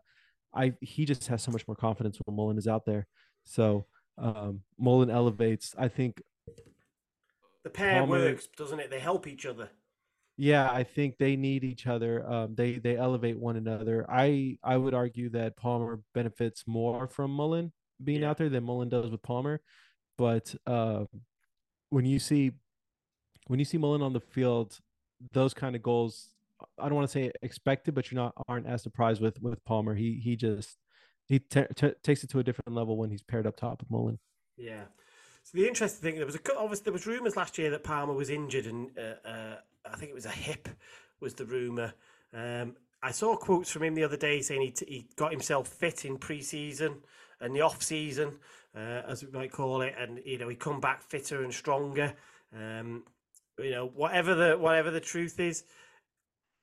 [0.55, 3.07] I he just has so much more confidence when Mullin is out there.
[3.45, 3.87] So
[4.19, 5.75] um, Mullin elevates.
[5.79, 6.23] I think
[7.65, 8.91] the pair Palmer, works, doesn't it?
[8.91, 9.71] They help each other.
[10.37, 12.27] Yeah, I think they need each other.
[12.31, 14.07] Um, they they elevate one another.
[14.09, 17.73] I I would argue that Palmer benefits more from Mullin
[18.03, 18.31] being yeah.
[18.31, 19.61] out there than Mullin does with Palmer.
[20.21, 21.07] But uh,
[21.89, 22.53] when you see
[23.47, 24.79] when you see Mullin on the field,
[25.33, 26.29] those kind of goals,
[26.79, 29.95] I don't want to say expected, but you're not aren't as surprised with with Palmer.
[29.95, 30.77] He he just
[31.25, 33.91] he t- t- takes it to a different level when he's paired up top with
[33.91, 34.19] Mullin.
[34.59, 34.83] Yeah,
[35.43, 38.13] so the interesting thing there was a obviously there was rumours last year that Palmer
[38.13, 39.57] was injured, and uh, uh,
[39.91, 40.69] I think it was a hip
[41.21, 41.95] was the rumour.
[42.35, 45.67] Um, I saw quotes from him the other day saying he, t- he got himself
[45.67, 46.99] fit in pre-season
[47.41, 48.39] and the off-season,
[48.77, 52.15] uh, as we might call it, and you know he come back fitter and stronger.
[52.55, 53.05] Um,
[53.59, 55.65] you know whatever the whatever the truth is,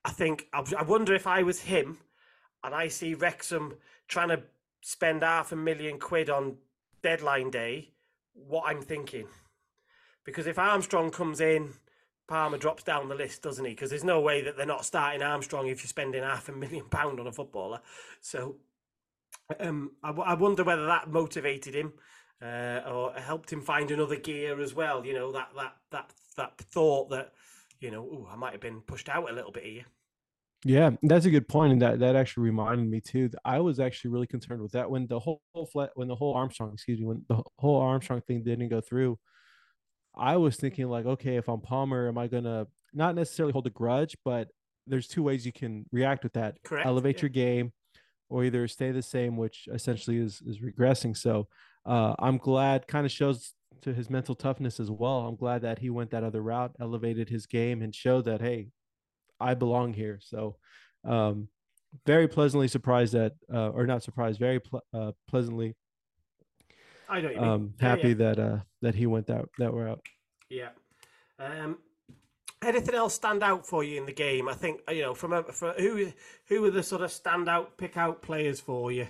[0.04, 1.98] I think I wonder if I was him,
[2.64, 3.74] and I see Wrexham
[4.08, 4.42] trying to
[4.80, 6.56] spend half a million quid on
[7.02, 7.90] deadline day
[8.32, 9.26] what I'm thinking.
[10.24, 11.70] Because if Armstrong comes in,
[12.26, 13.72] Palmer drops down the list, doesn't he?
[13.72, 16.84] Because there's no way that they're not starting Armstrong if you're spending half a million
[16.84, 17.80] pound on a footballer.
[18.20, 18.56] So
[19.60, 21.92] um, I, I wonder whether that motivated him
[22.42, 25.04] uh, or helped him find another gear as well.
[25.04, 27.32] You know that that that that thought that
[27.80, 29.84] you know, ooh, I might have been pushed out a little bit here.
[30.64, 33.30] Yeah, that's a good point, and that that actually reminded me too.
[33.44, 35.40] I was actually really concerned with that when the whole
[35.72, 39.18] flat when the whole Armstrong, excuse me, when the whole Armstrong thing didn't go through.
[40.16, 43.70] I was thinking like, okay, if I'm Palmer, am I gonna not necessarily hold a
[43.70, 44.48] grudge, but
[44.88, 47.22] there's two ways you can react with that: Correct, elevate yeah.
[47.22, 47.72] your game,
[48.28, 51.16] or either stay the same, which essentially is is regressing.
[51.16, 51.48] So
[51.86, 55.20] uh, I'm glad, kind of shows to his mental toughness as well.
[55.20, 58.68] I'm glad that he went that other route, elevated his game, and showed that hey,
[59.40, 60.18] I belong here.
[60.20, 60.56] So,
[61.04, 61.48] um,
[62.06, 65.74] very pleasantly surprised that, uh, or not surprised, very ple- uh, pleasantly.
[67.08, 67.52] I don't even know.
[67.52, 68.14] Um, happy yeah.
[68.14, 70.00] that uh that he went that that route.
[70.50, 70.70] Yeah.
[71.38, 71.78] Um,
[72.62, 74.48] anything else stand out for you in the game?
[74.48, 76.12] I think you know from a for who
[76.46, 79.06] who were the sort of standout pick out players for you.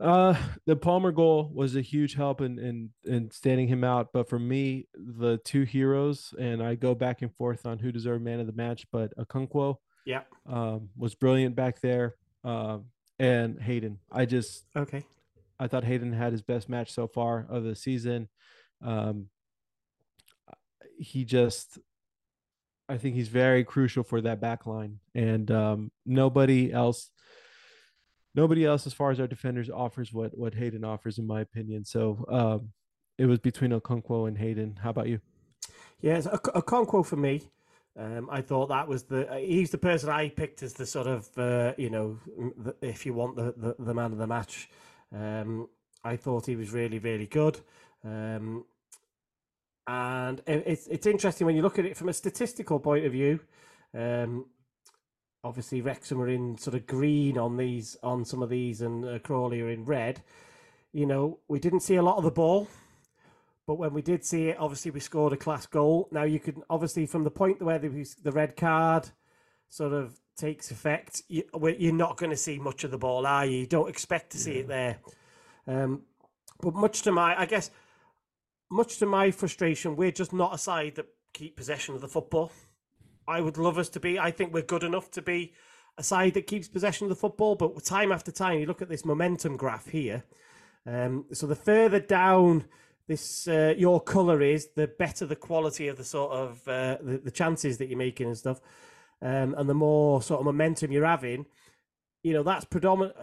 [0.00, 4.08] Uh, the Palmer goal was a huge help in, in in standing him out.
[4.12, 8.22] But for me, the two heroes, and I go back and forth on who deserved
[8.22, 9.76] man of the match, but Okonkwo,
[10.06, 12.14] yeah, um, was brilliant back there.
[12.44, 12.86] Um,
[13.18, 15.04] and Hayden, I just okay,
[15.58, 18.28] I thought Hayden had his best match so far of the season.
[18.80, 19.26] Um,
[20.98, 21.78] he just,
[22.88, 27.10] I think he's very crucial for that back line, and um, nobody else
[28.34, 31.84] nobody else, as far as our defenders, offers what what Hayden offers, in my opinion.
[31.84, 32.70] So um,
[33.18, 34.78] it was between Okonkwo and Hayden.
[34.82, 35.20] How about you?
[36.00, 37.42] Yes, Okonkwo for me.
[37.98, 41.28] Um, I thought that was the he's the person I picked as the sort of
[41.36, 42.18] uh, you know
[42.56, 44.70] the, if you want the, the, the man of the match.
[45.12, 45.68] Um,
[46.04, 47.58] I thought he was really really good,
[48.04, 48.64] um,
[49.88, 53.40] and it's it's interesting when you look at it from a statistical point of view.
[53.96, 54.44] Um,
[55.42, 59.18] obviously Wrexham are in sort of green on these on some of these, and uh,
[59.20, 60.22] Crawley are in red.
[60.92, 62.68] You know, we didn't see a lot of the ball,
[63.66, 66.08] but when we did see it, obviously we scored a class goal.
[66.12, 69.08] Now you can obviously from the point where the, the red card
[69.70, 73.46] sort of takes effect, you, are not going to see much of the ball, are
[73.46, 73.60] you?
[73.60, 74.60] You don't expect to see yeah.
[74.60, 74.98] it there.
[75.66, 76.02] Um,
[76.60, 77.70] but much to my, I guess,
[78.70, 82.52] much to my frustration, we're just not a side that keep possession of the football.
[83.26, 84.18] I would love us to be.
[84.18, 85.52] I think we're good enough to be
[85.98, 87.56] a side that keeps possession of the football.
[87.56, 90.24] But time after time, you look at this momentum graph here.
[90.86, 92.64] Um, so the further down
[93.08, 97.18] this uh, your color is, the better the quality of the sort of uh, the,
[97.24, 98.60] the chances that you're making and stuff,
[99.22, 101.46] um, and the more sort of momentum you're having.
[102.22, 103.16] You know that's predominant.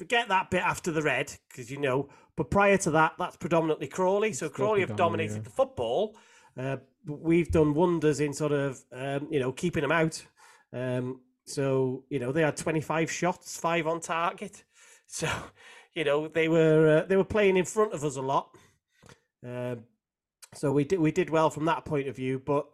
[0.00, 2.08] Forget that bit after the red because you know.
[2.34, 4.32] But prior to that, that's predominantly Crawley.
[4.32, 5.42] So Crawley have dominated yeah.
[5.42, 6.16] the football.
[6.58, 10.24] Uh, we've done wonders in sort of um, you know keeping them out
[10.72, 14.64] Um, so you know they had 25 shots, five on target.
[15.12, 15.28] So
[15.92, 18.56] you know they were uh, they were playing in front of us a lot.
[19.44, 19.82] Um,
[20.54, 22.68] so we did we did well from that point of view, but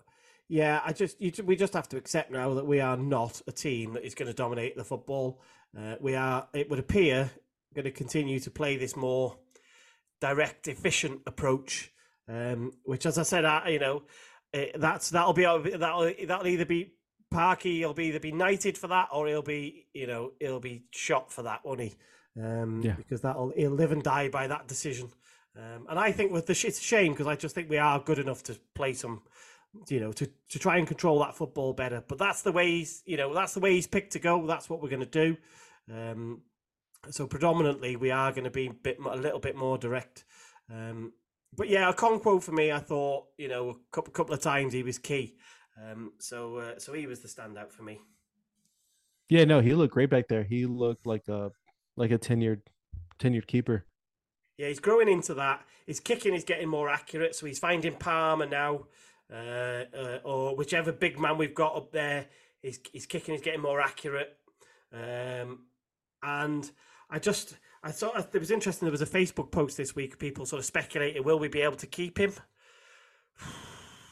[0.46, 3.52] yeah, I just you, we just have to accept now that we are not a
[3.52, 5.40] team that is going to dominate the football.
[5.78, 7.30] Uh, we are, it would appear,
[7.74, 9.36] going to continue to play this more
[10.20, 11.92] direct, efficient approach,
[12.28, 14.02] um, which, as I said, I, you know,
[14.52, 16.96] it, eh, that's that'll be that'll that'll either be
[17.30, 20.84] Parky, he'll be either be knighted for that, or he'll be, you know, he'll be
[20.92, 21.94] shot for that, won't he?
[22.40, 22.94] Um, yeah.
[22.94, 25.10] Because that'll he'll live and die by that decision.
[25.56, 27.98] Um, and I think with the it's a shame because I just think we are
[27.98, 29.22] good enough to play some,
[29.88, 32.02] you know, to to try and control that football better.
[32.06, 34.46] But that's the way he's, you know, that's the way he's picked to go.
[34.46, 35.36] That's what we're going to do.
[35.92, 36.42] Um,
[37.10, 40.24] so predominantly we are going to be a bit a little bit more direct.
[40.70, 41.12] Um,
[41.54, 44.82] but yeah, Okonkwo for me, I thought you know a couple, couple of times he
[44.82, 45.36] was key.
[45.82, 48.00] Um, so uh, so he was the standout for me.
[49.28, 50.44] Yeah, no, he looked great back there.
[50.44, 51.52] He looked like a
[51.96, 52.62] like a tenured
[53.18, 53.84] tenured keeper.
[54.56, 55.64] Yeah, he's growing into that.
[55.86, 58.86] His kicking is getting more accurate, so he's finding Palmer now,
[59.32, 62.26] uh, uh, or whichever big man we've got up there.
[62.62, 64.36] His his kicking is getting more accurate.
[64.92, 65.66] Um,
[66.22, 66.70] and
[67.10, 68.86] I just I thought it was interesting.
[68.86, 70.18] There was a Facebook post this week.
[70.18, 72.32] People sort of speculated, will we be able to keep him?
[73.40, 73.46] I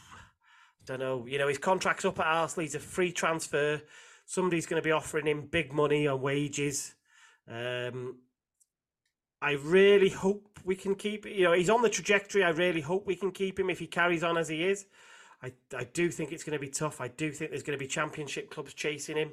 [0.87, 1.27] don't know.
[1.27, 2.63] You know, his contract's up at Arsenal.
[2.63, 3.83] He's a free transfer.
[4.27, 6.95] Somebody's going to be offering him big money on wages.
[7.49, 8.19] Um,
[9.45, 11.27] I really hope we can keep.
[11.27, 12.43] You know, he's on the trajectory.
[12.43, 14.87] I really hope we can keep him if he carries on as he is.
[15.43, 16.99] I I do think it's going to be tough.
[16.99, 19.33] I do think there's going to be championship clubs chasing him.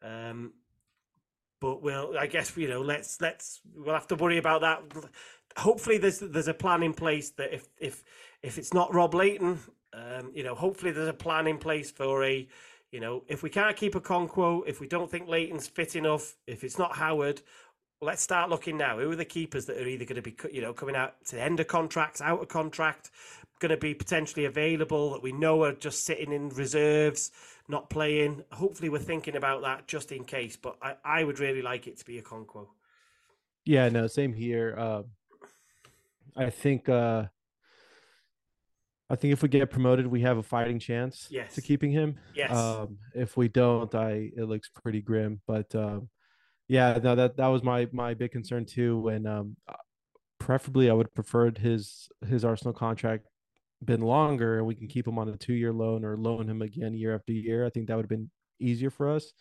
[0.00, 0.52] Um,
[1.60, 4.82] but we'll I guess you know let's let's we'll have to worry about that.
[5.56, 8.04] Hopefully there's there's a plan in place that if if
[8.42, 9.58] if it's not Rob Lainton,
[9.92, 12.46] um, you know, hopefully there's a plan in place for a
[12.92, 16.62] you know if we can't keep Okonkwo, if we don't think Lainton's fit enough, if
[16.62, 17.42] it's not Howard.
[18.00, 18.98] Let's start looking now.
[18.98, 21.36] Who are the keepers that are either going to be, you know, coming out to
[21.36, 23.10] the end of contracts, out of contract,
[23.58, 27.32] going to be potentially available that we know are just sitting in reserves?
[27.68, 28.42] not playing.
[28.52, 30.56] Hopefully, we're thinking about that just in case.
[30.56, 32.66] But I, I would really like it to be Okonkwo.
[33.64, 34.74] Yeah, no, same here.
[34.76, 35.02] Uh,
[36.36, 37.24] I think uh,
[39.10, 41.54] I think if we get promoted, we have a fighting chance yes.
[41.54, 42.16] to keeping him.
[42.34, 42.56] Yes.
[42.56, 45.40] Um, if we don't, I it looks pretty grim.
[45.46, 46.08] But um,
[46.68, 49.08] yeah, no, that that was my my big concern too.
[49.08, 49.56] And um,
[50.38, 53.26] preferably, I would preferred his his Arsenal contract
[53.84, 56.62] been longer and we can keep him on a two year loan or loan him
[56.62, 59.32] again year after year, I think that would have been easier for us.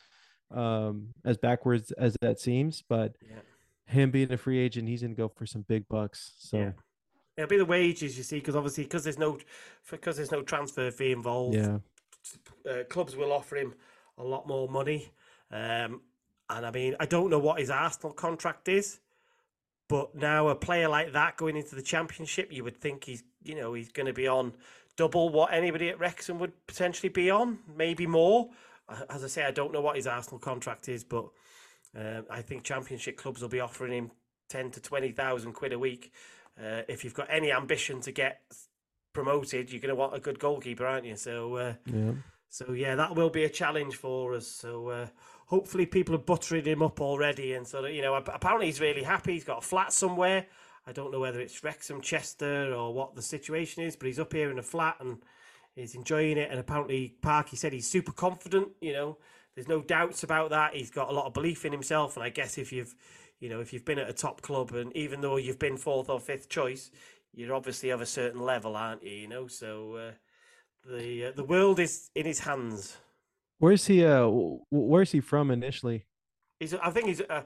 [0.52, 3.40] Um, as backwards as that seems, but yeah.
[3.86, 6.36] him being a free agent, he's going to go for some big bucks.
[6.40, 6.72] So yeah.
[7.36, 9.40] it'll be the wages you see, because obviously because there's no
[9.92, 11.56] because there's no transfer fee involved.
[11.56, 11.80] Yeah,
[12.70, 13.74] uh, clubs will offer him
[14.18, 15.12] a lot more money.
[15.52, 16.02] Um,
[16.50, 19.00] and I mean, I don't know what his Arsenal contract is.
[19.90, 23.56] But now a player like that going into the championship, you would think he's you
[23.56, 24.54] know he's going to be on
[24.98, 28.50] double what anybody at Wrexham would potentially be on, maybe more.
[29.10, 31.30] As I say, I don't know what his Arsenal contract is, but
[31.98, 34.12] uh, I think Championship clubs will be offering him
[34.50, 36.12] ten to twenty thousand quid a week.
[36.60, 38.42] Uh, if you've got any ambition to get
[39.14, 41.16] promoted, you're going to want a good goalkeeper, aren't you?
[41.16, 42.12] So, uh, yeah.
[42.50, 44.48] So yeah, that will be a challenge for us.
[44.48, 45.08] So uh,
[45.48, 49.04] hopefully people are buttering him up already, and sort of you know apparently he's really
[49.04, 49.34] happy.
[49.34, 50.46] He's got a flat somewhere.
[50.86, 54.32] I don't know whether it's Wrexham, Chester, or what the situation is, but he's up
[54.32, 55.18] here in a flat and
[55.76, 56.50] he's enjoying it.
[56.50, 58.70] And apparently, Park, he said he's super confident.
[58.80, 59.18] You know,
[59.54, 60.76] there's no doubts about that.
[60.76, 62.96] He's got a lot of belief in himself, and I guess if you've,
[63.40, 66.10] you know, if you've been at a top club, and even though you've been fourth
[66.10, 66.90] or fifth choice,
[67.34, 69.12] you're obviously of a certain level, aren't you?
[69.12, 70.12] You know, so uh,
[70.90, 72.96] the uh, the world is in his hands.
[73.60, 74.06] Where's he?
[74.06, 74.30] Uh,
[74.70, 76.06] where's he from initially?
[76.60, 76.74] He's.
[76.74, 77.22] I think he's.
[77.22, 77.44] Uh,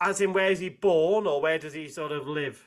[0.00, 2.64] as in, where is he born, or where does he sort of live?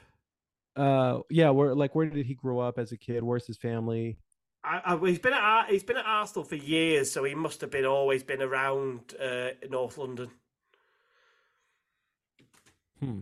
[0.75, 1.49] Uh, yeah.
[1.49, 3.23] Where, like, where did he grow up as a kid?
[3.23, 4.17] Where's his family?
[4.63, 7.71] I, I, he's been at he's been at Arsenal for years, so he must have
[7.71, 10.29] been always been around uh, North London.
[12.99, 13.21] Hmm.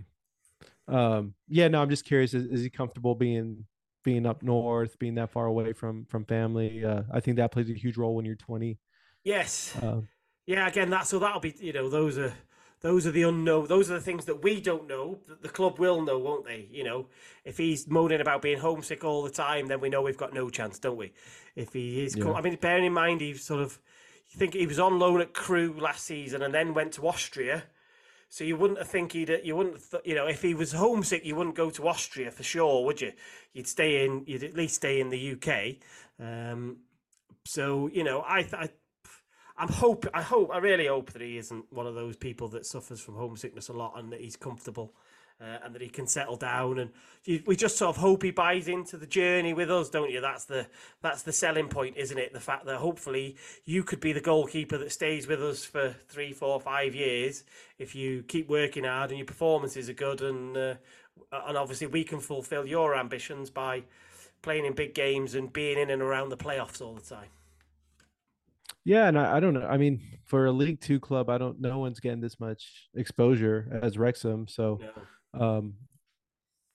[0.87, 1.33] Um.
[1.47, 1.69] Yeah.
[1.69, 2.33] No, I'm just curious.
[2.33, 3.65] Is, is he comfortable being
[4.03, 6.83] being up north, being that far away from from family?
[6.83, 8.77] Uh, I think that plays a huge role when you're 20.
[9.29, 9.77] Yes.
[9.81, 10.07] Um,
[10.47, 10.67] yeah.
[10.67, 12.33] Again, that so that'll be you know those are
[12.81, 13.67] those are the unknown.
[13.67, 15.19] Those are the things that we don't know.
[15.27, 16.67] That the club will know, won't they?
[16.71, 17.07] You know,
[17.45, 20.49] if he's moaning about being homesick all the time, then we know we've got no
[20.49, 21.13] chance, don't we?
[21.55, 22.31] If he is, yeah.
[22.31, 23.79] I mean, bearing in mind he sort of,
[24.29, 27.63] you think he was on loan at Crewe last season and then went to Austria.
[28.29, 31.55] So you wouldn't think he'd, you wouldn't, you know, if he was homesick, you wouldn't
[31.55, 33.11] go to Austria for sure, would you?
[33.53, 35.77] You'd stay in, you'd at least stay in the UK.
[36.19, 36.77] Um,
[37.45, 38.69] so you know, I, I
[39.59, 42.65] I'm hope I hope I really hope that he isn't one of those people that
[42.65, 44.93] suffers from homesickness a lot and that he's comfortable.
[45.41, 46.91] Uh, and that he can settle down, and
[47.23, 50.19] you, we just sort of hope he buys into the journey with us, don't you?
[50.19, 50.67] That's the
[51.01, 52.33] that's the selling point, isn't it?
[52.33, 56.33] The fact that hopefully you could be the goalkeeper that stays with us for three,
[56.33, 57.45] four, five years
[57.77, 60.73] if you keep working hard and your performances are good, and uh,
[61.31, 63.83] and obviously we can fulfil your ambitions by
[64.41, 67.29] playing in big games and being in and around the playoffs all the time.
[68.85, 69.67] Yeah, and I, I, don't know.
[69.67, 71.59] I mean, for a League Two club, I don't.
[71.59, 74.47] No one's getting this much exposure as Wrexham.
[74.47, 74.79] So,
[75.33, 75.41] no.
[75.41, 75.73] um,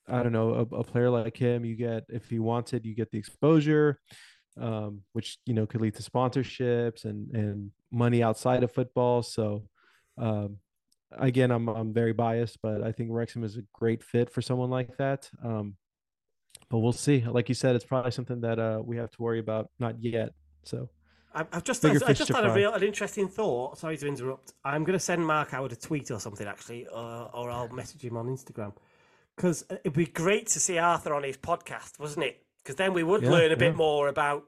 [0.07, 0.55] I don't know.
[0.55, 3.99] A, a, player like him, you get if he wants it, you get the exposure,
[4.61, 9.23] um, which you know could lead to sponsorships and and money outside of football.
[9.23, 9.65] So,
[10.19, 10.59] um,
[11.11, 14.71] again, I'm I'm very biased, but I think Wrexham is a great fit for someone
[14.71, 15.31] like that.
[15.43, 15.77] Um,
[16.69, 17.25] but we'll see.
[17.25, 19.71] Like you said, it's probably something that uh, we have to worry about.
[19.79, 20.33] Not yet.
[20.65, 20.91] So.
[21.35, 23.79] I've just, I just had a real, an interesting thought.
[23.79, 24.53] Sorry to interrupt.
[24.65, 28.05] I'm going to send Mark Howard a tweet or something, actually, uh, or I'll message
[28.05, 28.73] him on Instagram.
[29.35, 32.45] Because it'd be great to see Arthur on his podcast, wasn't it?
[32.59, 33.55] Because then we would yeah, learn a yeah.
[33.57, 34.45] bit more about,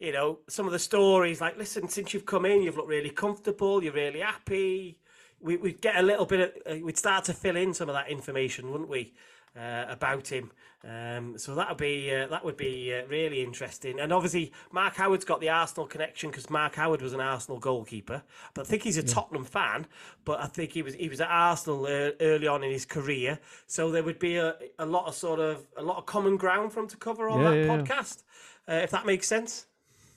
[0.00, 1.40] you know, some of the stories.
[1.40, 4.98] Like, listen, since you've come in, you've looked really comfortable, you're really happy.
[5.40, 7.94] We, we'd get a little bit of, uh, we'd start to fill in some of
[7.94, 9.14] that information, wouldn't we?
[9.58, 10.50] Uh, about him.
[10.82, 14.00] Um, so that would be uh, that would be uh, really interesting.
[14.00, 18.22] And obviously, Mark Howard's got the Arsenal connection because Mark Howard was an Arsenal goalkeeper.
[18.52, 19.14] But I think he's a yeah.
[19.14, 19.86] Tottenham fan.
[20.24, 23.38] But I think he was he was at Arsenal uh, early on in his career.
[23.66, 26.72] So there would be a, a lot of sort of a lot of common ground
[26.72, 28.22] for him to cover on yeah, that yeah, podcast,
[28.68, 29.66] uh, if that makes sense.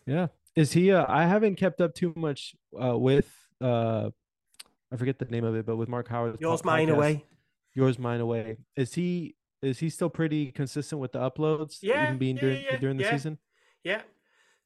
[0.06, 0.92] Yeah, is he?
[0.92, 3.34] Uh, I haven't kept up too much with.
[4.90, 6.38] I forget the name of it, but with Mark Howard.
[6.40, 7.26] Yours, mine, away
[7.78, 8.58] yours mine away.
[8.76, 12.64] Is he is he still pretty consistent with the uploads yeah even being yeah, during
[12.64, 13.12] yeah, during the yeah.
[13.12, 13.38] season?
[13.84, 14.02] Yeah.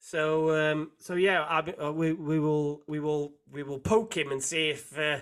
[0.00, 0.22] So
[0.56, 4.42] um so yeah I, uh, we we will we will we will poke him and
[4.42, 5.18] see if uh,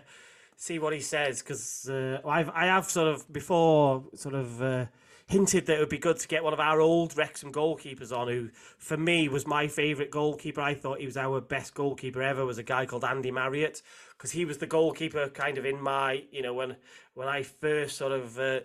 [0.56, 4.86] see what he says because uh, I've I have sort of before sort of uh,
[5.30, 8.26] hinted that it would be good to get one of our old Wrexham goalkeepers on,
[8.26, 10.60] who for me was my favourite goalkeeper.
[10.60, 12.44] I thought he was our best goalkeeper ever.
[12.44, 13.80] Was a guy called Andy Marriott
[14.18, 16.76] because he was the goalkeeper kind of in my you know when
[17.14, 18.38] when I first sort of.
[18.38, 18.60] Uh,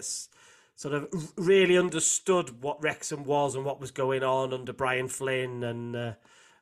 [0.78, 1.08] sort of
[1.38, 6.14] really understood what Wrexham was and what was going on under Brian Flynn and uh,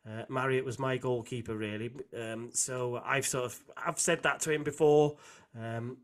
[0.07, 1.89] uh, Marriott was my goalkeeper really.
[2.15, 5.17] Um, so I've sort of I've said that to him before.
[5.59, 5.97] Um,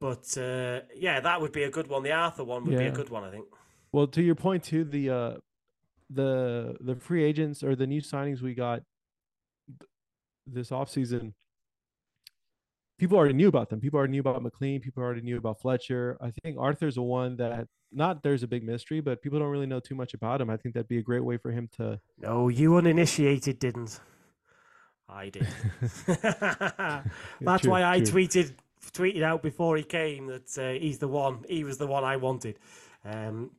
[0.00, 2.02] but uh, yeah, that would be a good one.
[2.02, 2.80] The Arthur one would yeah.
[2.80, 3.46] be a good one, I think.
[3.92, 5.34] Well, to your point too, the uh,
[6.10, 8.82] the the free agents or the new signings we got
[10.46, 11.34] this offseason,
[12.98, 13.80] people already knew about them.
[13.80, 14.82] People already knew about McClean.
[14.82, 16.16] People already knew about Fletcher.
[16.20, 19.66] I think Arthur's a one that not there's a big mystery, but people don't really
[19.66, 20.50] know too much about him.
[20.50, 22.00] I think that'd be a great way for him to.
[22.18, 24.00] No, you uninitiated didn't.
[25.08, 25.46] I did.
[26.06, 28.22] That's true, why I true.
[28.22, 28.54] tweeted
[28.90, 31.44] tweeted out before he came that uh, he's the one.
[31.48, 32.58] He was the one I wanted.
[33.04, 33.50] Um,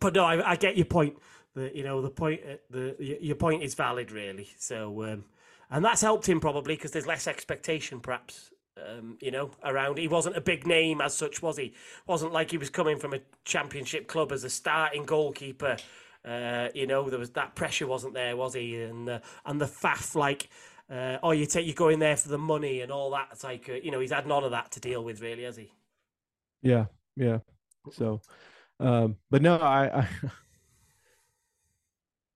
[0.00, 1.16] but no, I, I, get your point.
[1.54, 2.40] That you know the point.
[2.48, 4.48] Uh, the your point is valid, really.
[4.58, 5.24] So, um,
[5.70, 8.50] and that's helped him probably because there's less expectation, perhaps.
[8.76, 11.74] Um, you know, around he wasn't a big name as such, was he?
[12.06, 15.76] Wasn't like he was coming from a championship club as a starting goalkeeper.
[16.24, 18.80] Uh, you know, there was that pressure wasn't there, was he?
[18.80, 20.48] And uh, and the faff like
[20.92, 23.28] uh, oh, you take you go in there for the money and all that.
[23.32, 25.56] It's like uh, you know he's had none of that to deal with, really, has
[25.56, 25.72] he?
[26.60, 26.86] Yeah,
[27.16, 27.38] yeah.
[27.90, 28.20] So,
[28.78, 30.08] um, but no, I, I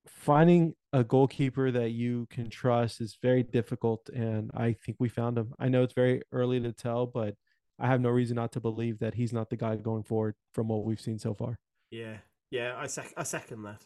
[0.08, 5.36] finding a goalkeeper that you can trust is very difficult, and I think we found
[5.36, 5.52] him.
[5.58, 7.34] I know it's very early to tell, but
[7.78, 10.68] I have no reason not to believe that he's not the guy going forward from
[10.68, 11.58] what we've seen so far.
[11.90, 12.16] Yeah,
[12.50, 13.82] yeah, I sec- I second that.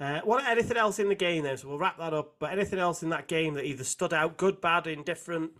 [0.00, 1.56] Uh, what anything else in the game then?
[1.56, 2.34] So we'll wrap that up.
[2.38, 5.52] But anything else in that game that either stood out, good, bad, indifferent?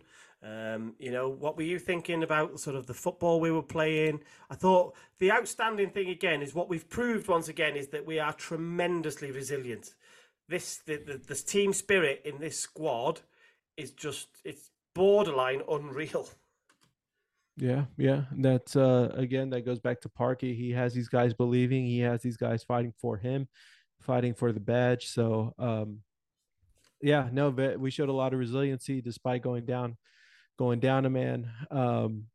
[0.43, 4.19] Um, you know, what were you thinking about sort of the football we were playing?
[4.49, 8.19] I thought the outstanding thing again is what we've proved once again is that we
[8.19, 9.93] are tremendously resilient.
[10.49, 13.21] This the, the, team spirit in this squad
[13.77, 16.27] is just it's borderline unreal.
[17.55, 18.23] Yeah, yeah.
[18.33, 20.53] That uh again that goes back to Parky.
[20.53, 23.47] He has these guys believing, he has these guys fighting for him
[24.03, 25.07] fighting for the badge.
[25.07, 25.99] So, um,
[27.01, 29.97] yeah, no, but we showed a lot of resiliency despite going down,
[30.57, 31.49] going down a man.
[31.71, 32.25] Um,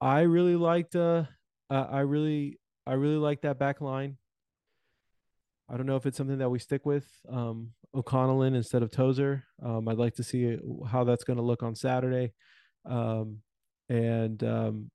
[0.00, 1.24] I really liked, uh,
[1.70, 4.18] uh, I really, I really like that back line.
[5.68, 7.08] I don't know if it's something that we stick with.
[7.28, 9.44] Um, O'Connell in instead of Tozer.
[9.62, 12.32] Um, I'd like to see how that's going to look on Saturday.
[12.84, 13.38] Um,
[13.88, 14.90] and um,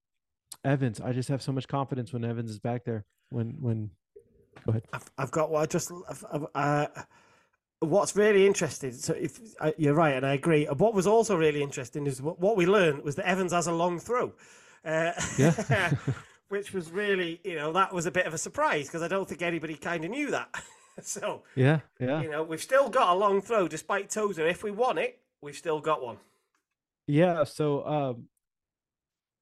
[0.63, 3.05] Evans, I just have so much confidence when Evans is back there.
[3.29, 3.91] When when
[4.65, 4.83] Go ahead.
[4.93, 6.87] I've, I've got what I just I've, I've, uh,
[7.79, 10.65] what's really interesting, so if uh, you're right, and I agree.
[10.65, 13.71] What was also really interesting is what, what we learned was that Evans has a
[13.73, 14.33] long throw.
[14.83, 15.91] Uh, Yeah.
[16.49, 19.27] which was really, you know, that was a bit of a surprise because I don't
[19.29, 20.49] think anybody kind of knew that.
[21.01, 24.47] so, Yeah, yeah, you know, we've still got a long throw despite Tozer.
[24.47, 26.17] If we want it, we've still got one.
[27.07, 27.43] yeah.
[27.43, 28.25] So, um,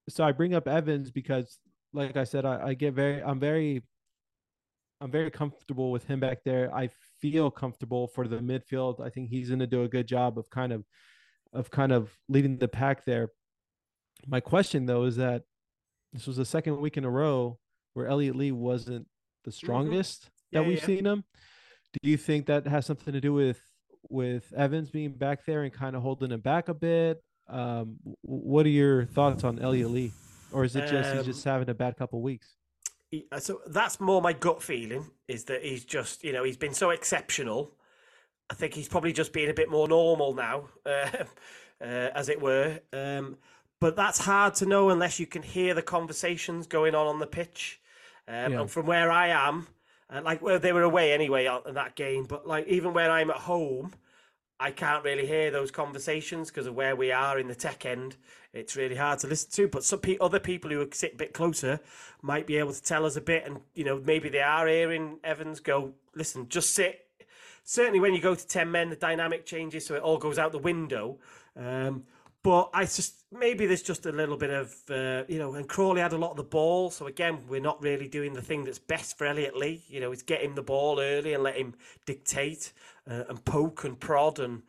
[0.10, 1.60] so I bring up Evans because,
[1.94, 3.84] like I said, I, I get very, I'm very,
[5.00, 6.74] I'm very comfortable with him back there.
[6.74, 6.90] I
[7.22, 9.00] feel comfortable for the midfield.
[9.00, 10.86] I think he's going to do a good job of kind of,
[11.54, 13.30] of kind of leading the pack there.
[14.26, 15.44] My question though is that
[16.14, 17.60] this was the second week in a row
[17.94, 19.08] where Elliot Lee wasn't
[19.44, 20.32] the strongest Mm-hmm.
[20.52, 20.86] Yeah, that we've yeah.
[20.86, 21.24] seen him.
[22.02, 23.60] Do you think that has something to do with
[24.10, 27.22] with Evans being back there and kind of holding him back a bit?
[27.50, 30.14] Um, what are your thoughts on Elliot Lee,
[30.54, 32.56] or is it just he's Um, just having a bad couple weeks?
[33.12, 36.58] He- uh, so that's more my gut feeling is that he's just, you know, he's
[36.58, 37.72] been so exceptional.
[38.50, 41.10] I think he's probably just being a bit more normal now, uh,
[41.82, 42.80] uh, as it were.
[42.94, 43.38] Um,
[43.80, 47.28] but that's hard to know unless you can hear the conversations going on on the
[47.28, 47.80] pitch.
[48.28, 48.62] Um, Yeah.
[48.62, 49.68] And from where I am,
[50.10, 53.12] uh, like where they were away anyway on, in that game, but like even where
[53.12, 53.94] I'm at home,
[54.60, 58.16] I can't really hear those conversations because of where we are in the tech end.
[58.54, 59.68] It's really hard to listen to.
[59.68, 61.80] But some pe- other people who sit a bit closer
[62.22, 65.20] might be able to tell us a bit, and you know maybe they are hearing
[65.24, 67.06] Evans go, "Listen, just sit."
[67.64, 70.52] Certainly, when you go to ten men, the dynamic changes, so it all goes out
[70.52, 71.20] the window.
[71.56, 72.04] Um,
[72.42, 76.02] but I just maybe there's just a little bit of uh, you know, and Crawley
[76.02, 78.80] had a lot of the ball, so again we're not really doing the thing that's
[78.80, 79.84] best for Elliot Lee.
[79.88, 82.72] You know, it's get him the ball early and let him dictate
[83.10, 84.62] uh, and poke and prod and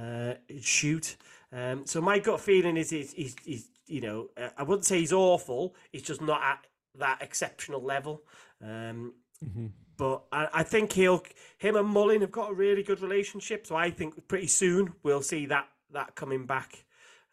[0.00, 1.16] uh, shoot.
[1.52, 4.98] Um, so my gut feeling is he's, he's, he's you know uh, I wouldn't say
[4.98, 5.74] he's awful.
[5.92, 6.66] He's just not at
[6.98, 8.22] that exceptional level.
[8.62, 9.70] Um, Mhm.
[9.98, 11.22] but I, I think he'll
[11.58, 13.66] him and Mullin have got a really good relationship.
[13.66, 16.84] So I think pretty soon we'll see that that coming back.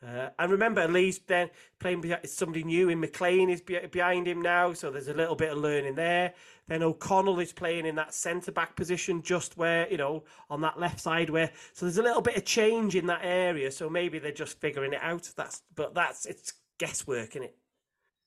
[0.05, 1.49] Uh, and remember, Lee's then
[1.80, 5.51] playing somebody new in McClean is be- behind him now, so there's a little bit
[5.53, 6.34] of learning there.
[6.68, 10.80] Then O'Connell is playing in that centre back position, just where you know on that
[10.80, 11.51] left side where.
[11.74, 13.70] So there's a little bit of change in that area.
[13.72, 15.30] So maybe they're just figuring it out.
[15.36, 17.55] That's but that's it's guesswork in it,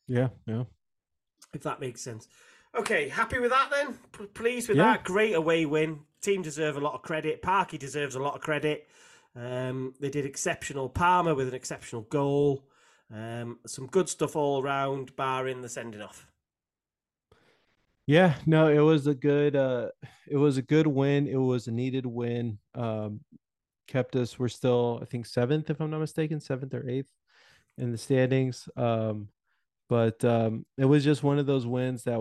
[0.07, 0.64] Yeah, yeah.
[1.55, 2.28] if that makes sense.
[2.78, 3.99] Okay, happy with that then.
[4.12, 4.93] P- pleased with Yeah.
[4.93, 5.05] that.
[5.05, 6.01] Great away win.
[6.20, 7.41] Team deserve a lot of credit.
[7.41, 8.89] Parky deserves a lot of credit.
[9.34, 10.89] Um, they did exceptional.
[10.91, 12.68] Palmer with an exceptional goal.
[13.12, 16.26] Um, some good stuff all round, barring the sending off.
[18.07, 19.88] Yeah, no, it was a good uh
[20.28, 21.26] it was a good win.
[21.26, 22.59] It was a needed win.
[22.74, 23.20] Um
[23.88, 27.11] kept us we're still I think 7th if I'm not mistaken, 7th or 8th
[27.78, 28.68] in the standings.
[28.76, 29.28] Um
[29.88, 32.20] but um it was just one of those wins that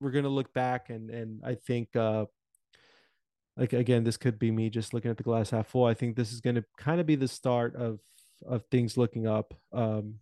[0.00, 2.26] we're going to look back and and I think uh
[3.56, 5.84] like again this could be me just looking at the glass half full.
[5.84, 8.00] I think this is going to kind of be the start of
[8.44, 9.54] of things looking up.
[9.72, 10.16] Um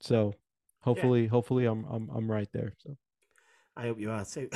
[0.00, 0.34] so
[0.80, 2.74] hopefully hopefully I'm I'm I'm right there.
[2.78, 2.96] So
[3.78, 4.50] I hope you are too.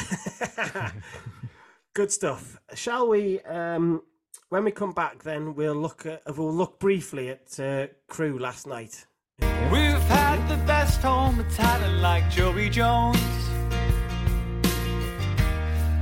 [1.95, 2.59] good stuff.
[2.75, 3.39] Shall we?
[3.43, 4.03] Um,
[4.49, 8.67] when we come back, then we'll look at we'll look briefly at uh, Crewe last
[8.67, 9.07] night.
[9.39, 13.17] We've had the best home talent like Joey Jones.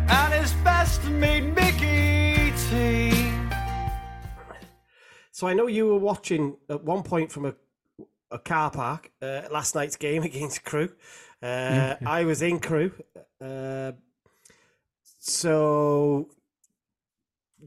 [0.09, 3.33] And his best mate Mickey T.
[5.31, 7.55] So I know you were watching at one point from a
[8.31, 10.93] a car park uh, last night's game against Crewe.
[11.43, 12.93] Uh, I was in Crewe.
[13.41, 13.93] Uh,
[15.19, 16.29] so,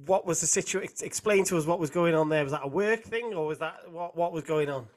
[0.06, 0.94] what was the situation?
[1.02, 2.44] Explain to us what was going on there.
[2.44, 4.88] Was that a work thing, or was that what what was going on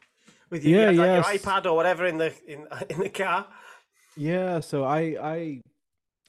[0.50, 0.76] with you?
[0.76, 1.44] Yeah, you had, like, yes.
[1.44, 3.46] your iPad or whatever in the in in the car.
[4.16, 5.60] Yeah, so I I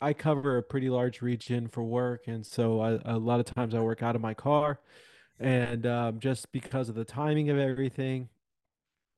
[0.02, 3.74] I cover a pretty large region for work, and so I, a lot of times
[3.74, 4.80] I work out of my car,
[5.40, 8.30] and um, just because of the timing of everything,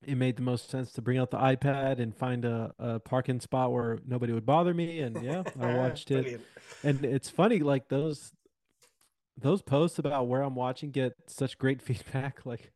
[0.06, 3.40] it made the most sense to bring out the iPad and find a, a parking
[3.40, 6.42] spot where nobody would bother me, and yeah, I watched it,
[6.84, 8.32] and it's funny like those
[9.38, 12.72] those posts about where I'm watching get such great feedback, like.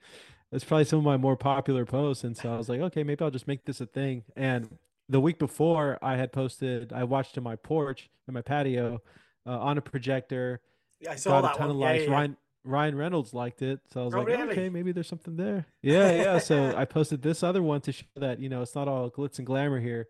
[0.52, 3.26] It's probably some of my more popular posts, and so I was like, okay, maybe
[3.26, 4.24] I'll just make this a thing.
[4.36, 4.78] And
[5.10, 9.02] the week before I had posted, I watched in my porch in my patio
[9.48, 10.62] uh, on a projector.
[11.00, 11.76] Yeah, I saw Got that a ton one.
[11.78, 12.04] of Yeah, likes.
[12.04, 12.14] yeah, yeah.
[12.16, 14.52] Ryan Ryan Reynolds liked it, so I was Oh, like, really?
[14.52, 15.66] okay, maybe there's something there.
[15.82, 16.38] Yeah, yeah.
[16.38, 19.38] So I posted this other one to show that you know it's not all glitz
[19.38, 20.08] and glamour here.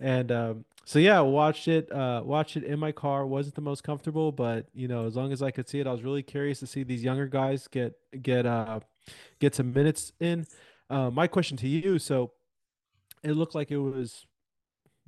[0.00, 1.90] And um, so yeah, watched it.
[1.90, 3.26] Uh, watched it in my car.
[3.26, 5.92] wasn't the most comfortable, but you know, as long as I could see it, I
[5.92, 8.78] was really curious to see these younger guys get get uh
[9.40, 10.46] get some minutes in.
[10.88, 12.30] Uh, my question to you: so
[13.24, 14.24] it looked like it was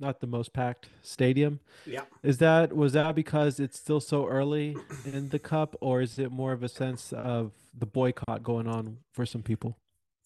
[0.01, 1.59] not the most packed stadium.
[1.85, 2.01] Yeah.
[2.23, 4.75] Is that was that because it's still so early
[5.05, 8.97] in the cup, or is it more of a sense of the boycott going on
[9.11, 9.77] for some people?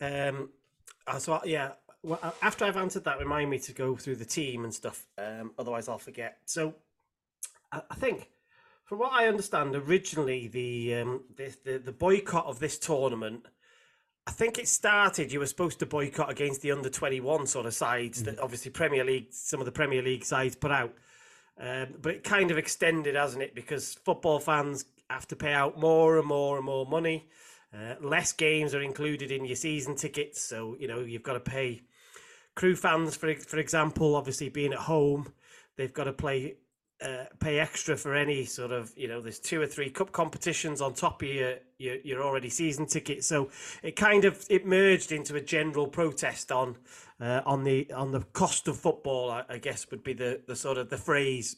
[0.01, 0.49] Um,
[1.07, 1.73] uh, so yeah,
[2.05, 5.07] well, after I've answered that, remind me to go through the team and stuff.
[5.17, 6.37] Um, otherwise, I'll forget.
[6.45, 6.75] So,
[7.71, 8.29] I, I think,
[8.85, 13.45] from what I understand, originally the, um, the the the boycott of this tournament,
[14.27, 15.31] I think it started.
[15.31, 18.71] You were supposed to boycott against the under twenty one sort of sides that obviously
[18.71, 20.93] Premier League, some of the Premier League sides put out.
[21.59, 23.55] Um, but it kind of extended, hasn't it?
[23.55, 27.29] Because football fans have to pay out more and more and more money.
[27.73, 31.39] Uh, less games are included in your season tickets, so you know you've got to
[31.39, 31.81] pay.
[32.55, 35.31] Crewe fans, for for example, obviously being at home,
[35.75, 36.55] they've got to play
[37.01, 40.81] uh, pay extra for any sort of you know there's two or three cup competitions
[40.81, 43.23] on top of your your, your already season ticket.
[43.23, 43.49] So
[43.83, 46.77] it kind of it merged into a general protest on
[47.19, 49.29] uh, on the on the cost of football.
[49.29, 51.57] I, I guess would be the the sort of the phrase.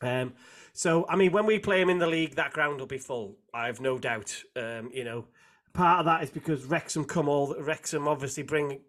[0.00, 0.32] Um,
[0.72, 3.36] so I mean, when we play them in the league, that ground will be full.
[3.52, 4.42] I've no doubt.
[4.56, 5.26] Um, you know,
[5.74, 8.80] part of that is because Wrexham come all Wrexham obviously bring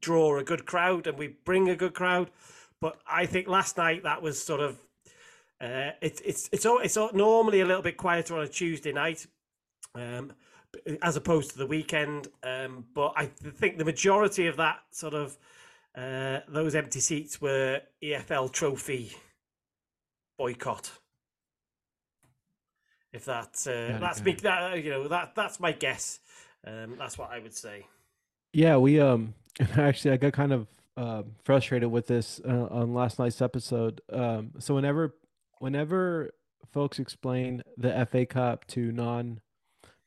[0.00, 2.30] draw a good crowd and we bring a good crowd.
[2.80, 4.78] But I think last night that was sort of
[5.60, 9.26] uh, it, it's it's it's normally a little bit quieter on a Tuesday night,
[9.94, 10.32] um,
[11.02, 12.28] as opposed to the weekend.
[12.42, 15.36] Um, but I think the majority of that sort of
[15.96, 19.12] uh, those empty seats were EFL Trophy
[20.38, 20.92] boycott.
[23.12, 26.20] If that uh, that's me, that you know that that's my guess.
[26.64, 27.86] Um, that's what I would say.
[28.52, 29.34] Yeah, we um
[29.76, 34.00] actually I got kind of uh, frustrated with this uh, on last night's episode.
[34.12, 35.14] Um, so whenever
[35.60, 36.30] whenever
[36.72, 39.40] folks explain the FA Cup to non,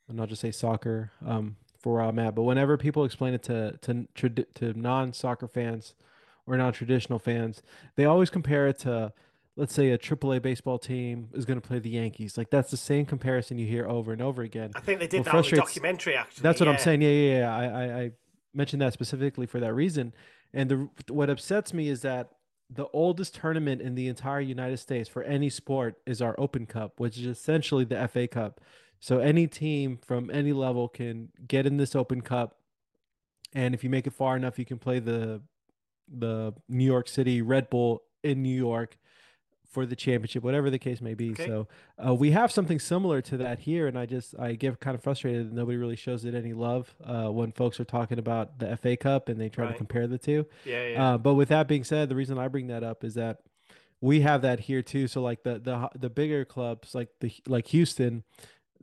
[0.09, 3.43] I'll not just say soccer um, for where I'm at, but whenever people explain it
[3.43, 5.93] to to to non soccer fans
[6.45, 7.61] or non traditional fans,
[7.95, 9.13] they always compare it to
[9.55, 12.37] let's say a AAA baseball team is going to play the Yankees.
[12.37, 14.71] Like that's the same comparison you hear over and over again.
[14.75, 16.15] I think they did that on the documentary.
[16.15, 16.73] Actually, that's what yeah.
[16.73, 17.01] I'm saying.
[17.01, 17.55] Yeah, yeah, yeah.
[17.55, 18.11] I, I, I
[18.53, 20.13] mentioned that specifically for that reason.
[20.53, 22.31] And the what upsets me is that
[22.73, 26.99] the oldest tournament in the entire United States for any sport is our Open Cup,
[26.99, 28.61] which is essentially the FA Cup.
[28.99, 32.57] So any team from any level can get in this Open Cup,
[33.53, 35.41] and if you make it far enough, you can play the
[36.07, 38.98] the New York City Red Bull in New York
[39.72, 41.31] for the championship, whatever the case may be.
[41.31, 41.48] Okay.
[41.48, 41.68] So
[42.06, 45.02] uh, we have something similar to that here, and I just I get kind of
[45.02, 48.76] frustrated that nobody really shows it any love uh, when folks are talking about the
[48.77, 49.72] FA Cup and they try right.
[49.72, 50.45] to compare the two.
[50.65, 51.14] Yeah, yeah.
[51.14, 53.39] Uh, but with that being said, the reason I bring that up is that
[54.02, 55.07] we have that here too.
[55.07, 58.23] So like the the the bigger clubs like the like Houston,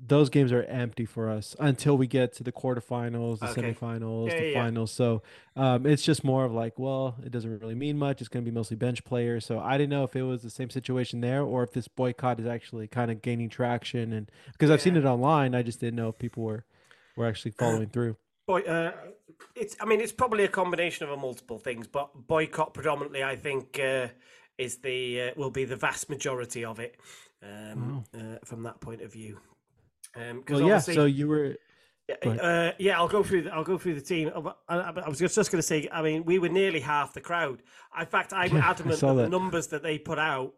[0.06, 3.62] those games are empty for us until we get to the quarterfinals, the okay.
[3.62, 4.62] semifinals, yeah, the yeah.
[4.62, 4.92] finals.
[4.92, 5.22] So
[5.56, 8.20] um, it's just more of like, well, it doesn't really mean much.
[8.20, 9.44] It's going to be mostly bench players.
[9.44, 12.38] So I didn't know if it was the same situation there or if this boycott
[12.38, 14.12] is actually kind of gaining traction.
[14.12, 14.74] And because yeah.
[14.74, 16.64] I've seen it online, I just didn't know if people were
[17.16, 18.16] were actually following through.
[18.46, 18.92] Boy, uh,
[19.54, 23.36] it's I mean it's probably a combination of a multiple things, but boycott predominantly, I
[23.36, 24.08] think, uh,
[24.56, 26.96] is the uh, will be the vast majority of it
[27.42, 28.38] um, oh.
[28.44, 29.38] from that point of view.
[30.16, 30.78] Um, well, yeah.
[30.78, 31.56] So you were.
[32.24, 33.42] Uh, yeah, I'll go through.
[33.42, 34.30] The, I'll go through the team.
[34.68, 35.88] I, I was just going to say.
[35.92, 37.62] I mean, we were nearly half the crowd.
[37.98, 40.54] In fact, I'm adamant that, that the numbers that they put out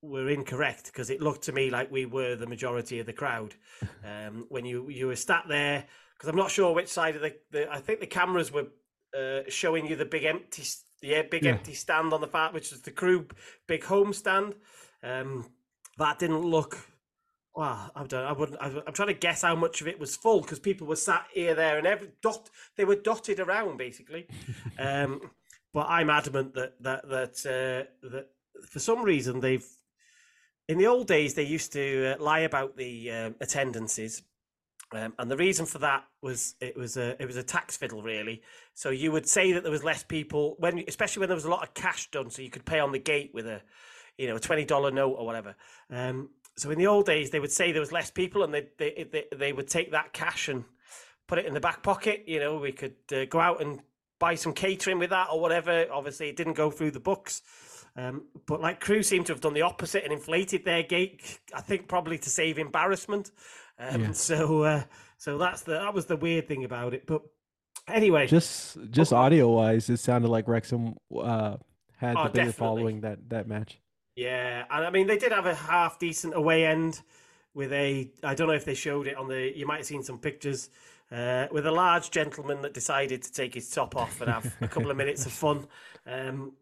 [0.00, 3.54] were incorrect because it looked to me like we were the majority of the crowd
[4.04, 5.84] um, when you you were sat there.
[6.16, 8.68] Because I'm not sure which side of the, the I think the cameras were
[9.18, 10.64] uh, showing you the big empty
[11.00, 11.52] the big yeah.
[11.52, 13.26] empty stand on the far, which is the Crewe
[13.66, 14.54] big home stand.
[15.02, 15.50] Um,
[15.98, 16.78] that didn't look
[17.54, 18.24] well, I don't.
[18.24, 18.58] I wouldn't.
[18.60, 21.54] I'm trying to guess how much of it was full because people were sat here,
[21.54, 22.50] there, and every dot.
[22.76, 24.26] They were dotted around basically.
[24.78, 25.20] um,
[25.72, 28.28] but I'm adamant that that that uh, that
[28.68, 29.66] for some reason they've.
[30.66, 34.22] In the old days, they used to uh, lie about the uh, attendances,
[34.92, 38.02] um, and the reason for that was it was a it was a tax fiddle
[38.02, 38.42] really.
[38.72, 41.50] So you would say that there was less people when, especially when there was a
[41.50, 43.60] lot of cash done, so you could pay on the gate with a,
[44.16, 45.54] you know, a twenty dollar note or whatever.
[45.90, 48.68] Um, so in the old days, they would say there was less people, and they
[48.78, 50.64] they they, they would take that cash and
[51.26, 52.24] put it in the back pocket.
[52.26, 53.80] You know, we could uh, go out and
[54.18, 55.86] buy some catering with that or whatever.
[55.92, 57.42] Obviously, it didn't go through the books.
[57.96, 61.38] Um, but like Crewe seem to have done the opposite and inflated their gate.
[61.54, 63.30] I think probably to save embarrassment.
[63.78, 64.12] Um, yeah.
[64.12, 64.82] So uh,
[65.16, 67.06] so that's the that was the weird thing about it.
[67.06, 67.22] But
[67.88, 71.56] anyway, just just oh, audio wise, it sounded like Wrexham uh,
[71.96, 73.78] had oh, the bigger following that that match.
[74.16, 77.00] Yeah, and I mean they did have a half decent away end
[77.54, 78.10] with a.
[78.22, 79.56] I don't know if they showed it on the.
[79.56, 80.70] You might have seen some pictures
[81.10, 84.68] uh, with a large gentleman that decided to take his top off and have a
[84.68, 85.66] couple of minutes of fun.
[86.06, 86.52] Um,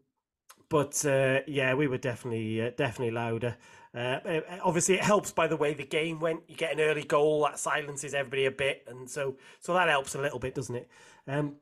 [0.69, 3.55] but uh, yeah, we were definitely uh, definitely louder.
[3.95, 6.41] Uh, uh, obviously, it helps by the way the game went.
[6.47, 10.15] You get an early goal that silences everybody a bit, and so so that helps
[10.15, 10.89] a little bit, doesn't it?
[11.27, 11.57] Um,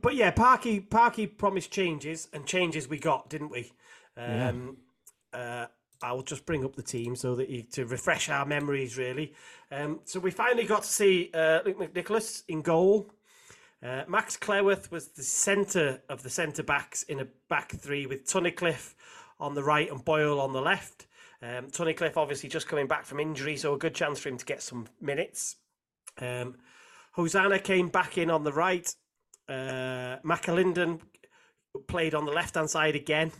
[0.00, 3.72] but yeah, Parky Parky promised changes, and changes we got, didn't we?
[4.16, 4.52] Um, yeah.
[5.32, 5.66] Uh,
[6.02, 9.34] I'll just bring up the team so that you, to refresh our memories, really.
[9.70, 13.06] Um, so we finally got to see uh, Luke McNicholas in goal.
[13.82, 18.24] Uh, Max Cleworth was the centre of the centre backs in a back three with
[18.24, 18.94] Tunnicliffe
[19.40, 21.06] on the right and Boyle on the left.
[21.42, 24.44] Um, Tunnicliffe obviously just coming back from injury, so a good chance for him to
[24.44, 25.56] get some minutes.
[26.20, 26.56] Um,
[27.12, 28.88] Hosannah came back in on the right.
[29.48, 31.00] Uh, McAlinden
[31.88, 33.32] played on the left hand side again,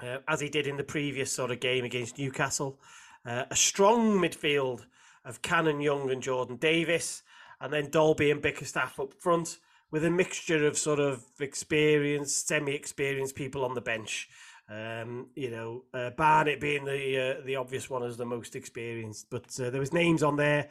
[0.00, 2.78] uh, as he did in the previous sort of game against Newcastle.
[3.26, 4.84] Uh, a strong midfield
[5.24, 7.22] of Cannon Young and Jordan Davies,
[7.60, 9.58] and then Dalby and Bickerstaff up front
[9.90, 14.28] with a mixture of sort of experienced, semi-experienced people on the bench.
[14.68, 19.26] Um, you know, uh, Barnett being the uh, the obvious one as the most experienced,
[19.30, 20.68] but uh, there was names on there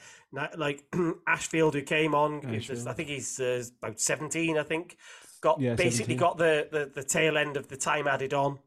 [0.58, 0.84] like
[1.28, 2.44] Ashfield who came on.
[2.44, 2.88] Ashfield.
[2.88, 4.58] I think he's uh, about seventeen.
[4.58, 4.98] I think
[5.42, 6.18] got yeah, basically 17.
[6.18, 8.58] got the, the the tail end of the time added on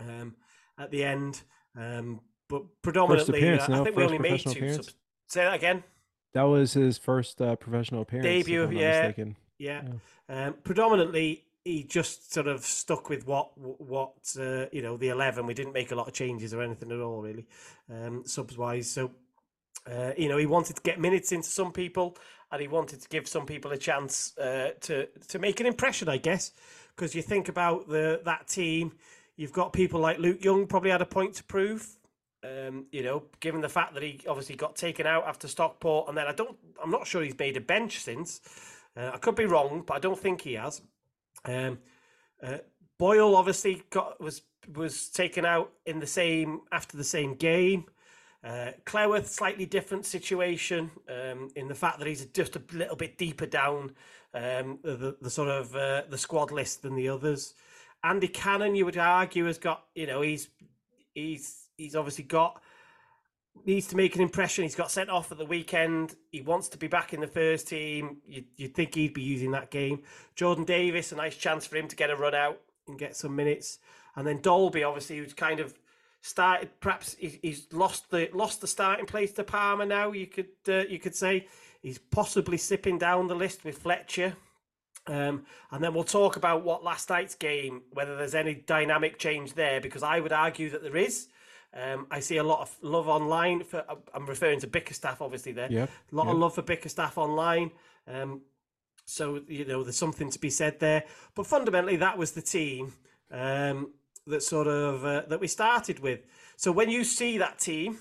[0.00, 0.34] um,
[0.78, 1.42] at the end.
[1.76, 4.74] Um, but predominantly, uh, I think we only made two.
[4.74, 4.86] Sub-
[5.28, 5.82] say that again.
[6.34, 8.26] That was his first uh, professional appearance.
[8.26, 9.82] Debut, yeah, yeah.
[10.28, 10.46] yeah.
[10.46, 15.46] Um, predominantly, he just sort of stuck with what what uh, you know the eleven.
[15.46, 17.46] We didn't make a lot of changes or anything at all, really,
[17.90, 18.90] um, subs wise.
[18.90, 19.10] So.
[19.86, 22.16] Uh, you know, he wanted to get minutes into some people,
[22.50, 26.08] and he wanted to give some people a chance uh, to to make an impression,
[26.08, 26.52] I guess.
[26.96, 28.92] Because you think about the that team,
[29.36, 31.86] You've got people like Luke Young probably had a point to prove.
[32.44, 36.16] Um, you know, given the fact that he obviously got taken out after Stockport, and
[36.16, 38.40] then I don't, I'm not sure he's made a bench since.
[38.96, 40.82] Uh, I could be wrong, but I don't think he has.
[41.44, 41.78] Um,
[42.42, 42.58] uh,
[42.98, 44.42] Boyle obviously got was
[44.74, 47.84] was taken out in the same after the same game.
[48.42, 48.72] Uh,
[49.24, 53.92] slightly different situation um, in the fact that he's just a little bit deeper down
[54.34, 57.54] um, the, the sort of uh, the squad list than the others.
[58.04, 60.48] Andy Cannon, you would argue, has got you know he's
[61.14, 62.60] he's he's obviously got
[63.64, 64.64] needs to make an impression.
[64.64, 66.16] He's got sent off at the weekend.
[66.30, 68.18] He wants to be back in the first team.
[68.26, 70.02] You, you'd think he'd be using that game.
[70.34, 73.34] Jordan Davies, a nice chance for him to get a run out and get some
[73.34, 73.78] minutes.
[74.16, 75.74] And then Dalby, obviously, who's kind of
[76.20, 76.68] started.
[76.80, 80.12] Perhaps he's lost the lost the starting place to Palmer now.
[80.12, 81.46] You could uh, you could say
[81.80, 84.36] he's possibly sipping down the list with Fletcher.
[85.06, 89.54] Um, and then we'll talk about what last night's game, whether there's any dynamic change
[89.54, 91.28] there, because I would argue that there is.
[91.74, 93.84] Um, I see a lot of love online for.
[94.14, 95.52] I'm referring to Bickerstaff, obviously.
[95.52, 96.34] There, yeah, a lot yep.
[96.34, 97.72] of love for Bickerstaff online.
[98.06, 98.42] Um,
[99.06, 101.04] so you know, there's something to be said there.
[101.34, 102.94] But fundamentally, that was the team
[103.30, 103.90] um,
[104.26, 106.20] that sort of uh, that we started with.
[106.56, 107.98] So when you see that team,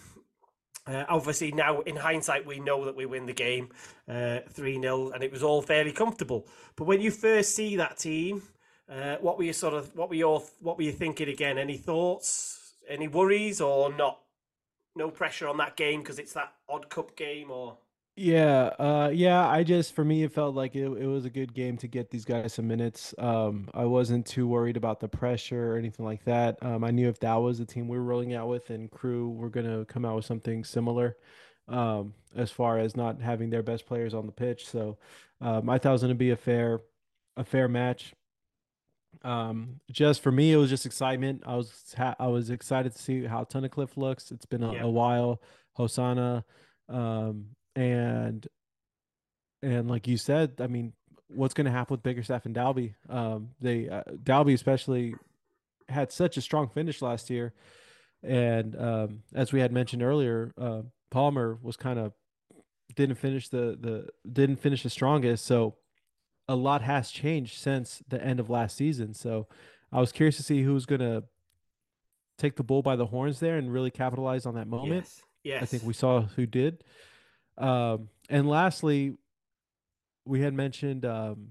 [0.85, 3.69] uh, obviously, now in hindsight, we know that we win the game
[4.09, 6.47] uh, 3 uh, 0, and it was all fairly comfortable.
[6.75, 8.43] But when you first see that team,
[8.89, 11.57] uh, what were you sort of, what were your, what were you thinking again?
[11.57, 14.19] Any thoughts, any worries, or not?
[14.95, 17.77] No pressure on that game because it's that odd cup game, or
[18.15, 19.47] yeah, uh, yeah.
[19.47, 22.11] I just for me, it felt like it, it was a good game to get
[22.11, 23.15] these guys some minutes.
[23.17, 26.57] Um, I wasn't too worried about the pressure or anything like that.
[26.61, 29.29] Um, I knew if that was the team we were rolling out with, and Crewe
[29.31, 31.17] were gonna come out with something similar,
[31.67, 34.67] um, as far as not having their best players on the pitch.
[34.67, 34.97] So,
[35.41, 36.81] um, I thought it was gonna be a fair,
[37.35, 38.13] a fair match.
[39.23, 41.43] Um, just for me, it was just excitement.
[41.45, 44.31] I was ha- I was excited to see how Tunnicliffe looks.
[44.31, 44.83] It's been a, yeah.
[44.83, 45.41] a while.
[45.73, 46.45] Hosannah.
[46.89, 48.47] Um, and
[49.61, 50.93] and like you said, I mean,
[51.27, 52.95] what's going to happen with Bickerstaff and Dalby?
[53.09, 55.15] Um, they uh, Dalby especially
[55.89, 57.53] had such a strong finish last year,
[58.21, 60.81] and um, as we had mentioned earlier, uh,
[61.11, 62.13] Palmer was kind of
[62.95, 65.45] didn't finish the the didn't finish the strongest.
[65.45, 65.75] So
[66.47, 69.13] a lot has changed since the end of last season.
[69.13, 69.47] So
[69.91, 71.23] I was curious to see who's going to
[72.37, 75.05] take the bull by the horns there and really capitalize on that moment.
[75.05, 75.21] Yes.
[75.43, 75.63] yes.
[75.63, 76.83] I think we saw who did.
[77.57, 79.17] Um, and lastly,
[80.25, 81.49] we had mentioned um,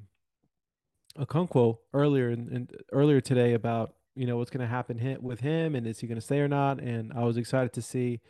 [1.18, 5.40] Okonkwo earlier in, in, earlier today about you know what's going to happen hit with
[5.40, 6.80] him and is he going to stay or not.
[6.80, 8.20] And I was excited to see.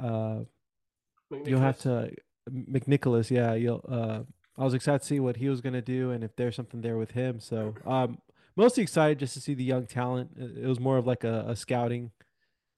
[0.00, 0.40] Uh,
[1.44, 2.10] you'll have to
[2.50, 3.54] McNicholas, yeah.
[3.54, 3.84] You'll.
[3.88, 4.20] Uh,
[4.58, 6.82] I was excited to see what he was going to do and if there's something
[6.82, 7.40] there with him.
[7.40, 8.18] So um,
[8.56, 10.32] mostly excited just to see the young talent.
[10.36, 12.10] It was more of like a, a scouting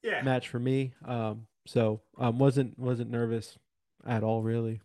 [0.03, 0.23] yeah.
[0.23, 0.95] match for me.
[1.05, 3.59] Um, so um, wasn't wasn't nervous
[4.07, 4.81] at all, really.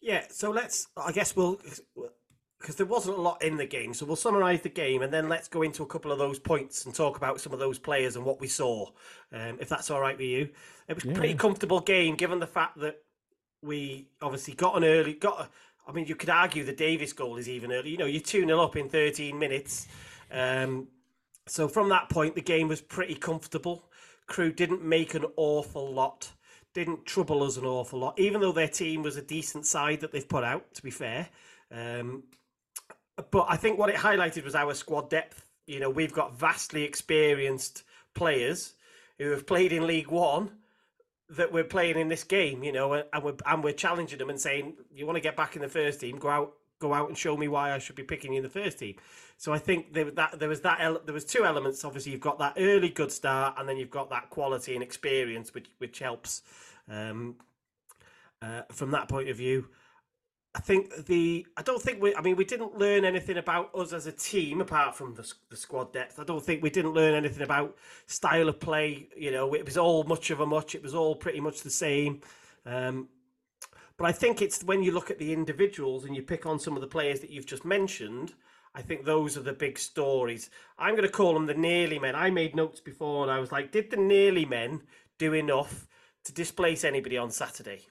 [0.00, 0.88] Yeah, so let's.
[0.96, 1.60] I guess we'll
[2.62, 3.92] because there wasn't a lot in the game.
[3.92, 6.86] So we'll summarise the game and then let's go into a couple of those points
[6.86, 8.86] and talk about some of those players and what we saw,
[9.32, 10.48] um, if that's all right with you.
[10.86, 13.02] It was a pretty comfortable game given the fact that
[13.62, 15.40] we obviously got an early, got.
[15.40, 15.48] A,
[15.88, 17.90] I mean, you could argue the Davies goal is even early.
[17.90, 19.88] You know, you're 2 0 up in 13 minutes.
[20.30, 20.86] Um,
[21.48, 23.90] so from that point, the game was pretty comfortable.
[24.26, 26.30] Crewe didn't make an awful lot,
[26.74, 30.12] didn't trouble us an awful lot, even though their team was a decent side that
[30.12, 31.28] they've put out, to be fair.
[31.70, 32.24] Um,
[33.30, 35.44] but I think what it highlighted was our squad depth.
[35.66, 37.84] You know, we've got vastly experienced
[38.14, 38.74] players
[39.18, 40.50] who have played in League One
[41.30, 42.62] that we're playing in this game.
[42.64, 45.56] You know, and we're and we're challenging them and saying, "You want to get back
[45.56, 46.18] in the first team?
[46.18, 48.56] Go out, go out and show me why I should be picking you in the
[48.60, 48.96] first team."
[49.36, 51.84] So I think there, that there was that there was two elements.
[51.84, 55.54] Obviously, you've got that early good start, and then you've got that quality and experience,
[55.54, 56.42] which which helps
[56.88, 57.36] um,
[58.42, 59.68] uh, from that point of view.
[60.54, 63.92] I think the I don't think we I mean we didn't learn anything about us
[63.94, 66.20] as a team apart from the, the squad depth.
[66.20, 67.76] I don't think we didn't learn anything about
[68.06, 69.08] style of play.
[69.16, 70.74] You know, it was all much of a much.
[70.74, 72.20] It was all pretty much the same.
[72.66, 73.08] Um,
[74.02, 76.74] but I think it's when you look at the individuals and you pick on some
[76.74, 78.34] of the players that you've just mentioned.
[78.74, 80.50] I think those are the big stories.
[80.76, 82.16] I'm going to call them the nearly men.
[82.16, 84.82] I made notes before and I was like, did the nearly men
[85.20, 85.86] do enough
[86.24, 87.82] to displace anybody on Saturday?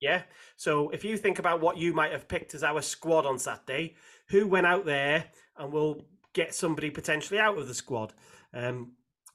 [0.00, 0.22] Yeah.
[0.56, 3.96] So if you think about what you might have picked as our squad on Saturday,
[4.30, 5.26] who went out there
[5.58, 8.14] and will get somebody potentially out of the squad?
[8.54, 8.92] Um,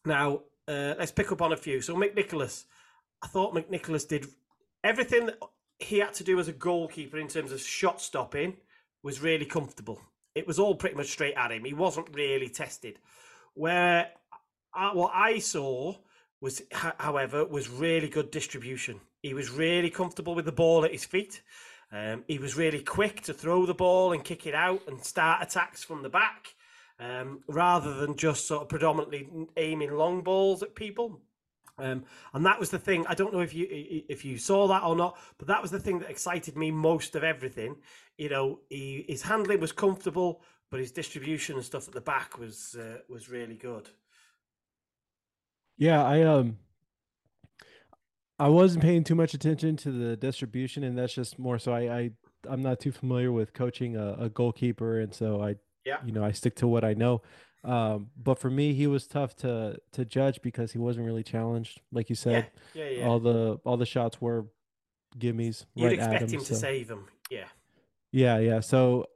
[0.07, 1.81] now, uh, let's pick up on a few.
[1.81, 2.63] So McNicholas,
[3.21, 4.25] I thought McNicholas did
[4.83, 5.29] everything
[5.79, 8.57] he had to do as a goalkeeper in terms of shot stopping
[9.01, 10.01] was really comfortable.
[10.35, 11.65] It was all pretty much straight at him.
[11.65, 12.99] He wasn't really tested.
[13.53, 14.09] Where
[14.93, 15.95] what I saw
[16.41, 18.99] was, however, was really good distribution.
[19.21, 21.41] He was really comfortable with the ball at his feet.
[21.91, 25.41] Um, he was really quick to throw the ball and kick it out and start
[25.41, 26.53] attacks from the back,
[26.99, 29.27] um, rather than just sort of predominantly
[29.57, 31.19] aiming long balls at people.
[31.79, 32.03] Um,
[32.33, 33.05] and that was the thing.
[33.07, 35.79] I don't know if you if you saw that or not, but that was the
[35.79, 37.75] thing that excited me most of everything.
[38.17, 42.37] You know, he, his handling was comfortable, but his distribution and stuff at the back
[42.37, 43.89] was uh, was really good.
[45.77, 46.57] Yeah, I um
[48.37, 51.79] I wasn't paying too much attention to the distribution, and that's just more so I,
[51.99, 52.11] I
[52.49, 55.97] I'm not too familiar with coaching a, a goalkeeper, and so I Yeah.
[56.05, 57.21] you know I stick to what I know.
[57.63, 61.81] Um, but for me, he was tough to to judge because he wasn't really challenged,
[61.91, 62.47] like you said.
[62.73, 63.07] yeah, yeah.
[63.07, 64.45] All the all the shots were
[65.17, 66.39] gimmies You'd right expect him.
[66.39, 67.07] him to save them.
[67.29, 67.45] Yeah,
[68.11, 68.59] Yeah, yeah.
[68.61, 69.07] So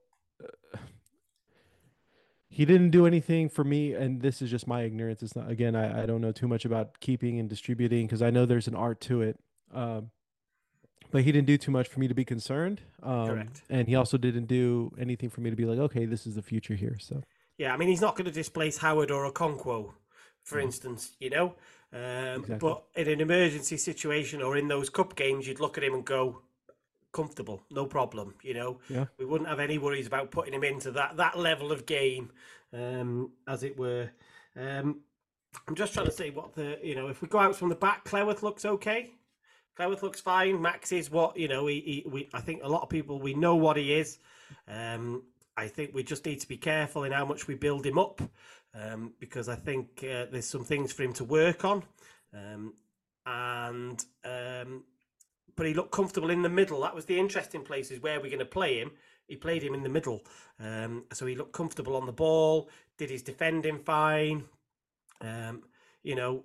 [0.44, 0.78] uh,
[2.50, 5.24] he didn't do anything for me, and this is just my ignorance.
[5.24, 8.30] It's not again, I, I don't know too much about keeping and distributing because I
[8.30, 9.40] know there's an art to it.
[9.74, 10.12] Um,
[11.12, 12.82] but he didn't do too much for me to be concerned.
[13.04, 13.62] Um, Correct.
[13.70, 16.42] And he also didn't do anything for me to be like, okay, this is the
[16.42, 16.98] future here.
[17.00, 17.22] So
[17.58, 17.74] yeah.
[17.74, 19.94] I mean, he's not going to displace Howard or Okonkwo,
[20.44, 20.64] for No.
[20.64, 21.16] instance.
[21.20, 21.46] You know,
[21.94, 22.58] um, Exactly.
[22.58, 26.06] but in an emergency situation or in those cup games, you'd look at him and
[26.06, 26.42] go,
[27.12, 28.34] comfortable, no problem.
[28.42, 29.06] You know, Yeah.
[29.18, 32.32] we wouldn't have any worries about putting him into that that level of game,
[32.74, 34.10] um, as it were.
[34.56, 35.02] Um,
[35.68, 37.76] I'm just trying to say what the you know if we go out from the
[37.76, 39.12] back, Cleworth looks okay.
[39.78, 40.60] Cleworth looks fine.
[40.62, 41.68] Max is what you know.
[41.68, 44.18] He, he we I think a lot of people we know what he is.
[44.68, 45.24] Um,
[45.56, 48.22] I think we just need to be careful in how much we build him up,
[48.74, 51.84] um, because I think uh, there's some things for him to work on,
[52.34, 52.74] um,
[53.26, 54.84] and um,
[55.56, 56.82] but he looked comfortable in the middle.
[56.82, 58.92] That was the interesting place is where we're going to play him.
[59.28, 60.22] He played him in the middle,
[60.60, 62.70] um, so he looked comfortable on the ball.
[62.98, 64.46] Did his defending fine.
[65.22, 65.64] Um,
[66.04, 66.44] you know,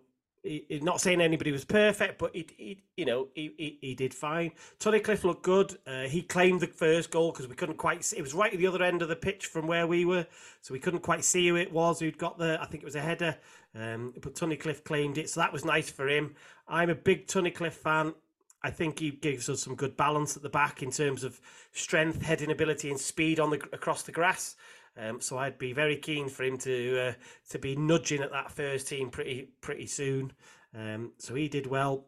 [0.48, 3.94] he, he- not saying anybody was perfect, but he, he you know, he, he, he
[3.94, 4.52] did fine.
[4.80, 5.78] Tunnicliffe looked good.
[5.86, 8.16] Uh, he claimed the first goal because we couldn't quite see.
[8.18, 10.26] It was right at the other end of the pitch from where we were,
[10.62, 12.58] so we couldn't quite see who it was who'd got the.
[12.60, 13.36] I think it was a header,
[13.74, 16.34] um, but Tunnicliffe claimed it, so that was nice for him.
[16.66, 18.14] I'm a big Tunnicliffe fan.
[18.62, 21.40] I think he gives us some good balance at the back in terms of
[21.72, 24.56] strength, heading ability, and speed on the across the grass.
[24.98, 27.12] Um, so I'd be very keen for him to uh,
[27.50, 30.32] to be nudging at that first team pretty pretty soon.
[30.76, 32.06] Um, so he did well.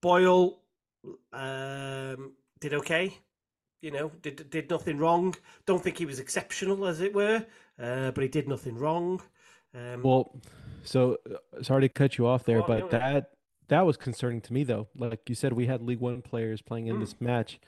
[0.00, 0.58] Boyle
[1.32, 3.18] um, did okay.
[3.80, 5.34] You know, did did nothing wrong.
[5.66, 7.44] Don't think he was exceptional, as it were,
[7.80, 9.20] uh, but he did nothing wrong.
[9.74, 10.40] Um, Well,
[10.84, 13.30] so uh, sorry to cut you off there, Well, but that
[13.68, 14.88] that was concerning to me though.
[14.96, 17.00] Like you said, we had League One players playing in Mm.
[17.00, 17.58] this match.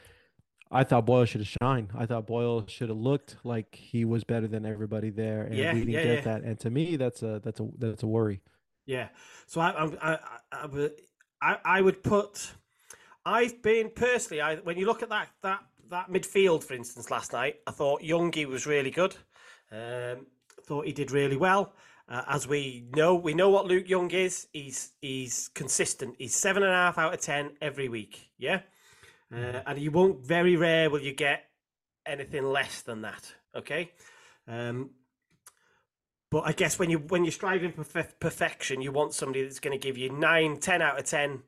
[0.70, 1.91] I thought Boyle should have shined.
[1.97, 5.73] I thought Boyle should have looked like he was better than everybody there, and Yeah,
[5.73, 6.20] we didn't yeah, get yeah.
[6.23, 6.43] that.
[6.43, 8.41] And to me, that's a that's a that's a worry.
[8.86, 9.09] Yeah.
[9.47, 10.19] So I I I, I,
[10.53, 11.01] I, would-
[11.41, 12.53] I, I would put.
[13.27, 14.41] I've been personally.
[14.41, 15.61] I when you look at that that
[15.91, 19.15] that midfield, for instance, last night, I thought Youngie was really good.
[19.70, 20.27] Um,
[20.66, 21.74] thought he did really well.
[22.09, 24.47] Uh, as we know, we know what Luke Young is.
[24.53, 26.16] He's he's consistent.
[26.19, 28.31] He's seven and a half out of ten every week.
[28.39, 28.61] Yeah,
[29.32, 30.24] uh, and you won't.
[30.24, 31.44] Very rare will you get
[32.06, 33.32] anything less than that.
[33.56, 33.92] Okay,
[34.48, 34.90] um,
[36.30, 37.84] but I guess when you when you're striving for
[38.18, 41.42] perfection, you want somebody that's going to give you nine, ten out of ten,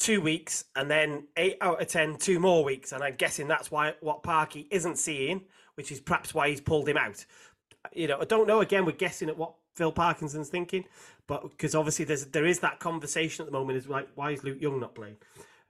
[0.00, 2.92] two weeks, and then eight out of ten, two more weeks.
[2.92, 5.42] And I'm guessing that's why what Parky isn't seeing,
[5.76, 7.24] which is perhaps why he's pulled him out.
[7.92, 8.60] You know, I don't know.
[8.60, 10.84] Again, we're guessing at what Phil Parkinson's thinking,
[11.26, 14.42] but because obviously there's there is that conversation at the moment is like why is
[14.44, 15.16] Luke Young not playing?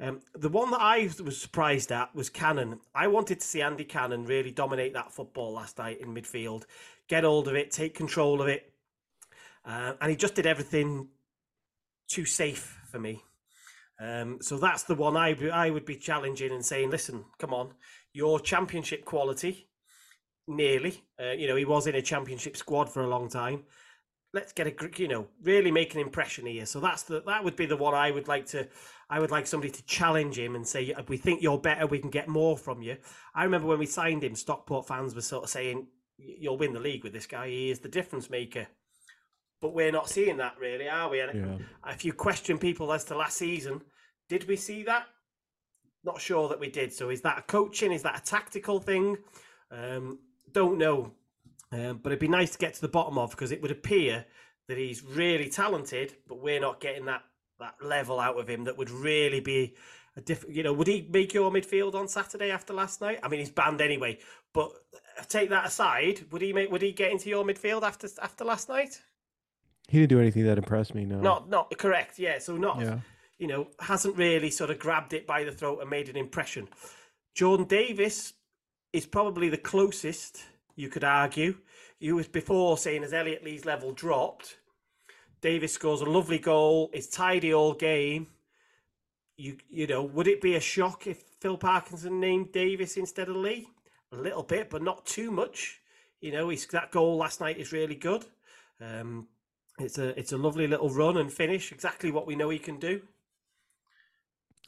[0.01, 2.81] Um, the one that I was surprised at was Cannon.
[2.95, 6.65] I wanted to see Andy Cannon really dominate that football last night in midfield,
[7.09, 8.73] get hold of it, take control of it,
[9.65, 11.09] uh, and he just did everything
[12.09, 13.23] too safe for me.
[14.01, 17.75] Um, so that's the one I I would be challenging and saying, listen, come on,
[18.13, 19.69] your championship quality,
[20.49, 21.05] nearly.
[21.21, 23.65] Uh, you know, he was in a championship squad for a long time
[24.35, 26.67] let's get a you know really make an impression here.
[26.67, 28.69] So that's the that would be the one I would like to
[29.13, 32.09] I would like somebody to challenge him and say we think you're better, we can
[32.09, 32.97] get more from you.
[33.35, 35.87] I remember when we signed him, Stockport fans were sort of saying
[36.17, 37.49] you'll win the league with this guy.
[37.49, 38.67] He is the difference maker.
[39.61, 41.21] But we're not seeing that really, are we?
[41.21, 41.93] And yeah.
[41.93, 43.83] if you question people as to last season,
[44.31, 45.05] did we see that?
[46.05, 46.91] Not sure that we did.
[46.91, 47.93] So is that a coaching?
[47.93, 49.19] Is that a tactical thing?
[49.71, 50.21] Um,
[50.53, 51.13] don't know.
[51.71, 54.25] Um, but it'd be nice to get to the bottom of because it would appear
[54.69, 57.25] that he's really talented, but we're not getting that
[57.63, 59.75] that level out of him that would really be
[60.17, 60.55] a different.
[60.55, 63.21] You know, would he make your midfield on Saturday after last night?
[63.23, 64.19] I mean, he's banned anyway.
[64.53, 66.71] But uh, take that aside, would he make?
[66.71, 69.01] Would he get into your midfield after after last night?
[69.89, 71.05] He didn't do anything that impressed me.
[71.05, 72.19] No, not not correct.
[72.19, 72.81] Yeah, so not.
[72.81, 72.99] Yeah.
[73.39, 76.69] You know, hasn't really sort of grabbed it by the throat and made an impression.
[77.35, 78.35] Jordan Davies
[78.93, 80.45] is probably the closest
[80.77, 81.57] you could argue.
[81.99, 84.59] You was before saying as Elliot Lee's level dropped,
[85.43, 86.89] Davies scores a lovely goal.
[86.93, 88.29] It's tidy all game.
[89.37, 93.37] You you know, would it be a shock if Phil Parkinson named Davies instead of
[93.37, 93.69] Lee?
[94.13, 95.81] A little bit, but not too much.
[96.21, 98.25] You know, he's that goal last night is really good.
[98.81, 99.27] Um,
[99.79, 102.79] it's a it's a lovely little run and finish, exactly what we know he can
[102.79, 103.03] do.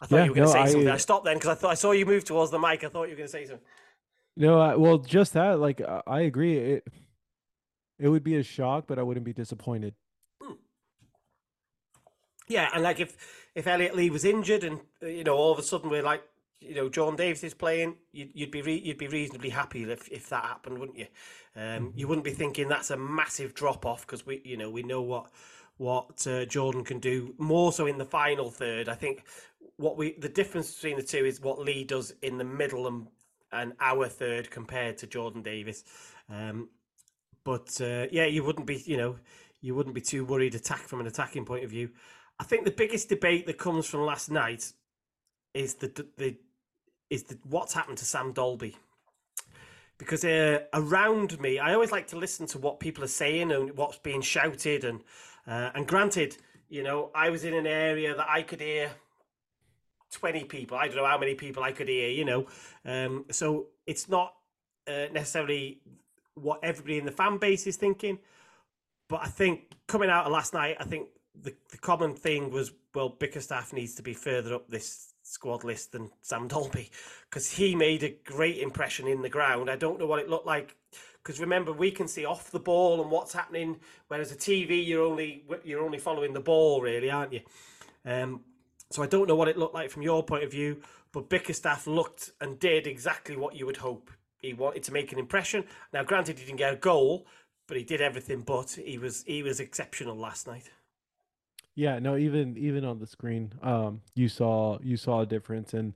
[0.01, 0.91] I thought yeah, you were going to no, say something.
[0.91, 2.83] I stopped then because I thought I saw you move towards the mic.
[2.83, 3.65] I thought you were going to say something.
[4.37, 5.61] No, I, well, just that.
[5.61, 6.59] Like, I agree.
[6.59, 6.89] It
[8.01, 9.95] it would be a shock, but I wouldn't be disappointed.
[12.49, 13.17] Yeah, and like if
[13.55, 16.23] if Elliot Lee was injured, and uh, you know, all of a sudden we're like,
[16.61, 20.09] you know, John Davis is playing, you'd, you'd be re- you'd be reasonably happy if
[20.09, 21.07] if that happened, wouldn't you?
[21.57, 21.99] Um, mm-hmm.
[21.99, 25.03] You wouldn't be thinking that's a massive drop off because we, you know, we know
[25.03, 25.31] what
[25.77, 28.89] what uh, Jordan can do more so in the final third.
[28.89, 29.25] I think
[29.77, 33.07] what we the difference between the two is what Lee does in the middle and
[33.53, 35.85] and our third compared to Jordan Davies.
[36.29, 36.69] Um,
[37.45, 39.17] but uh, yeah, you wouldn't be, you know,
[39.61, 41.91] you wouldn't be too worried attack from an attacking point of view.
[42.39, 44.73] I think the biggest debate that comes from last night
[45.53, 46.37] is the the
[47.11, 48.77] is the what's happened to Sam Dalby
[49.99, 53.77] Because uh, around me, I always like to listen to what people are saying and
[53.77, 54.85] what's being shouted.
[54.85, 55.01] And
[55.47, 56.37] uh, and granted,
[56.69, 58.91] you know, I was in an area that I could hear
[60.11, 60.77] 20 people.
[60.77, 62.47] I don't know how many people I could hear, you know.
[62.85, 64.35] Um, so it's not
[64.89, 65.81] uh, necessarily
[66.35, 68.19] what everybody in the fan base is thinking.
[69.09, 71.09] But I think coming out of last night, I think
[71.41, 75.93] the, the common thing was, well, Bickerstaff needs to be further up this squad list
[75.93, 76.91] than Sam Dalby
[77.29, 79.71] because he made a great impression in the ground.
[79.71, 80.77] I don't know what it looked like
[81.23, 85.05] because remember we can see off the ball and what's happening, whereas a TV you're
[85.05, 87.41] only you're only following the ball really, aren't you?
[88.05, 88.41] Um,
[88.91, 90.83] so I don't know what it looked like from your point of view,
[91.13, 94.11] but Bickerstaff looked and did exactly what you would hope.
[94.37, 95.65] He wanted to make an impression.
[95.93, 97.27] Now, granted, he didn't get a goal,
[97.67, 98.43] but he did everything.
[98.43, 100.71] But he was he was exceptional last night.
[101.77, 105.95] Yeah, no, even even on the screen, um, you saw you saw a difference, and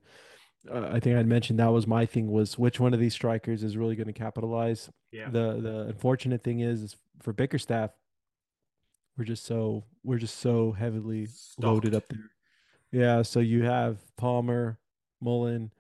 [0.70, 3.62] uh, I think I'd mentioned that was my thing was which one of these strikers
[3.62, 4.90] is really going to capitalize.
[5.12, 5.30] Yeah.
[5.30, 7.90] The the unfortunate thing is, is for Bickerstaff,
[9.16, 11.64] we're just so we're just so heavily Stocked.
[11.64, 12.30] loaded up there.
[12.90, 14.78] Yeah, so you have Palmer,
[15.20, 15.70] Mullin,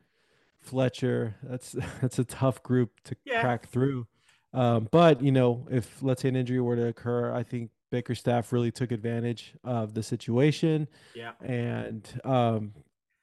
[0.60, 1.36] Fletcher.
[1.42, 3.40] That's that's a tough group to yeah.
[3.40, 4.06] crack through.
[4.52, 8.52] Um, but you know, if let's say an injury were to occur, I think Bickerstaff
[8.52, 10.88] really took advantage of the situation.
[11.14, 11.32] Yeah.
[11.40, 12.74] And um,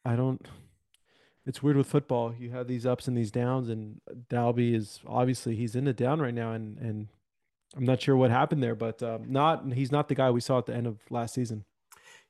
[0.04, 0.46] I don't.
[1.46, 2.34] It's weird with football.
[2.34, 6.20] You have these ups and these downs, and Dalby is obviously he's in the down
[6.20, 7.08] right now, and and
[7.78, 10.58] I'm not sure what happened there, but um, not he's not the guy we saw
[10.58, 11.66] at the end of last season.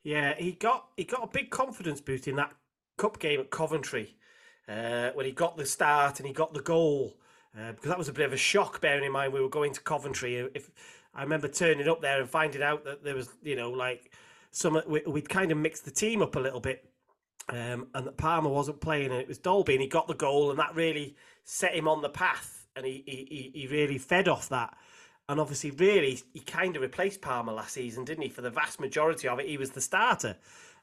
[0.04, 2.54] Yeah, he got he got a big confidence boost in that
[2.98, 4.16] cup game at Coventry.
[4.68, 7.18] uh, when he got the start and he got the goal.
[7.58, 9.72] Uh, because that was a bit of a shock, bearing in mind we were going
[9.72, 10.36] to Coventry.
[10.54, 10.70] If
[11.16, 14.12] I remember turning up there and finding out that there was, you know, like
[14.52, 16.90] some we, would kind of mixed the team up a little bit,
[17.50, 20.50] um, and that Palmer wasn't playing, and it was Dalby and he got the goal,
[20.50, 24.50] and that really set him on the path, and he he, he really fed off
[24.50, 24.76] that.
[25.28, 28.30] And obviously, really, he kind of replaced Palmer last season, didn't he?
[28.30, 30.36] For the vast majority of it, he was the starter.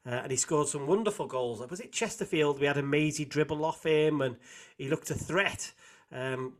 [0.04, 1.64] Uh, and he scored some wonderful goals.
[1.70, 2.58] Was it Chesterfield?
[2.58, 4.36] We had a mazy dribble off him, and
[4.76, 5.72] he looked a threat.
[6.10, 6.54] Um,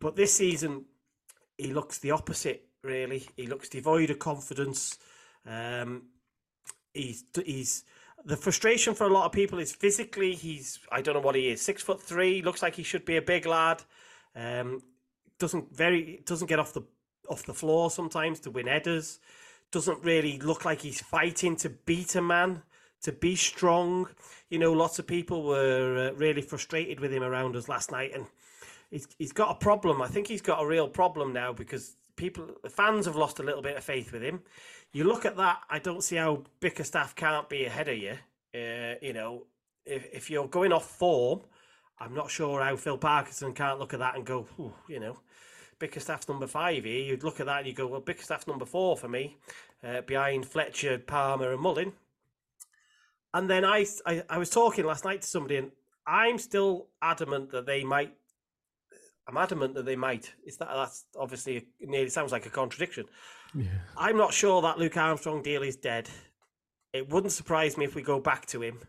[0.00, 0.84] but this season,
[1.56, 2.67] he looks the opposite.
[2.88, 4.98] Really, he looks devoid of confidence.
[5.46, 6.04] Um,
[6.94, 7.84] he's he's
[8.24, 10.34] the frustration for a lot of people is physically.
[10.34, 11.60] He's I don't know what he is.
[11.60, 12.40] Six foot three.
[12.40, 13.82] Looks like he should be a big lad.
[14.34, 14.82] Um,
[15.38, 16.82] doesn't very doesn't get off the
[17.28, 19.20] off the floor sometimes to win headers.
[19.70, 22.62] Doesn't really look like he's fighting to beat a man
[23.02, 24.08] to be strong.
[24.50, 28.12] You know, lots of people were uh, really frustrated with him around us last night,
[28.14, 28.26] and
[28.90, 30.02] he's he's got a problem.
[30.02, 33.42] I think he's got a real problem now because people, the fans have lost a
[33.42, 34.42] little bit of faith with him.
[34.92, 38.16] You look at that, I don't see how Bickerstaff can't be ahead of you.
[38.54, 39.46] Uh, you know,
[39.86, 41.40] if if you're going off form,
[41.98, 44.46] I'm not sure how Phil Parkinson can't look at that and go,
[44.88, 45.18] you know,
[45.78, 47.02] Bickerstaff's number five here.
[47.02, 49.36] You'd look at that and you go, well, Bickerstaff's number four for me,
[49.82, 51.92] uh, behind Fletcher, Palmer, and Mullin.
[53.34, 55.70] And then I, I, I was talking last night to somebody, and
[56.06, 58.14] I'm still adamant that they might.
[59.28, 60.32] I'm adamant that they might.
[60.44, 63.04] Is that that's obviously nearly sounds like a contradiction.
[63.54, 63.66] Yeah.
[63.96, 66.08] I'm not sure that Luke Armstrong deal is dead.
[66.94, 68.80] It wouldn't surprise me if we go back to him,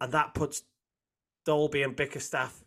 [0.00, 0.62] and that puts
[1.44, 2.64] Dalby and Bickerstaff.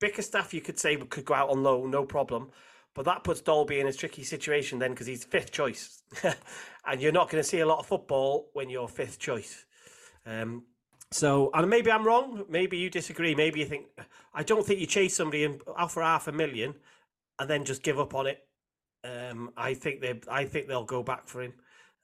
[0.00, 2.50] Bickerstaff, you could say, could go out on loan, no problem.
[2.94, 6.02] But that puts Dalby in a tricky situation then because he's fifth choice.
[6.86, 9.64] and you're not going to see a lot of football when you're fifth choice.
[10.26, 10.64] Um,
[11.10, 12.44] so, and maybe I'm wrong.
[12.48, 13.34] Maybe you disagree.
[13.34, 13.86] Maybe you think,
[14.34, 16.74] I don't think you chase somebody and offer half a million
[17.38, 18.46] and then just give up on it.
[19.04, 21.54] Um, I think they, I think they'll go back for him.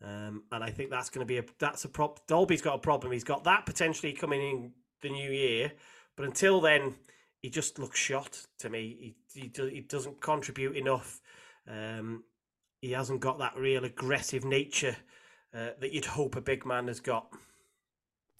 [0.02, 2.26] Um, and I think that's going to be a that's a prop.
[2.26, 3.12] Dalby's got a problem.
[3.12, 4.72] He's got that potentially coming in
[5.02, 5.72] the new year,
[6.16, 6.94] but until then,
[7.40, 9.14] he just looks shot to me.
[9.32, 11.20] He he, he doesn't contribute enough.
[11.68, 12.24] Um,
[12.82, 14.96] he hasn't got that real aggressive nature
[15.54, 17.28] uh, that you'd hope a big man has got.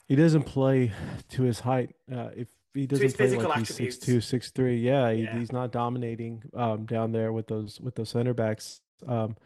[0.06, 0.93] He doesn't play
[1.31, 1.94] to his height.
[2.12, 5.52] Uh, if he doesn't play like he's six two, six three, yeah, he, yeah, he's
[5.52, 8.81] not dominating um, down there with those with those center backs.
[9.06, 9.36] Um,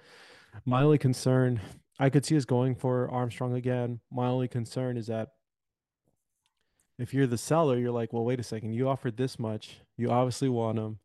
[0.65, 1.61] my only concern,
[1.99, 4.01] I could see us going for Armstrong again.
[4.11, 5.29] My only concern is that
[6.99, 10.11] if you're the seller, you're like, well, wait a second, you offered this much, you
[10.11, 10.99] obviously want him.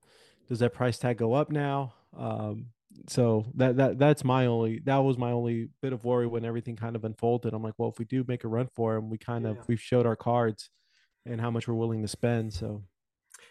[0.49, 1.93] Does that price tag go up now?
[2.17, 2.67] Um,
[3.07, 6.75] so that that that's my only that was my only bit of worry when everything
[6.75, 7.53] kind of unfolded.
[7.53, 9.81] I'm like, well, if we do make a run for him, we kind of we've
[9.81, 10.69] showed our cards
[11.25, 12.53] and how much we're willing to spend.
[12.53, 12.83] So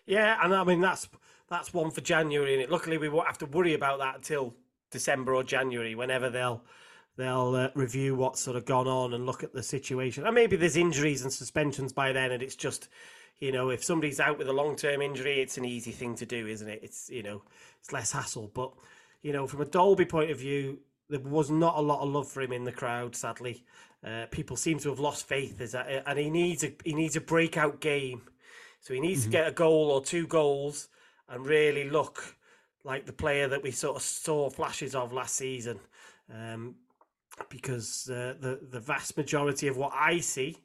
[0.07, 1.09] yeah, and I mean that's
[1.49, 4.55] that's one for January, and it, luckily we won't have to worry about that until
[4.91, 6.65] December or January, whenever they'll
[7.17, 10.25] they'll uh, review what's sort of gone on and look at the situation.
[10.27, 12.89] And maybe there's injuries and suspensions by then, and it's just,
[13.39, 16.27] you know, if somebody's out with a long term injury, it's an easy thing to
[16.27, 16.81] do, isn't it?
[16.83, 17.43] It's you know,
[17.81, 18.51] it's less hassle.
[18.55, 18.73] But
[19.23, 20.79] you know, from a Dalby point of view,
[21.09, 23.15] there was not a lot of love for him in the crowd.
[23.15, 23.65] Sadly,
[24.05, 25.61] uh, people seem to have lost faith.
[25.61, 28.23] Is that, and he needs a he needs a breakout game.
[28.81, 29.31] So he needs mm-hmm.
[29.31, 30.89] to get a goal or two goals
[31.29, 32.37] and really look
[32.85, 35.79] like the player that we sort of saw flashes of last season.
[36.33, 36.77] Um,
[37.49, 40.59] because uh, the the vast majority of what I see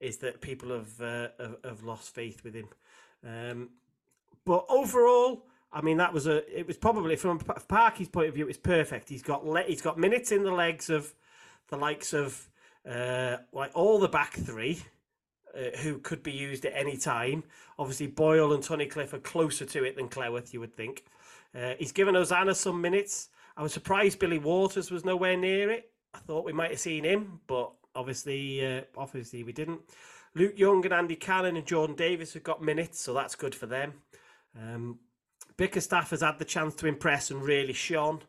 [0.00, 2.68] is that people have uh, have, have, lost faith with him.
[3.26, 3.70] Um,
[4.44, 6.58] but overall, I mean, that was a.
[6.58, 9.08] It was probably from Parky's point of view, it's perfect.
[9.08, 11.14] He's got le- he's got minutes in the legs of
[11.68, 12.48] the likes of
[12.88, 14.82] uh, like all the back three.
[15.54, 17.44] Uh, who could be used at any time.
[17.78, 21.04] Obviously, Boyle and Tunnicliffe are closer to it than Cleworth, you would think.
[21.54, 23.28] Uh, he's given Hosannah some minutes.
[23.54, 25.90] I was surprised Billy Waters was nowhere near it.
[26.14, 29.82] I thought we might have seen him, but obviously, uh, obviously we didn't.
[30.34, 33.66] Luke Young and Andy Cannon and Jordan Davies have got minutes, so that's good for
[33.66, 33.92] them.
[34.58, 34.98] Um,
[35.56, 38.22] Bickerstaff has had the chance to impress and really shone.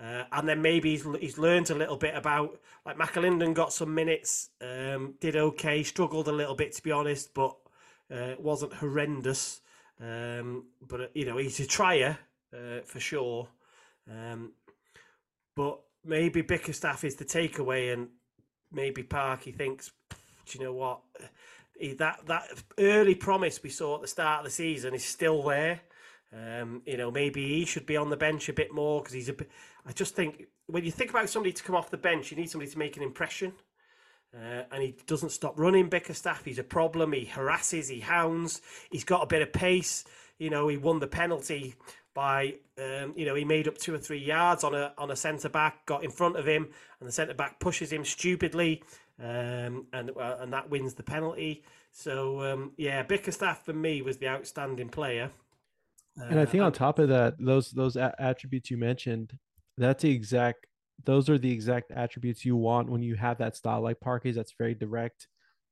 [0.00, 3.94] Uh, and then maybe he's, he's learned a little bit about like McAlinden got some
[3.94, 7.56] minutes, um, did okay, struggled a little bit to be honest, but
[8.12, 9.60] uh, wasn't horrendous.
[9.98, 12.18] Um, but you know he's a trier
[12.52, 13.48] uh, for sure.
[14.10, 14.52] Um,
[15.54, 18.08] but maybe Bickerstaff is the takeaway, and
[18.70, 21.00] maybe Parky thinks, do you know what?
[21.98, 22.48] That that
[22.78, 25.80] early promise we saw at the start of the season is still there.
[26.32, 29.28] Um, you know, maybe he should be on the bench a bit more because he's
[29.28, 29.50] a bit.
[29.86, 32.50] I just think when you think about somebody to come off the bench, you need
[32.50, 33.52] somebody to make an impression.
[34.34, 35.88] Uh, and he doesn't stop running.
[35.88, 37.12] Bickerstaff, he's a problem.
[37.12, 38.60] He harasses, he hounds.
[38.90, 40.04] He's got a bit of pace.
[40.38, 41.74] You know, he won the penalty
[42.12, 45.16] by, um, you know, he made up two or three yards on a on a
[45.16, 48.82] centre back, got in front of him, and the centre back pushes him stupidly,
[49.22, 51.62] um, and uh, and that wins the penalty.
[51.92, 55.30] So um, yeah, Bickerstaff for me was the outstanding player.
[56.30, 59.38] And I think on top of that, those those attributes you mentioned,
[59.76, 60.66] that's the exact
[61.04, 64.54] those are the exact attributes you want when you have that style like Parky's that's
[64.58, 65.28] very direct.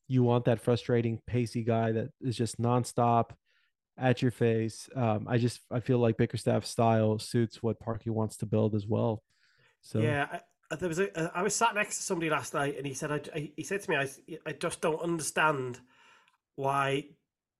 [0.06, 3.30] You want that frustrating, pacey guy that is just nonstop
[3.96, 4.88] at your face.
[4.94, 8.86] Um, I just I feel like Bickerstaff's style suits what Parkey wants to build as
[8.86, 9.22] well.
[9.80, 10.40] So Yeah, I,
[10.70, 13.12] I- there was a, uh, was sat next to somebody last night, and he said,
[13.12, 14.08] I, I- he said to me, I
[14.44, 15.80] I just don't understand
[16.56, 17.04] why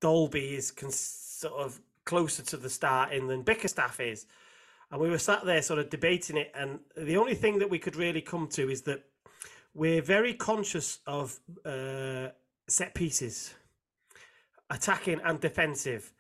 [0.01, 4.26] Dalby is con- sort of closer to the starting than Bickerstaff is.
[4.90, 7.78] And we were sat there sort of debating it, and the only thing that we
[7.78, 9.05] could really come to is that
[9.74, 12.28] we're very conscious of uh,
[12.68, 13.55] set pieces,
[14.70, 16.12] attacking and defensive.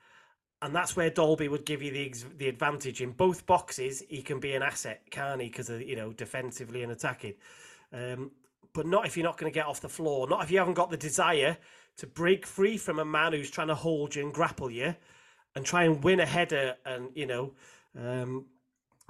[0.62, 4.02] And that's where Dalby would give you the the advantage in both boxes.
[4.08, 5.48] He can be an asset, can't he?
[5.48, 7.34] Because you know defensively and attacking,
[7.92, 8.30] um,
[8.72, 10.26] but not if you're not going to get off the floor.
[10.26, 11.56] Not if you haven't got the desire
[11.98, 14.94] to break free from a man who's trying to hold you and grapple you,
[15.54, 16.76] and try and win a header.
[16.84, 17.52] And you know,
[17.98, 18.46] um,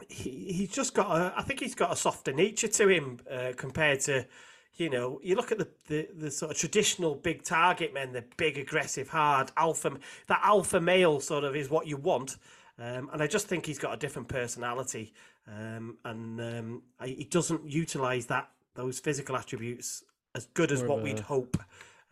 [0.08, 1.34] he, he's just got a.
[1.36, 4.26] I think he's got a softer nature to him uh, compared to,
[4.74, 8.24] you know, you look at the, the the sort of traditional big target men, the
[8.36, 9.92] big aggressive, hard alpha.
[10.26, 12.36] That alpha male sort of is what you want,
[12.78, 15.12] um, and I just think he's got a different personality,
[15.48, 20.02] um, and um, I, he doesn't utilize that those physical attributes
[20.34, 21.56] as good as More what we'd hope.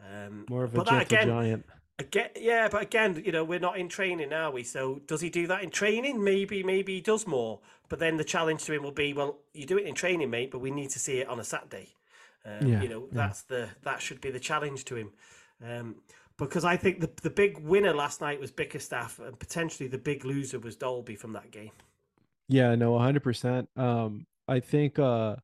[0.01, 1.67] Um, more of a but gentle that again, giant.
[2.03, 4.63] Again, yeah, but again, you know, we're not in training, are we?
[4.65, 6.23] So does he do that in training?
[6.23, 7.61] Maybe, maybe he does more.
[7.89, 10.51] But then the challenge to him will be, well, you do it in training, mate,
[10.51, 11.95] but we need to see it on a Saturday.
[12.45, 13.23] Um, Yeah, you know, yeah.
[13.23, 15.11] that's the that should be the challenge to him.
[15.65, 15.97] Um,
[16.39, 20.25] because I think the the big winner last night was Bickerstaff, and potentially the big
[20.25, 21.73] loser was Dalby from that game.
[22.49, 23.67] Yeah, no, 100%.
[23.77, 25.37] Um, I think uh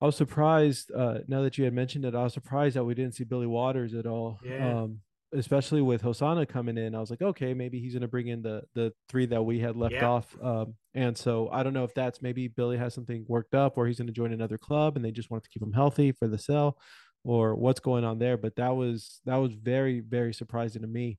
[0.00, 2.94] I was surprised uh now that you had mentioned it, I was surprised that we
[2.94, 4.40] didn't see Billy Waters at all.
[4.44, 4.80] Yeah.
[4.82, 5.00] Um,
[5.32, 6.92] especially with Hosanna coming in.
[6.92, 9.76] I was like, okay, maybe he's gonna bring in the the three that we had
[9.76, 10.08] left Yeah.
[10.08, 10.36] off.
[10.42, 13.86] Um, and so I don't know if that's maybe Billy has something worked up or
[13.86, 16.38] he's gonna join another club and they just want to keep him healthy for the
[16.38, 16.78] sell
[17.22, 18.36] or what's going on there.
[18.36, 21.18] But that was that was very, very surprising to me.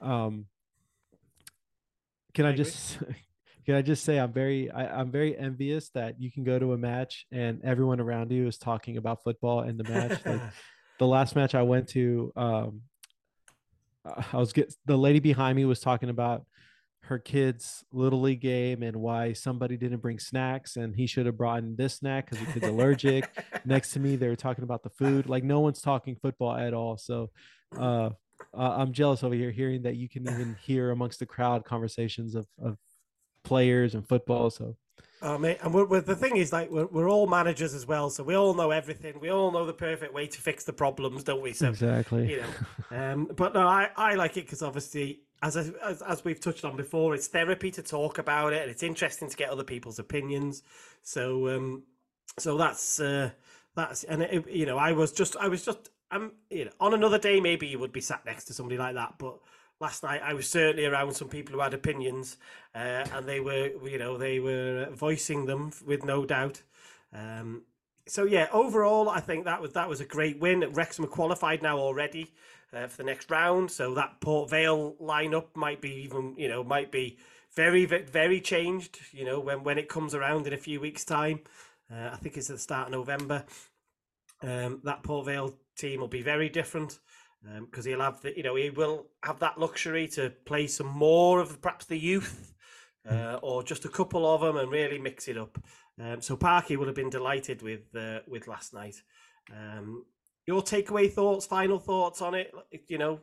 [0.00, 0.46] Um
[2.34, 2.98] can I I, just
[3.64, 6.72] can I just say I'm very I, I'm very envious that you can go to
[6.72, 10.20] a match and everyone around you is talking about football and the match.
[10.24, 10.40] Like
[10.98, 12.82] the last match I went to, um,
[14.04, 16.44] I was get the lady behind me was talking about
[17.04, 21.36] her kid's little league game and why somebody didn't bring snacks and he should have
[21.36, 23.28] brought in this snack because the kid's allergic.
[23.64, 25.28] Next to me, they were talking about the food.
[25.28, 26.96] Like no one's talking football at all.
[26.96, 27.30] So
[27.76, 28.10] uh,
[28.56, 32.34] uh, I'm jealous over here hearing that you can even hear amongst the crowd conversations
[32.34, 32.76] of, of
[33.42, 34.50] players and football.
[34.50, 34.76] So
[35.24, 38.10] Oh, mate, and we're, we're, the thing is, like, we're, we're all managers as well,
[38.10, 39.20] so we all know everything.
[39.20, 41.52] We all know the perfect way to fix the problems, don't we?
[41.52, 42.28] So, exactly.
[42.28, 42.50] you know,
[42.96, 46.76] um, but no, I, I like it because obviously, as, as as we've touched on
[46.76, 50.64] before, it's therapy to talk about it, and it's interesting to get other people's opinions.
[51.02, 51.84] So, um,
[52.40, 53.30] so that's uh,
[53.76, 56.94] that's and it, you know, I was just I was just I'm you know on
[56.94, 59.38] another day maybe you would be sat next to somebody like that, but
[59.82, 62.38] last night I was certainly around some people who had opinions,
[62.74, 66.62] uh, and they were you know they were voicing them with no doubt.
[67.12, 67.64] Um,
[68.06, 70.64] so yeah, overall, I think that was that was a great win.
[70.72, 72.32] Wrexham are qualified now already
[72.72, 76.64] uh, for the next round, so that Port Vale lineup might be even you know
[76.64, 77.18] might be
[77.54, 79.00] very very changed.
[79.12, 81.40] You know when when it comes around in a few weeks' time,
[81.92, 83.44] uh, I think it's at the start of November.
[84.42, 86.98] Um, that Port Vale team will be very different
[87.60, 91.40] because he'll have the you know he will have that luxury to play some more
[91.40, 92.54] of perhaps the youth
[93.10, 95.58] uh, or just a couple of them and really mix it up.
[96.00, 99.02] Um, so Parky would have been delighted with uh, with last night.
[99.52, 100.04] Um,
[100.46, 102.52] your takeaway thoughts, final thoughts on it?
[102.88, 103.20] You know,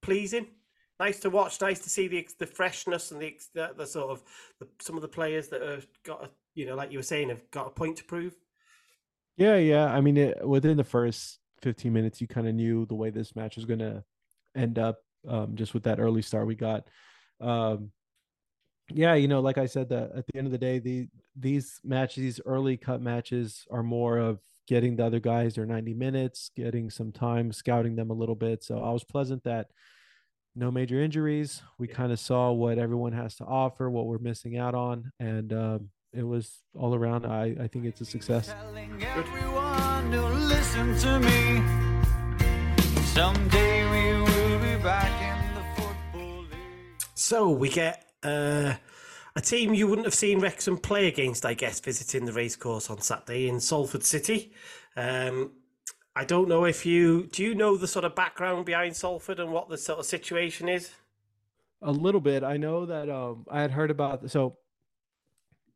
[0.00, 0.46] pleasing,
[1.00, 4.22] nice to watch, nice to see the the freshness and the the, the sort of
[4.60, 7.28] the, some of the players that have got a, you know, like you were saying,
[7.28, 8.34] have got a point to prove.
[9.36, 9.86] Yeah, yeah.
[9.86, 13.34] I mean, it, within the first 15 minutes, you kind of knew the way this
[13.34, 14.04] match was going to
[14.54, 14.98] end up
[15.28, 16.88] um, just with that early start we got.
[17.40, 17.90] Um,
[18.90, 21.80] yeah, you know, like I said, that at the end of the day, the these
[21.84, 26.50] matches, these early cut matches, are more of getting the other guys their 90 minutes,
[26.54, 28.62] getting some time, scouting them a little bit.
[28.62, 29.68] So I was pleasant that
[30.54, 31.62] no major injuries.
[31.78, 35.52] We kind of saw what everyone has to offer, what we're missing out on, and
[35.52, 37.24] um, it was all around.
[37.24, 38.48] I I think it's a success.
[38.48, 38.98] Telling
[39.72, 41.62] everyone someone listen to me.
[43.14, 46.54] Someday we will be back in the football league.
[47.14, 48.74] So we get uh,
[49.36, 53.00] a team you wouldn't have seen Wrexham play against, I guess, visiting the racecourse on
[53.00, 54.52] Saturday in Salford City.
[54.96, 55.52] Um,
[56.14, 59.50] I don't know if you do you know the sort of background behind Salford and
[59.50, 60.90] what the sort of situation is.
[61.80, 62.44] A little bit.
[62.44, 64.58] I know that um, I had heard about so.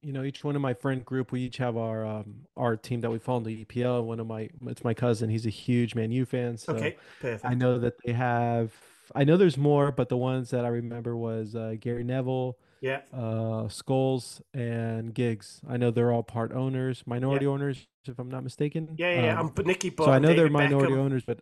[0.06, 3.00] You know, each one of my friend group, we each have our um, our team
[3.00, 4.04] that we follow in the EPL.
[4.04, 5.28] One of my, it's my cousin.
[5.28, 6.58] He's a huge Man U fan.
[6.58, 7.44] So Okay, perfect.
[7.44, 8.72] I know that they have.
[9.16, 13.00] I know there's more, but the ones that I remember was uh, Gary Neville, Yeah,
[13.12, 15.60] uh, Scholes, and Giggs.
[15.68, 18.94] I know they're all part owners, minority owners, if I'm not mistaken.
[18.96, 19.24] yeah, yeah.
[19.24, 19.40] yeah.
[19.40, 20.98] Um, I'm Nicky so I know they're minority Beckham.
[20.98, 21.40] owners, but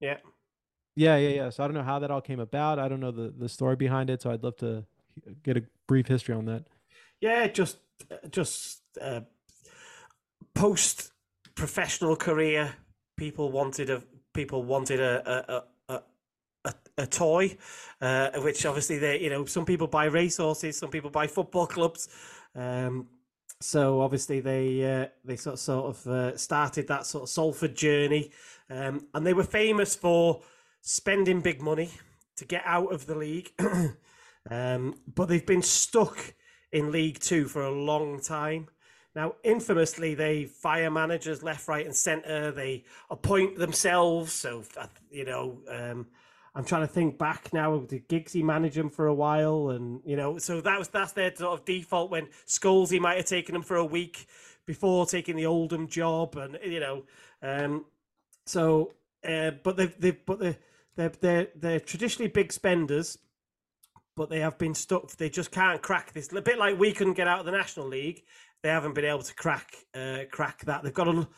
[0.00, 0.16] Yeah,
[0.94, 1.50] yeah, yeah, yeah.
[1.50, 2.78] So I don't know how that all came about.
[2.78, 4.22] I don't know the the story behind it.
[4.22, 4.86] So I'd love to
[5.42, 6.64] get a brief history on that.
[7.20, 7.46] yeah.
[7.48, 7.76] Just,
[8.30, 9.20] just uh,
[10.54, 11.12] post
[11.54, 12.74] professional career,
[13.16, 14.02] people wanted a
[14.32, 16.02] people wanted a a a,
[16.64, 17.56] a, a toy,
[18.00, 22.08] uh, which obviously they you know some people buy racehorses, some people buy football clubs.
[22.54, 23.08] Um,
[23.60, 27.74] so obviously they uh, they sort of, sort of uh, started that sort of Salford
[27.74, 28.30] journey,
[28.70, 30.42] um, and they were famous for
[30.82, 31.90] spending big money
[32.36, 33.52] to get out of the league,
[34.50, 36.34] um, but they've been stuck
[36.76, 38.68] in League Two for a long time.
[39.14, 42.52] Now, infamously, they fire managers left, right, and centre.
[42.52, 44.34] They appoint themselves.
[44.34, 44.62] So,
[45.10, 46.06] you know, um,
[46.54, 47.78] I'm trying to think back now.
[47.78, 49.70] Did Giggsy manage them for a while?
[49.70, 52.10] And you know, so that was that's their sort of default.
[52.10, 54.26] When Scholesy might have taken them for a week
[54.66, 57.04] before taking the Oldham job, and you know,
[57.42, 57.86] um,
[58.44, 58.92] so
[59.26, 60.58] uh, but they've, they've but they're,
[60.96, 63.16] they're they're they're traditionally big spenders,
[64.16, 65.10] but they have been stuck.
[65.12, 66.32] They just can't crack this.
[66.32, 68.22] A bit like we couldn't get out of the National League.
[68.62, 70.82] They haven't been able to crack uh, crack that.
[70.82, 71.28] They've got a.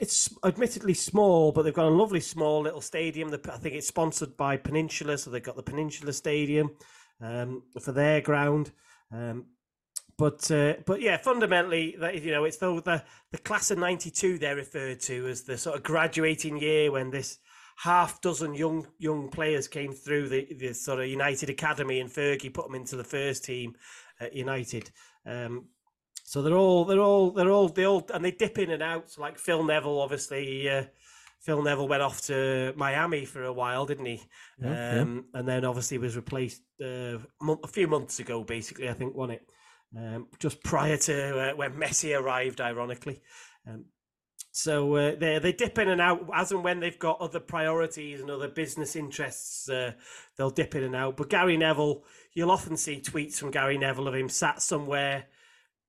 [0.00, 3.28] It's admittedly small, but they've got a lovely small little stadium.
[3.28, 6.72] The- I think it's sponsored by Peninsula, so they've got the Peninsula Stadium
[7.20, 8.72] um, for their ground.
[9.12, 9.44] Um,
[10.18, 14.56] but uh, but yeah, fundamentally, you know, it's though the the class of '92 they're
[14.56, 17.38] referred to as the sort of graduating year when this
[17.76, 22.52] half dozen young young players came through the, the sort of United Academy and Fergie
[22.52, 23.74] put them into the first team
[24.20, 24.90] at United.
[25.26, 25.66] Um,
[26.24, 29.10] so they're all they're all they're all they all and they dip in and out.
[29.10, 30.68] So like Phil Neville, obviously.
[30.68, 30.84] Uh,
[31.40, 34.22] Phil Neville went off to Miami for a while, didn't he?
[34.58, 35.02] Yeah, yeah.
[35.02, 39.40] um, And then obviously was replaced uh, a few months ago, basically, I think, wasn't
[39.40, 39.48] it?
[39.96, 43.22] Um, just prior to uh, when Messi arrived, ironically.
[43.66, 43.84] Um,
[44.56, 48.22] so uh, they they dip in and out as and when they've got other priorities
[48.22, 49.68] and other business interests.
[49.68, 49.92] Uh,
[50.38, 51.18] they'll dip in and out.
[51.18, 55.26] But Gary Neville, you'll often see tweets from Gary Neville of him sat somewhere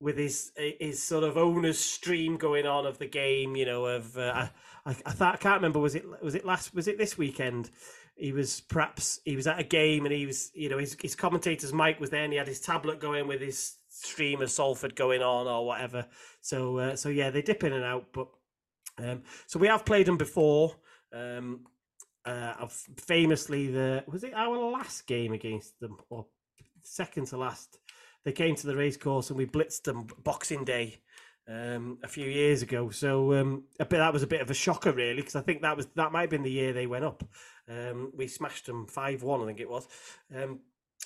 [0.01, 3.55] with his his sort of owner's stream going on of the game.
[3.55, 4.49] You know, of uh,
[4.85, 7.71] I, I thought I can't remember was it was it last was it this weekend?
[8.17, 11.15] He was perhaps he was at a game and he was you know his his
[11.15, 14.93] commentator's mic was there and he had his tablet going with his stream of Salford
[14.97, 16.05] going on or whatever.
[16.41, 18.27] So uh, so yeah, they dip in and out, but
[18.97, 20.75] um, so we have played them before.
[21.13, 21.65] Um,
[22.25, 22.67] uh,
[22.97, 26.25] famously the was it our last game against them or
[26.83, 27.79] second to last?
[28.25, 30.99] They came to the racecourse and we blitzed them Boxing Day
[31.47, 32.89] um, a few years ago.
[32.89, 35.61] So um, a bit, that was a bit of a shocker, really, because I think
[35.61, 37.23] that was that might have been the year they went up.
[37.69, 39.87] Um, we smashed them five one, I think it was.
[40.35, 40.59] Um,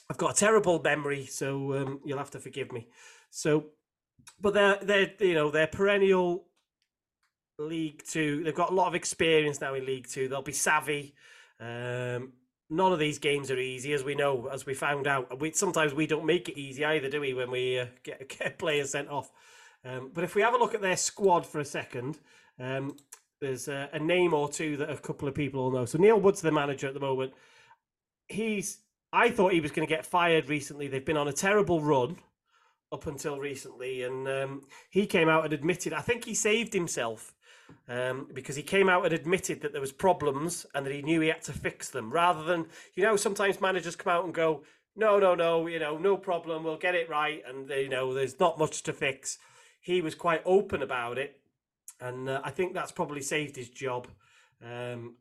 [0.09, 2.87] I've got a terrible memory, so um, you'll have to forgive me.
[3.29, 3.65] So,
[4.39, 6.45] but they're they're you know they're perennial
[7.67, 8.43] League Two.
[8.43, 10.27] They've got a lot of experience now in League Two.
[10.27, 11.13] They'll be savvy.
[11.59, 12.33] Um,
[12.69, 15.39] none of these games are easy, as we know, as we found out.
[15.39, 17.33] We sometimes we don't make it easy either, do we?
[17.33, 19.29] When we uh, get get players sent off.
[19.83, 22.19] Um, but if we have a look at their squad for a second,
[22.59, 22.95] um,
[23.39, 25.85] there's a, a name or two that a couple of people all know.
[25.85, 27.33] So Neil Wood's the manager at the moment.
[28.27, 28.79] He's.
[29.13, 30.87] I thought he was going to get fired recently.
[30.87, 32.15] They've been on a terrible run
[32.93, 35.91] up until recently, and um, he came out and admitted.
[35.91, 37.33] I think he saved himself
[37.87, 41.21] um, because he came out and admitted that there was problems and that he knew
[41.21, 42.11] he had to fix them.
[42.11, 44.63] Rather than you know, sometimes managers come out and go,
[44.95, 46.63] "No, no, no, you know, no problem.
[46.63, 49.37] We'll get it right," and you know, there's not much to fix.
[49.79, 51.39] He was quite open about it,
[51.99, 54.07] and uh, I think that's probably saved his job.
[54.63, 55.15] Um,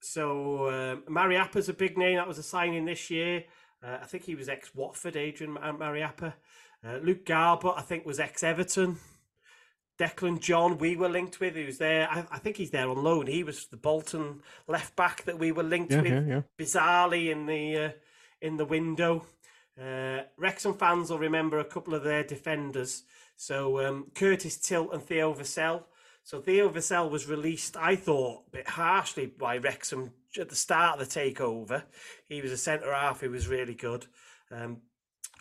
[0.00, 2.16] so um, Mariappa's a big name.
[2.16, 3.44] That was a signing this year.
[3.82, 6.34] Uh, I think he was ex Watford, Adrian Mariappa.
[6.84, 8.98] Uh, Luke Garbutt, I think, was ex Everton.
[10.02, 12.08] Declan John, we were linked with, who's there.
[12.10, 13.28] I, I think he's there on loan.
[13.28, 16.42] He was the Bolton left back that we were linked Yeah, with yeah, yeah.
[16.58, 17.90] bizarrely in the uh,
[18.40, 19.24] in the window.
[19.80, 23.04] Uh, Wrexham fans will remember a couple of their defenders.
[23.36, 25.84] So um, Curtis Tilt and Theo Vassell.
[26.24, 31.00] So Theo Vassell was released, I thought, a bit harshly by Wrexham at the start
[31.00, 31.84] of the takeover.
[32.28, 34.06] He was a centre half who was really good.
[34.50, 34.78] Um,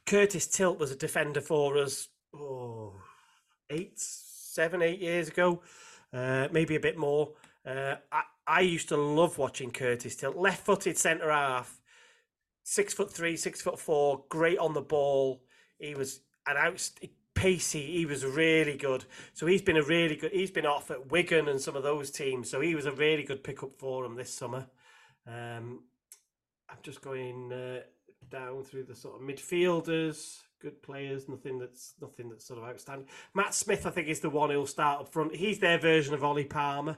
[0.06, 2.94] Curtis Tilt was a defender for us, oh,
[3.70, 4.02] eight,
[4.52, 5.62] seven, eight years ago,
[6.14, 7.34] uh, maybe a bit more.
[7.66, 11.80] Uh, I, I used to love watching Curtis Tilt, left footed centre half,
[12.64, 15.44] six foot three, six foot four, great on the ball.
[15.80, 16.90] He was an out
[17.34, 17.98] pacey.
[17.98, 19.06] He was really good.
[19.34, 20.32] So he's been a really good.
[20.32, 22.50] He's been off at Wigan and some of those teams.
[22.50, 24.68] So he was a really good pickup for him this summer.
[25.28, 25.84] Um,
[26.70, 27.82] I'm just going uh,
[28.30, 31.28] down through the sort of midfielders, good players.
[31.28, 33.08] Nothing that's nothing that's sort of outstanding.
[33.34, 35.36] Matt Smith, I think, is the one who'll start up front.
[35.36, 36.98] He's their version of Ollie Palmer.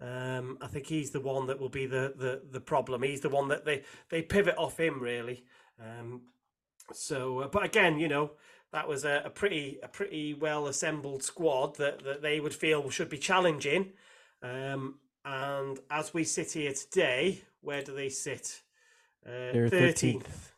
[0.00, 3.02] Um, I think he's the one that will be the, the the problem.
[3.02, 5.44] He's the one that they they pivot off him really.
[5.78, 6.22] Um,
[6.92, 8.32] so, uh, but again, you know,
[8.72, 12.88] that was a, a, pretty a pretty well assembled squad that, that they would feel
[12.90, 13.92] should be challenging.
[14.42, 18.62] Um, and as we sit here today, where do they sit?
[19.26, 20.49] Uh, thirteenth.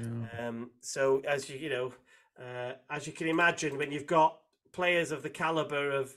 [0.00, 0.48] Yeah.
[0.48, 1.92] Um, so as you you know,
[2.38, 4.38] uh, as you can imagine, when you've got
[4.72, 6.16] players of the caliber of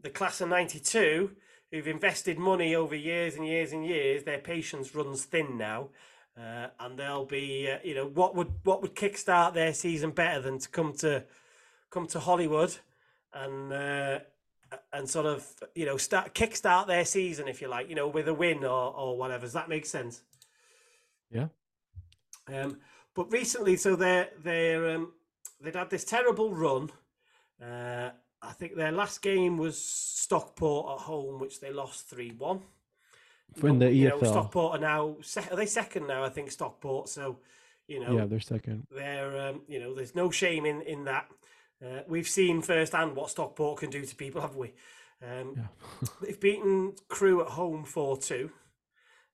[0.00, 1.30] the class of '92
[1.70, 5.88] who've invested money over years and years and years, their patience runs thin now.
[6.36, 10.40] Uh, and they'll be, uh, you know, what would what would kickstart their season better
[10.40, 11.24] than to come to
[11.90, 12.76] come to Hollywood
[13.32, 14.18] and uh,
[14.92, 15.46] and sort of
[15.76, 18.94] you know start kickstart their season if you like, you know, with a win or
[18.94, 19.42] or whatever.
[19.42, 20.22] Does that make sense?
[21.30, 21.48] Yeah.
[22.52, 22.78] Um,
[23.14, 25.12] but recently, so they're they're um,
[25.60, 26.90] they'd had this terrible run.
[27.62, 28.10] Uh,
[28.42, 32.60] I think their last game was Stockport at home, which they lost three one.
[33.62, 35.16] In the you EFL, know, Stockport are now
[35.50, 36.24] are they second now?
[36.24, 37.08] I think Stockport.
[37.08, 37.38] So
[37.86, 38.86] you know, yeah, they're second.
[38.90, 41.26] They're um, you know, there's no shame in in that.
[41.84, 44.72] Uh, we've seen firsthand what Stockport can do to people, haven't we?
[45.22, 46.08] Um, yeah.
[46.22, 48.50] they've beaten Crewe at home four two.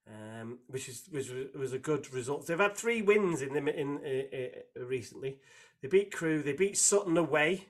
[0.08, 2.46] Um, which is was was a good result.
[2.46, 5.38] They've had three wins in them in uh, uh, recently.
[5.80, 7.66] They beat Crewe, they beat Sutton away.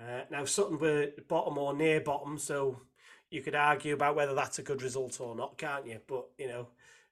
[0.00, 2.82] Uh, now Sutton were bottom or near bottom, so
[3.30, 5.98] you could argue about whether that's a good result or not, can't you?
[6.06, 6.68] But you know,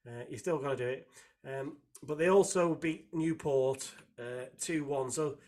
[0.07, 1.09] uh, you still got to do it.
[1.45, 5.11] Um, but they also beat Newport uh, two one.
[5.11, 5.39] So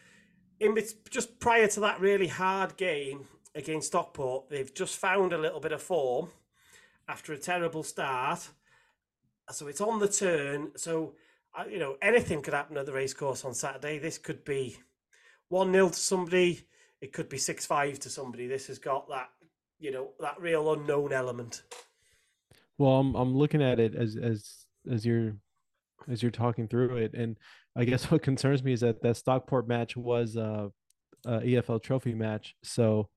[0.58, 0.76] in
[1.10, 5.72] just prior to that really hard game against Stockport, they've just found a little bit
[5.72, 6.30] of form
[7.06, 8.48] after a terrible start.
[9.50, 10.72] So it's on the turn.
[10.76, 11.14] So
[11.70, 13.98] you know anything could happen at the racecourse on Saturday.
[13.98, 14.76] This could be
[15.48, 16.66] one 0 to somebody.
[17.00, 18.46] It could be six five to somebody.
[18.46, 19.28] This has got that
[19.78, 21.62] you know that real unknown element.
[22.76, 25.36] Well, I'm I'm looking at it as as as you're
[26.08, 27.36] as you're talking through it, and
[27.76, 30.70] I guess what concerns me is that that Stockport match was a,
[31.26, 33.08] a EFL Trophy match, so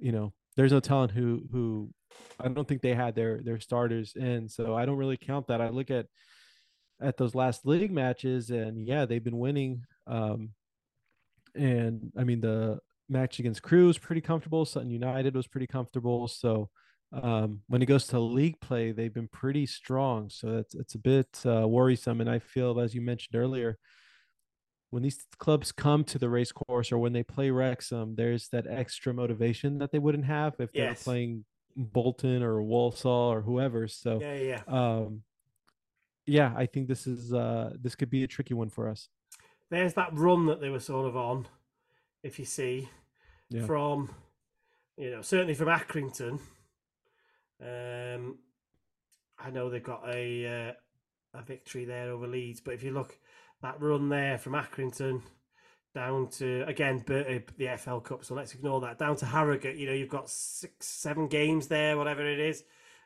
[0.00, 1.90] you know there's no telling who who
[2.38, 5.60] I don't think they had their their starters in, so I don't really count that.
[5.60, 6.06] I look at
[7.00, 9.84] at those last league matches, and yeah, they've been winning.
[10.06, 10.50] Um,
[11.54, 14.64] and I mean the match against Crewe was pretty comfortable.
[14.64, 16.28] Sutton United was pretty comfortable.
[16.28, 16.70] So
[17.12, 20.30] um, when it goes to league play, they've been pretty strong.
[20.30, 22.20] So it's it's a bit uh, worrisome.
[22.20, 23.78] And I feel, as you mentioned earlier,
[24.92, 28.66] when these clubs come to the race course or when they play Wrexham, there's that
[28.68, 33.88] extra motivation that they wouldn't have if they're playing Bolton or Walsall or whoever.
[33.88, 34.60] So yeah, yeah.
[34.68, 35.22] Um,
[36.26, 39.08] yeah, I think this is uh, this could be a tricky one for us.
[39.70, 41.48] There's that run that they were sort of on,
[42.22, 42.90] if you see,
[43.48, 43.64] yeah.
[43.64, 44.14] from,
[44.98, 46.38] you know, certainly from Accrington.
[47.62, 48.36] Um,
[49.38, 50.72] I know they've got a uh,
[51.38, 53.16] a victory there over Leeds, but if you look
[53.62, 55.22] that run there from Accrington
[55.94, 58.98] down to again uh, the FL Cup, so let's ignore that.
[58.98, 62.64] Down to Harrogate, you know, you've got six, seven games there, whatever it is,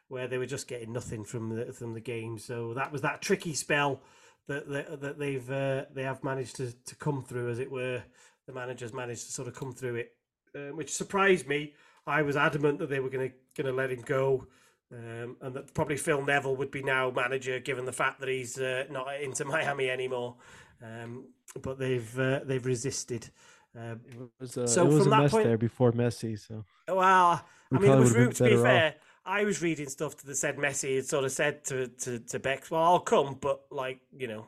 [0.09, 2.39] where they were just getting nothing from the from the game.
[2.39, 4.01] So that was that tricky spell
[4.49, 8.03] that that, that they've uh, they have managed to to come through, as it were.
[8.47, 10.13] The managers managed to sort of come through it
[10.57, 11.75] um, which surprised me.
[12.07, 14.47] I was adamant that they were going to going to let him go,
[14.93, 18.59] um, and that probably Phil Neville would be now manager, given the fact that he's
[18.59, 20.37] uh, not into Miami anymore.
[20.83, 21.27] Um,
[21.63, 23.31] but they've uh, they've resisted.
[23.75, 26.39] It was, uh, so a mess point, there before Messi.
[26.39, 28.89] So well, I mean, it was room to be fair.
[28.89, 28.95] Off.
[29.27, 32.71] I was reading stuff that said Messi had sort of said to to to Becks,
[32.71, 34.47] "Well, I'll come, but like you know,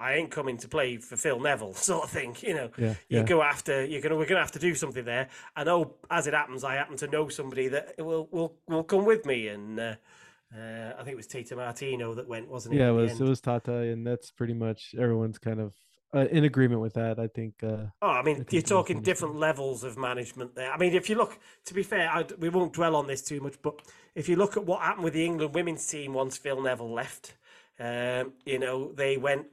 [0.00, 2.36] I ain't coming to play for Phil Neville, sort of thing.
[2.40, 3.22] You know, yeah, you yeah.
[3.22, 5.28] go after you're gonna we're gonna have to do something there.
[5.56, 9.04] I know, as it happens, I happen to know somebody that will will will come
[9.04, 9.94] with me, and uh,
[10.56, 12.78] uh, I think it was Tata Martino that went, wasn't it?
[12.78, 15.74] Yeah, it was it was Tata, and that's pretty much everyone's kind of
[16.14, 17.18] uh, in agreement with that.
[17.18, 17.54] I think.
[17.62, 20.72] Uh, oh, I mean, think you're talking different levels of management there.
[20.72, 23.40] I mean, if you look, to be fair, I, we won't dwell on this too
[23.40, 23.82] much, but
[24.14, 27.34] if you look at what happened with the England women's team once Phil Neville left,
[27.78, 29.46] um, you know, they went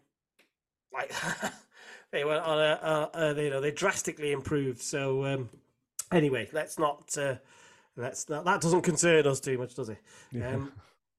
[0.96, 1.14] like
[2.12, 4.82] they went on a, a, a, you know, they drastically improved.
[4.82, 5.50] So um,
[6.12, 7.18] anyway, let's not.
[7.18, 7.36] Uh,
[7.98, 10.00] Let's not, that doesn't concern us too much, does it?
[10.32, 10.50] Yeah.
[10.50, 10.72] Um,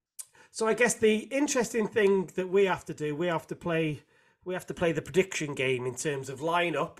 [0.51, 4.03] so I guess the interesting thing that we have to do, we have to play,
[4.45, 6.99] we have to play the prediction game in terms of lineup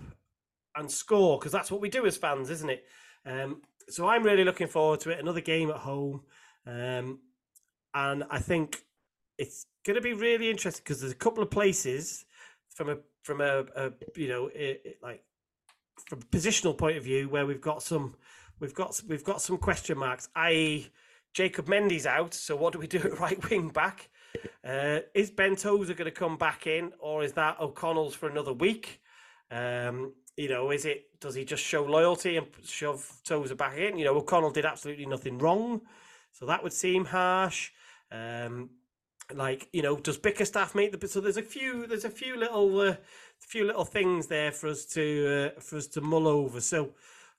[0.75, 2.85] and score because that's what we do as fans, isn't it?
[3.25, 5.19] Um, so I'm really looking forward to it.
[5.19, 6.23] Another game at home,
[6.65, 7.19] um,
[7.93, 8.83] and I think
[9.37, 12.25] it's going to be really interesting because there's a couple of places
[12.77, 15.23] from a from a, a you know i i- like
[16.07, 18.15] from positional point of view where we've got some
[18.59, 20.29] we've got we've got some question marks.
[20.35, 20.89] I.e.,
[21.33, 24.09] Jacob Mendy's out, so what do we do at right wing back?
[24.63, 28.53] Uh, is Ben Tozer going to come back in, or is that O'Connell's for another
[28.53, 29.01] week?
[29.49, 33.97] Um, you know, is it does he just show loyalty and shove Tozer back in?
[33.97, 35.81] You know, O'Connell did absolutely nothing wrong,
[36.31, 37.71] so that would seem harsh.
[38.11, 38.69] Um,
[39.33, 42.79] like you know, does Bickerstaff make the so there's a few there's a few little
[42.79, 42.95] uh,
[43.39, 46.61] few little things there for us to uh, for us to mull over.
[46.61, 46.93] So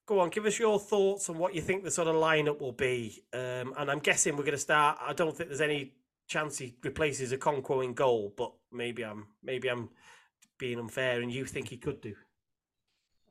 [0.07, 2.73] go on, give us your thoughts on what you think the sort of lineup will
[2.73, 3.23] be.
[3.33, 4.99] Um, and I'm guessing we're going to start.
[5.01, 5.93] I don't think there's any
[6.27, 9.89] chance he replaces Okonkwo in goal, but maybe I'm maybe I'm
[10.59, 12.15] being unfair, and you think he could do.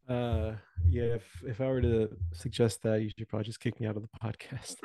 [0.08, 0.54] Uh,
[0.88, 1.16] yeah.
[1.16, 4.04] If if I were to suggest that, you should probably just kick me out of
[4.04, 4.76] the podcast.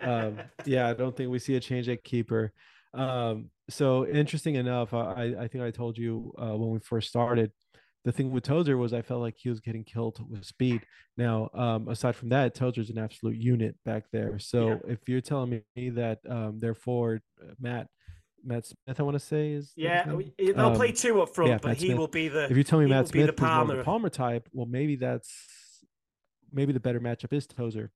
[0.00, 2.52] um, yeah, I don't think we see a change at keeper.
[2.94, 7.50] Um, so interesting enough, I I think I told you uh, when we first started.
[8.04, 10.82] The thing with Tozer was I felt like he was getting killed with speed.
[11.16, 14.38] Now, um, aside from that, Tozer's an absolute unit back there.
[14.38, 14.78] So Yeah.
[14.92, 17.88] if you're telling me that um, their forward uh, Matt
[18.44, 21.58] Matt Smith, I want to say is yeah, they'll play Um, two up front, yeah,
[21.62, 21.98] but Matt he Smith.
[21.98, 22.44] will be the.
[22.50, 23.76] if you tell me Matt be the Smith is Palmer.
[23.78, 25.32] the Palmer type, well, maybe that's
[26.52, 27.90] maybe the better matchup is Tozer.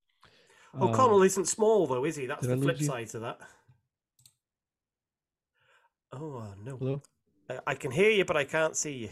[0.74, 2.24] O'Connell Um, isn't small though, is he?
[2.24, 3.40] That's the flip side to that.
[6.12, 7.02] Oh uh, no, hello.
[7.51, 9.09] I, I can hear you, but I can't see you.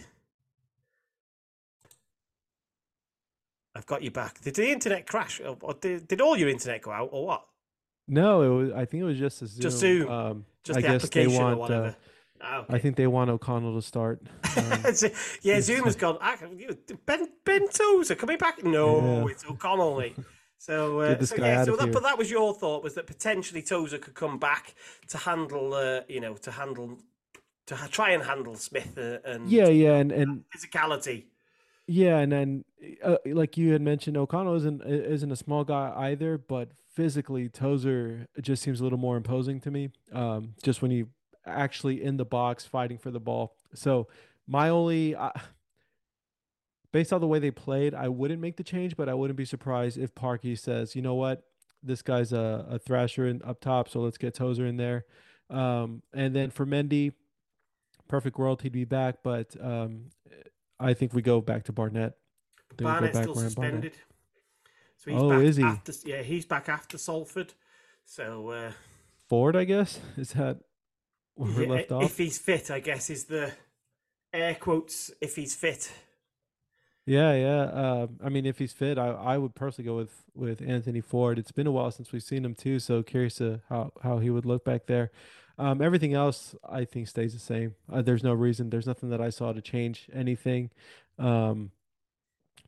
[3.75, 4.41] I've got you back.
[4.41, 7.47] Did the internet crash, or, or did, did all your internet go out, or what?
[8.09, 8.73] No, it was.
[8.75, 9.63] I think it was just a Zoom.
[9.63, 10.11] Just Zoom.
[10.11, 11.55] Um, Just I the guess they want.
[11.55, 11.87] or whatever.
[11.89, 11.93] Uh,
[12.39, 14.21] Ah, I think they want O'Connell to start.
[14.59, 14.83] Um,
[15.43, 16.19] yeah, Zoom has gone.
[16.21, 16.37] "Ah,
[17.07, 18.63] Ben Ben Tozer coming back?
[18.63, 19.31] No, Yeah.
[19.33, 19.99] it's O'Connell.
[19.99, 20.17] mate.
[20.67, 23.99] So, uh, so yeah, so that, but that was your thought was that potentially Tozer
[23.99, 24.75] could come back
[25.07, 26.99] to handle, uh, you know, to handle,
[27.67, 31.27] to ha- try and handle Smith uh, and yeah, yeah, and and physicality.
[31.87, 32.65] yeah, and then
[33.01, 38.27] uh, like you had mentioned, O'Connell isn't isn't a small guy either, but physically Tozer
[38.41, 39.91] just seems a little more imposing to me.
[40.13, 41.11] Um, just when you
[41.47, 43.55] actually in the box fighting for the ball.
[43.73, 44.09] So
[44.49, 45.15] my only.
[45.15, 45.31] Uh,
[46.97, 49.45] Based on the way they played, I wouldn't make the change, but I wouldn't be
[49.45, 51.43] surprised if Parky says, "You know what,
[51.83, 55.05] this guy's a, a thrasher in, up top, so let's get Tozer in there."
[55.51, 57.13] Um, and then for Mendy,
[58.09, 60.07] perfect world, he'd be back, but um,
[60.81, 62.15] I think we go back to Barnett.
[62.79, 63.53] Barnett's still Ryan Barnett.
[63.53, 63.93] suspended.
[64.97, 65.65] So he's Oh, back is he?
[65.65, 67.53] After, yeah, he's back after Salford.
[68.07, 68.73] So uh,
[69.29, 70.61] Forde, I guess, is that
[71.35, 73.53] where yeah, we're left if he's fit, I guess is the
[74.33, 75.11] air quotes.
[75.21, 75.93] If he's fit,
[77.07, 77.63] Yeah, yeah.
[77.71, 81.39] Um, I mean, if he's fit, I, I would personally go with with Anthony Forde.
[81.39, 84.29] It's been a while since we've seen him too, so curious to how how he
[84.29, 85.13] would look back there.
[85.59, 87.77] Um, everything else, I think, stays the same.
[87.91, 88.71] Uh, there's no reason.
[88.71, 90.71] There's nothing that I saw to change anything.
[91.19, 91.71] Um,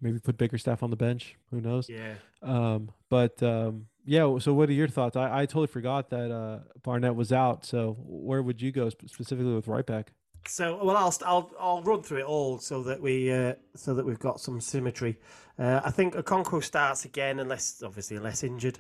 [0.01, 1.37] maybe put Bickerstaff on the bench.
[1.51, 1.89] Who knows?
[1.91, 2.15] yeah.
[2.41, 4.39] Um, but um, yeah.
[4.39, 5.17] So, what are your thoughts?
[5.17, 7.67] I, I totally forgot that uh, Barnett was out.
[7.67, 10.13] So, where would you go specifically with right back?
[10.47, 14.05] So well, I'll I'll I'll run through it all so that we uh, so that
[14.05, 15.19] we've got some symmetry.
[15.59, 18.79] Uh, I think Okonkwo starts again, unless obviously unless injured.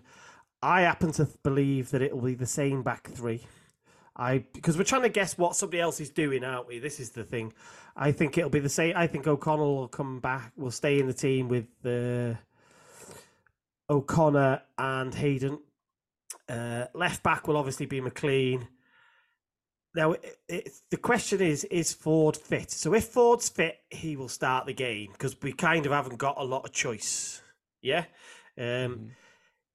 [0.62, 3.43] I happen to believe that it will be the same back three.
[4.16, 6.78] I because we're trying to guess what somebody else is doing, aren't we?
[6.78, 7.52] This is the thing.
[7.97, 8.94] I think it'll be the same.
[8.97, 10.52] I think O'Connell will come back.
[10.56, 12.35] Will stay in the team with uh,
[13.90, 15.60] O'Connor and Hayden.
[16.48, 18.66] Uh, left back will obviously be McClean.
[19.94, 22.70] Now, it, it, the question is: Is Forde fit?
[22.70, 26.36] So, if Forde's fit, he will start the game because we kind of haven't got
[26.39, 27.40] a lot of choice.
[27.82, 28.05] Yeah.
[28.59, 29.10] Um, Mhm.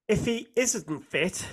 [0.10, 1.48] If he isn't fit,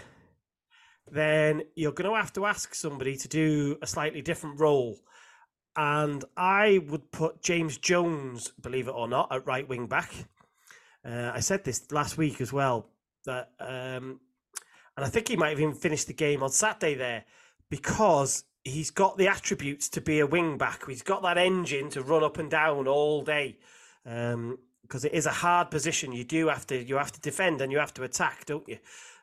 [1.11, 4.99] then you're going to have to ask somebody to do a slightly different role.
[5.77, 10.13] And I would put James Jones, believe it or not, at right wing back.
[11.05, 12.89] Uh, I said this last week as well
[13.25, 14.21] that, um,
[14.97, 17.25] and I think he might have even finished the game on Saturday there
[17.71, 20.87] because he's got the attributes to be a wing back.
[20.87, 23.59] He's got that engine to run up and down all day.
[24.07, 26.11] Um, because it is a hard position.
[26.11, 28.79] You do have to you have to defend and you have to attack, don't you?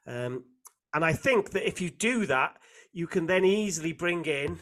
[0.07, 0.45] Um,
[0.93, 2.57] and I think that if you do that,
[2.93, 4.59] you can then easily bring in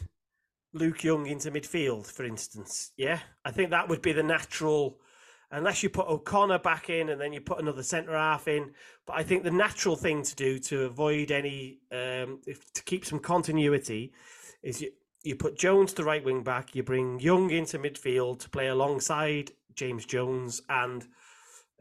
[0.72, 2.90] Luke Young into midfield, for instance.
[2.96, 4.98] Yeah, I think that would be the natural,
[5.52, 8.72] unless you put O'Connor back in and then you put another centre half in.
[9.06, 13.06] But I think the natural thing to do to avoid any, um, if, to keep
[13.06, 14.12] some continuity,
[14.66, 14.90] is you
[15.22, 19.50] you put Jones to right wing back, you bring Young into midfield to play alongside
[19.74, 21.04] James Jones, and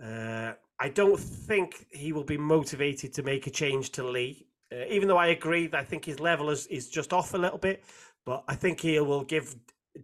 [0.04, 4.48] uh, I don't think he will be motivated to make a change to Lee.
[4.72, 7.38] Uh, even though I agree that I think his level is, is just off a
[7.38, 7.84] little bit,
[8.26, 9.56] but I think he will give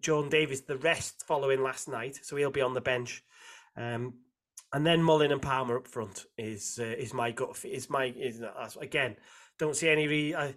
[0.02, 3.24] John Davis the rest following last night, so he'll be on the bench.
[3.76, 4.14] Um,
[4.72, 7.58] and then Mullin and Palmer up front is uh, is my gut.
[7.66, 8.42] Is my is
[8.80, 9.18] again.
[9.58, 10.08] Don't see any.
[10.08, 10.54] Re- I,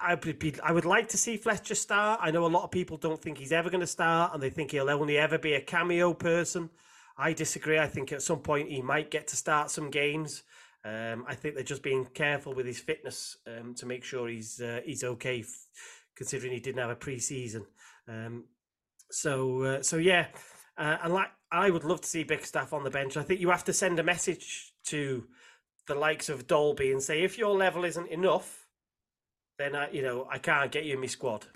[0.00, 0.54] I, would be.
[0.62, 2.20] I would like to see Fletcher start.
[2.22, 4.50] I know a lot of people don't think he's ever going to start, and they
[4.50, 6.70] think he'll only ever be a cameo person.
[7.18, 7.78] I disagree.
[7.78, 10.42] I think at some point he might get to start some games.
[10.84, 14.60] Um, I think they're just being careful with his fitness um, to make sure he's
[14.60, 15.66] uh, he's okay, f-
[16.14, 17.66] considering he didn't have a pre-season.
[18.08, 18.44] Um,
[19.10, 20.26] so uh, so yeah,
[20.78, 23.16] uh, and like I would love to see Bickerstaff on the bench.
[23.16, 25.26] I think you have to send a message to
[25.86, 28.65] the likes of Dalby and say if your level isn't enough,
[29.58, 31.46] then I you know I can't get you in my squad.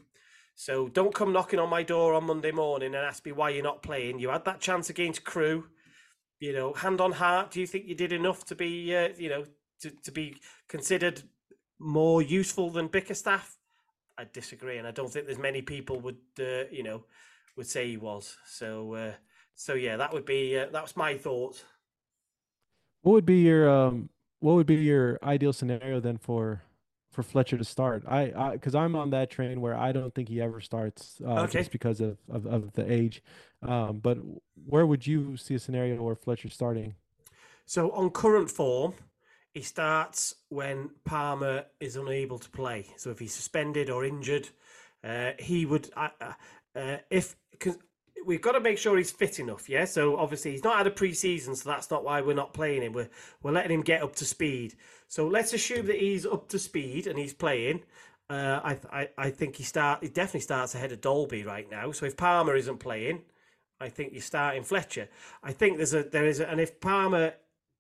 [0.55, 3.63] So don't come knocking on my door on Monday morning and ask me why you're
[3.63, 4.19] not playing.
[4.19, 5.65] You had that chance against Crewe.
[6.39, 9.31] You know, hand on heart, do you think you did enough to be, uh, you
[9.31, 9.45] know,
[9.81, 10.37] to, to be
[10.69, 11.23] considered
[11.79, 13.57] more useful than Bickerstaff?
[14.19, 17.05] I disagree, and I don't think there's many people would, uh, you know,
[17.57, 18.37] would say he was.
[18.47, 19.13] So, uh,
[19.55, 21.65] so yeah, that would be uh, that was my thought.
[23.01, 24.11] What would be your um?
[24.41, 26.63] What would be your ideal scenario then for
[27.11, 28.05] for Fletcher to start.
[28.07, 31.59] I because I'm on that train where I don't think he ever starts uh, Okay.
[31.59, 33.23] just because of, of, of the age.
[33.63, 34.19] Um, but
[34.67, 36.95] where would you see a scenario where Fletcher's starting?
[37.67, 38.95] So on current form,
[39.53, 42.87] he starts when Palmer is unable to play.
[42.97, 44.49] So if he's suspended or injured,
[45.05, 45.91] uh, he would.
[45.97, 46.33] Uh, uh,
[46.77, 47.77] uh, if cause
[48.27, 49.85] we've got to make sure he's fit enough, yeah.
[49.85, 52.93] So obviously he's not had a pre-season, so that's not why we're not playing him.
[52.93, 53.11] We're
[53.43, 54.75] we're letting him get up to speed.
[55.09, 57.83] So let's assume that he's up to speed and he's playing.
[58.29, 61.93] Uh, I, I I think he start he definitely starts ahead of Dalby right now.
[61.93, 63.23] So if Palmer isn't playing,
[63.81, 65.09] I think you're starting Fletcher.
[65.43, 67.35] I think there's a there is a, and if Palmer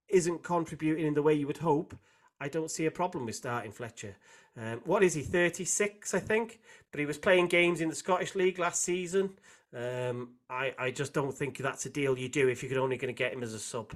[0.08, 1.94] isn't contributing in the way you would hope,
[2.40, 4.16] I don't see a problem with starting Fletcher.
[4.56, 5.22] Um, what is he?
[5.22, 6.60] Thirty six, I think,
[6.90, 9.38] but he was playing games in the Scottish League last season.
[9.74, 13.14] Um, I I just don't think that's a deal you do if you're only going
[13.14, 13.92] to get him as a sub.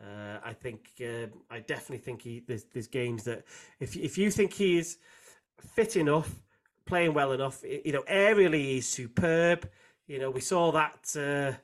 [0.00, 3.44] Uh, I think uh, I definitely think he there's there's games that
[3.80, 4.98] if if you think he is
[5.58, 6.30] fit enough,
[6.84, 9.68] playing well enough, you know, aerially he's superb.
[10.06, 11.56] You know, we saw that uh,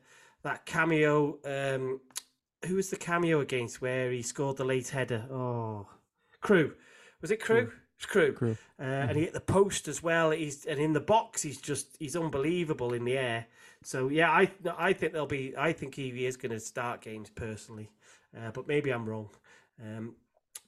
[0.42, 1.38] that cameo.
[1.44, 2.00] Um,
[2.66, 5.26] who was the cameo against where he scored the late header?
[5.30, 5.88] Oh,
[6.40, 6.74] Crewe.
[7.20, 7.72] Was it Crewe?
[8.00, 8.32] It was Crewe.
[8.32, 8.56] Crewe.
[8.78, 10.30] Uh, And he hit the post as well.
[10.30, 13.46] He's and in the box, he's just he's unbelievable in the air.
[13.82, 15.54] So yeah, I I think there'll be.
[15.56, 17.90] I think he is going to start games personally,
[18.36, 19.30] uh, but maybe I'm wrong.
[19.82, 20.14] Um,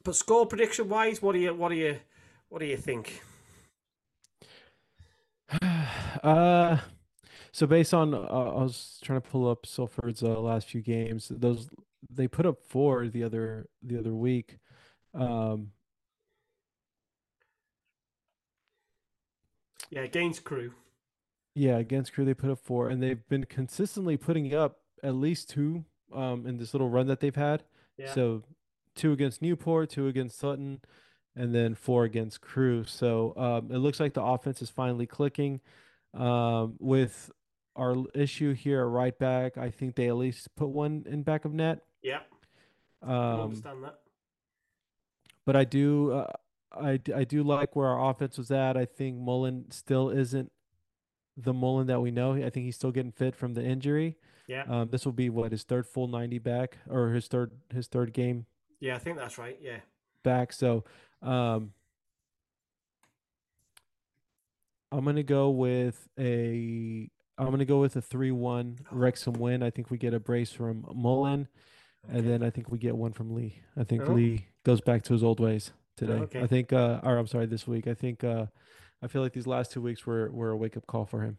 [0.04, 1.98] but score prediction wise, what do you what do you
[2.48, 3.22] what do you think?
[6.22, 6.78] Uh,
[7.50, 11.32] so based on uh, I was trying to pull up Salford's uh, last few games.
[11.34, 11.68] Those
[12.08, 14.58] they put up four the other the other week.
[15.14, 15.72] Um,
[19.92, 20.72] Yeah, against Crewe.
[21.54, 25.50] yeah, against Crewe they put up four, and they've been consistently putting up at least
[25.50, 27.62] two um in this little run that they've had.
[27.98, 28.12] Yeah.
[28.14, 28.42] So
[28.94, 30.80] two against Newport, two against Sutton,
[31.36, 32.84] and then four against Crewe.
[32.84, 35.60] So um, it looks like the offense is finally clicking.
[36.14, 37.30] Um, with
[37.76, 41.44] our issue here at right back, I think they at least put one in back
[41.46, 41.84] of net.
[42.02, 42.20] Yeah,
[43.02, 43.98] I Um, understand that.
[45.46, 46.32] but I do, uh,
[46.74, 48.76] I I do like where our offense was at.
[48.76, 50.50] I think Mullin still isn't
[51.36, 52.34] the Mullin that we know.
[52.34, 54.16] I think he's still getting fit from the injury.
[54.48, 57.86] Yeah, Um, this will be what his third full ninety back or his third his
[57.86, 58.46] third game
[58.80, 59.56] yeah, I think that's right.
[59.62, 59.78] Yeah,
[60.24, 60.52] back.
[60.52, 60.84] So
[61.22, 61.72] um,
[64.90, 67.08] I'm gonna go with a
[67.38, 69.62] I'm gonna go with a three one Wrexham win.
[69.62, 71.48] I think we get a brace from Mullin,
[72.08, 73.60] and then I think we get one from Lee.
[73.76, 74.12] I think Oh.
[74.12, 76.14] Lee goes back to his old ways today.
[76.14, 76.40] okay.
[76.42, 77.86] I think, uh, or I'm sorry, this week.
[77.86, 78.46] I think uh,
[79.02, 81.38] I feel like these last two weeks were were a wake up call for him.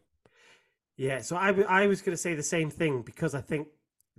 [0.96, 3.68] Yeah, so I, w- I was going to say the same thing because I think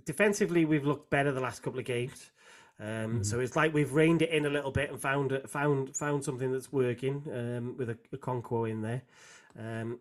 [0.03, 2.31] defensively we've looked better the last couple of games.
[2.79, 6.25] Um, So it's like we've reined it in a little bit and found found found
[6.25, 9.03] something that's working um, with a, Okonkwo in there.
[9.57, 9.99] Um,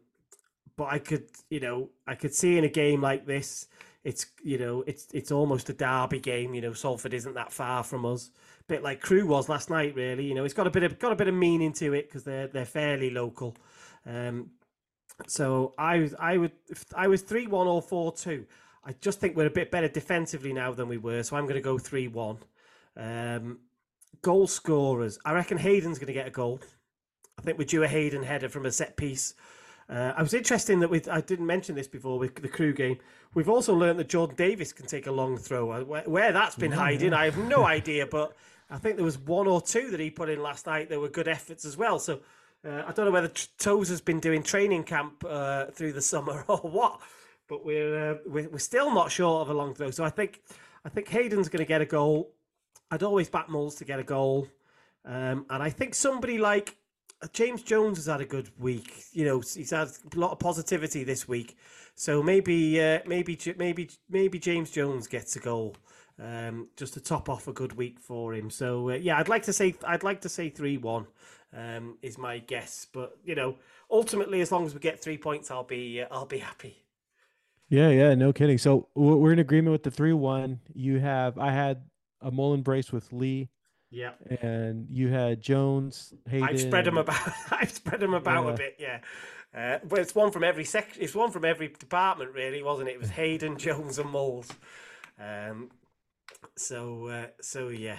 [0.77, 3.69] but I could, you know, I could see in a game like this,
[4.03, 6.53] it's you know, it's it's almost a derby game.
[6.53, 8.31] You know, Salford isn't that far from us,
[8.69, 9.95] bit like Crewe was last night.
[9.95, 12.09] Really, you know, it's got a bit of got a bit of meaning to it
[12.09, 13.57] because they're they're fairly local.
[14.07, 14.51] Um,
[15.27, 18.47] so I I would if I was three one or four two.
[18.87, 21.55] I just think we're a bit better defensively now than we were, so I'm going
[21.55, 22.39] to go three one.
[22.97, 23.61] Um,
[24.23, 25.19] goal scorers.
[25.25, 26.61] I reckon Hayden's going to get a goal.
[27.39, 29.35] I think we're due a Hayden header from a set piece.
[29.89, 32.99] Uh, I was interested that with I didn't mention this before with the Crewe game.
[33.35, 35.85] We've also learned that Jordan Davies can take a long throw.
[35.85, 37.13] Where, where that's been yeah, hiding.
[37.13, 38.07] I have no idea.
[38.07, 38.35] But
[38.71, 40.89] I think there was one or two that he put in last night.
[40.89, 41.99] There were good efforts as well.
[41.99, 42.21] So
[42.67, 46.45] uh, I don't know whether Toes has been doing training camp uh, through the summer
[46.49, 47.01] or what.
[47.47, 49.91] But we're, uh, we're we're still not short of a long throw.
[49.91, 50.41] So I think
[50.85, 52.33] I think Hayden's going to get a goal.
[52.91, 54.49] I'd always back Mulls to get a goal.
[55.05, 56.77] Um, and I think somebody like
[57.23, 59.05] uh, James Jones has had a good week.
[59.13, 61.57] You know, he's had a lot of positivity this week.
[61.95, 65.77] So maybe, uh, maybe, maybe, maybe James Jones gets a goal,
[66.23, 68.51] um, just to top off a good week for him.
[68.51, 71.07] So uh, yeah, I'd like to say, I'd like to say three one,
[71.57, 72.87] um, is my guess.
[72.93, 73.57] But you know,
[73.91, 76.85] ultimately, as long as we get three points, I'll be, uh, I'll be happy.
[77.69, 78.59] Yeah, yeah, no kidding.
[78.59, 80.61] So we're in agreement with the three one.
[80.75, 81.83] You have, I had
[82.21, 83.49] a Mullin brace with Lee.
[83.91, 84.11] Yeah.
[84.41, 86.49] And you had Jones, Hayden.
[86.49, 87.29] I've spread them about.
[87.51, 88.51] I've spread them about yeah.
[88.51, 88.77] a bit.
[88.79, 88.99] Yeah.
[89.55, 91.01] Uh, but it's one from every section.
[91.01, 92.93] It's one from every department, really, wasn't it?
[92.93, 94.51] It was Hayden, Jones, and Mulls.
[95.19, 95.71] Um,
[96.57, 97.99] so, uh, so yeah.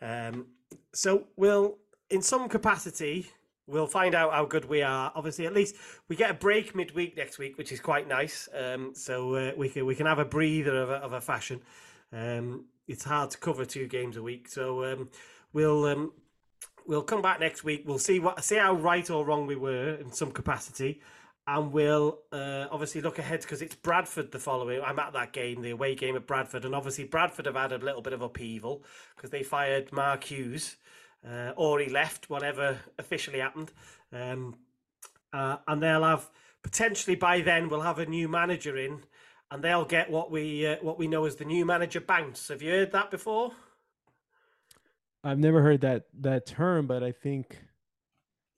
[0.00, 0.46] Um,
[0.92, 1.78] so we'll,
[2.10, 3.26] in some capacity,
[3.66, 5.12] we'll find out how good we are.
[5.14, 5.76] Obviously, at least
[6.08, 8.48] we get a break midweek next week, which is quite nice.
[8.54, 11.60] Um, so uh, we can we can have a breather of a, of a fashion.
[12.12, 14.48] Um, it's hard to cover two games a week.
[14.48, 15.08] So um,
[15.52, 16.12] we'll um,
[16.86, 17.82] we'll come back next week.
[17.86, 21.00] We'll see what see how right or wrong we were in some capacity,
[21.46, 24.80] and we'll uh, obviously look ahead because it's Bradford the following.
[24.80, 27.78] I'm at that game, the away game at Bradford, and obviously Bradford have had a
[27.78, 30.76] little bit of upheaval because they fired Mark Hughes,
[31.28, 33.72] uh, or he left, whatever officially happened,
[34.12, 34.56] um,
[35.32, 36.28] uh, and they'll have
[36.62, 39.00] potentially by then we'll have a new manager in
[39.52, 42.48] and they'll get what we uh, what we know as the new manager bounce.
[42.48, 43.52] Have you heard that before?
[45.22, 47.58] I've never heard that that term, but I think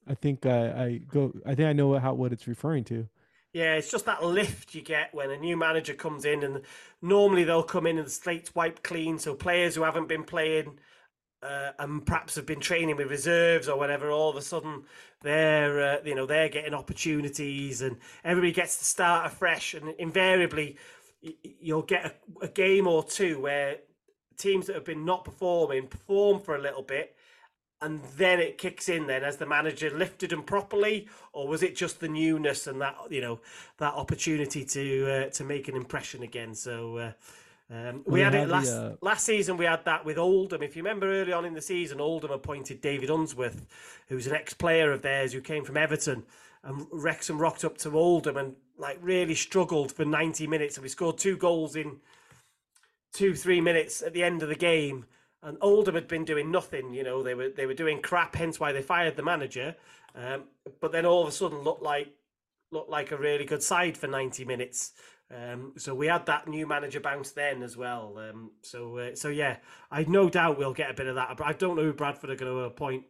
[0.08, 3.08] I think I, I go I think I know how what it's referring to.
[3.52, 6.62] Yeah, it's just that lift you get when a new manager comes in, and
[7.00, 9.18] normally they'll come in and the slate's wiped clean.
[9.18, 10.78] So players who haven't been playing
[11.42, 14.84] uh, and perhaps have been training with reserves or whatever, all of a sudden
[15.22, 19.74] they're uh, you know they're getting opportunities and everybody gets to start afresh.
[19.74, 20.76] And invariably,
[21.60, 23.78] you'll get a, a game or two where
[24.36, 27.16] teams that have been not performing perform for a little bit
[27.80, 31.76] and then it kicks in then as the manager lifted them properly or was it
[31.76, 33.40] just the newness and that you know
[33.78, 37.12] that opportunity to uh, to make an impression again so uh,
[37.70, 38.96] um, we, had, had, it last the, uh...
[39.02, 39.58] last season.
[39.58, 40.62] We had that with Oldham.
[40.62, 43.66] If you remember early on in the season, Oldham appointed David Unsworth,
[44.08, 46.24] who's an ex-player of theirs who came from Everton,
[46.64, 50.88] and Wrexham rocked up to Oldham and like really struggled for ninety minutes, and we
[50.88, 51.98] scored two goals in
[53.12, 55.04] two three minutes at the end of the game.
[55.42, 56.92] And Oldham had been doing nothing.
[56.92, 58.34] You know, they were they were doing crap.
[58.34, 59.76] Hence why they fired the manager.
[60.14, 60.44] Um,
[60.80, 62.12] but then all of a sudden looked like
[62.70, 64.92] looked like a really good side for ninety minutes.
[65.30, 68.18] Um, so we had that new manager bounce then as well.
[68.18, 69.58] Um, so uh, so yeah,
[69.90, 71.38] I no doubt we'll get a bit of that.
[71.44, 73.04] I don't know who Bradford are going to appoint,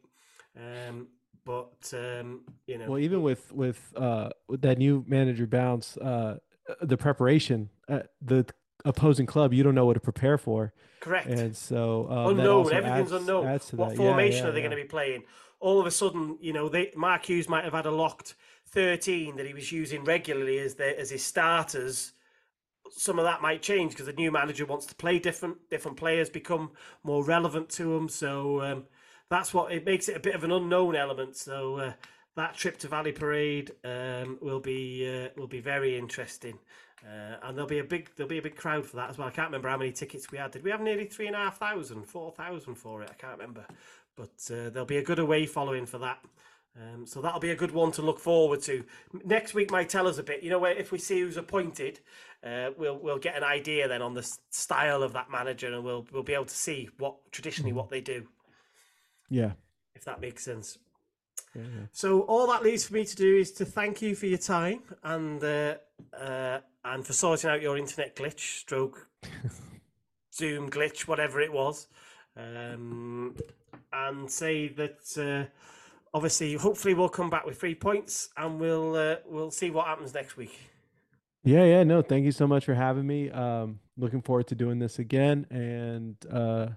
[0.56, 1.08] um,
[1.44, 2.90] but um, you know.
[2.90, 6.38] Well, even with with uh, with that new manager bounce, uh,
[6.82, 8.46] the preparation, uh, the
[8.84, 10.72] opposing club, you don't know what to prepare for.
[11.00, 11.26] Correct.
[11.26, 13.46] And so um, unknown, everything's adds, unknown.
[13.46, 14.66] Adds what formation yeah, yeah, are they yeah.
[14.68, 15.24] going to be playing?
[15.60, 18.34] All of a sudden, you know, they Mark Hughes might have had a locked
[18.68, 22.12] 13 that he was using regularly as the, as his starters
[22.90, 26.30] some of that might change because the new manager wants to play different different players
[26.30, 26.70] become
[27.02, 28.84] more relevant to him so um,
[29.30, 31.92] that's what it makes it a bit of an unknown element so uh,
[32.36, 36.58] that trip to Valley Parade um, will be uh, will be very interesting
[37.04, 39.28] uh, and there'll be a big there'll be a big crowd for that as well
[39.28, 41.38] I can't remember how many tickets we had did we have nearly three and a
[41.38, 43.64] half thousand four thousand for it I can't remember
[44.16, 46.18] but uh, there'll be a good away following for that
[46.76, 48.84] um, so that'll be a good one to look forward to.
[49.24, 50.42] Next week might tell us a bit.
[50.42, 52.00] You know, if we see who's appointed,
[52.44, 56.06] uh, we'll we'll get an idea then on the style of that manager, and we'll
[56.12, 58.28] we'll be able to see what traditionally what they do.
[59.28, 59.52] Yeah,
[59.94, 60.78] if that makes sense.
[61.54, 61.62] Yeah.
[61.92, 64.80] So all that leaves for me to do is to thank you for your time
[65.02, 65.74] and uh,
[66.18, 69.08] uh, and for sorting out your internet glitch, stroke,
[70.34, 71.88] Zoom glitch, whatever it was,
[72.36, 73.36] um,
[73.92, 75.50] and say that uh,
[76.14, 80.14] obviously, hopefully, we'll come back with three points, and we'll uh, we'll see what happens
[80.14, 80.58] next week.
[81.44, 83.30] Yeah, yeah, no, thank you so much for having me.
[83.30, 86.68] Um, looking forward to doing this again, and uh,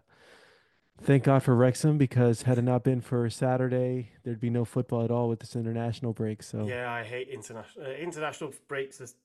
[1.04, 5.04] thank God for Wrexham because had it not been for Saturday, there'd be no football
[5.04, 6.44] at all with this international break.
[6.44, 9.02] So yeah, I hate international uh, international breaks.
[9.02, 9.16] Is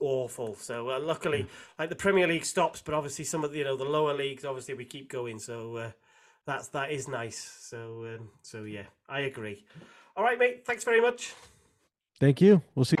[0.00, 0.56] awful.
[0.56, 1.46] So uh, luckily,
[1.78, 4.44] like the Premier League stops, but obviously some of the, you know the lower leagues,
[4.44, 5.38] obviously we keep going.
[5.38, 5.90] So uh,
[6.46, 7.38] that's that is nice.
[7.60, 9.64] So um, so yeah, I agree.
[10.16, 10.64] All right, mate.
[10.64, 11.34] Thanks very much.
[12.20, 12.62] Thank you.
[12.74, 12.96] We'll see.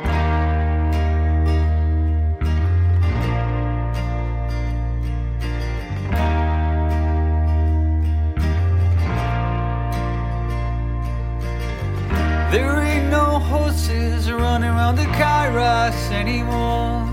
[14.96, 17.10] The Kairos anymore.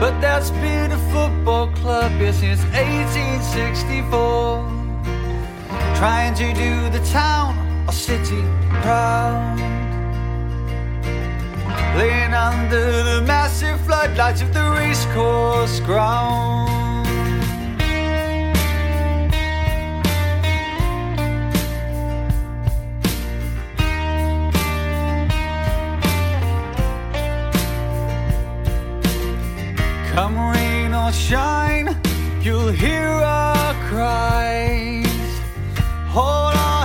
[0.00, 4.76] But that's been a football club since 1864.
[5.96, 7.56] Trying to do the town
[7.86, 8.42] or city
[8.82, 9.58] proud.
[11.96, 16.85] Laying under the massive floodlights of the racecourse ground.
[30.16, 31.94] Come rain or shine,
[32.40, 35.04] you'll hear our cries.
[36.08, 36.75] Hold our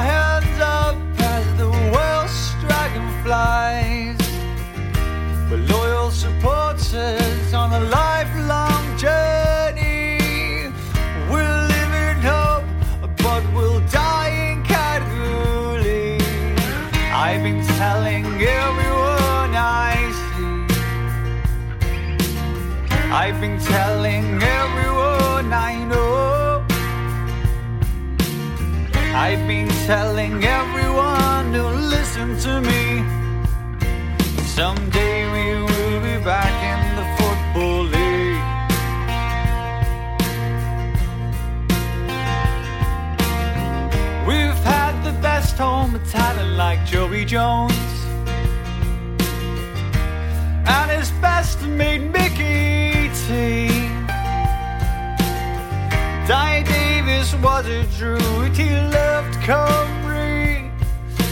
[46.92, 47.72] Joey Jones.
[50.68, 53.70] And his best mate Mickey T.
[56.28, 60.70] Dai Davies was a druid, he loved Cymru.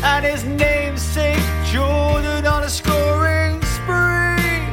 [0.02, 4.64] And his namesake Jordan on a scoring spree.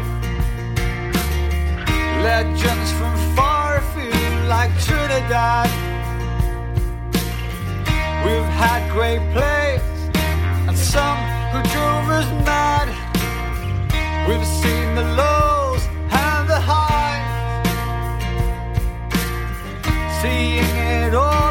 [2.22, 5.68] Legends from far afield like Trinidad.
[8.24, 9.65] We've had great players
[12.06, 12.12] who
[12.44, 12.88] mad.
[14.28, 15.82] We've seen the lows
[16.26, 17.26] and the highs,
[20.20, 21.45] seeing it all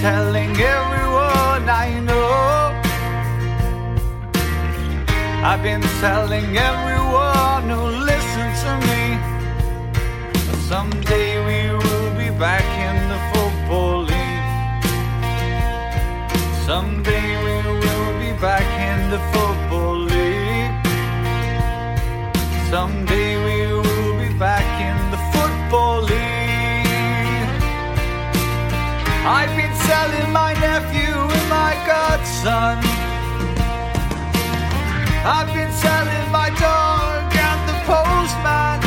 [0.00, 2.82] telling everyone I know.
[5.42, 9.02] I've been telling everyone who listens to me.
[10.68, 12.75] Someday we will be back
[30.06, 32.78] telling my nephew and my godson.
[35.26, 38.78] I've been telling my dog and the postman.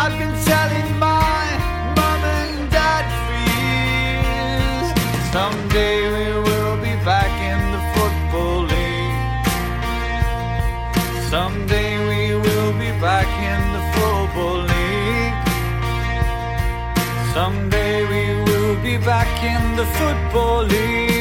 [0.00, 0.97] I've been telling
[19.42, 21.17] in the football league.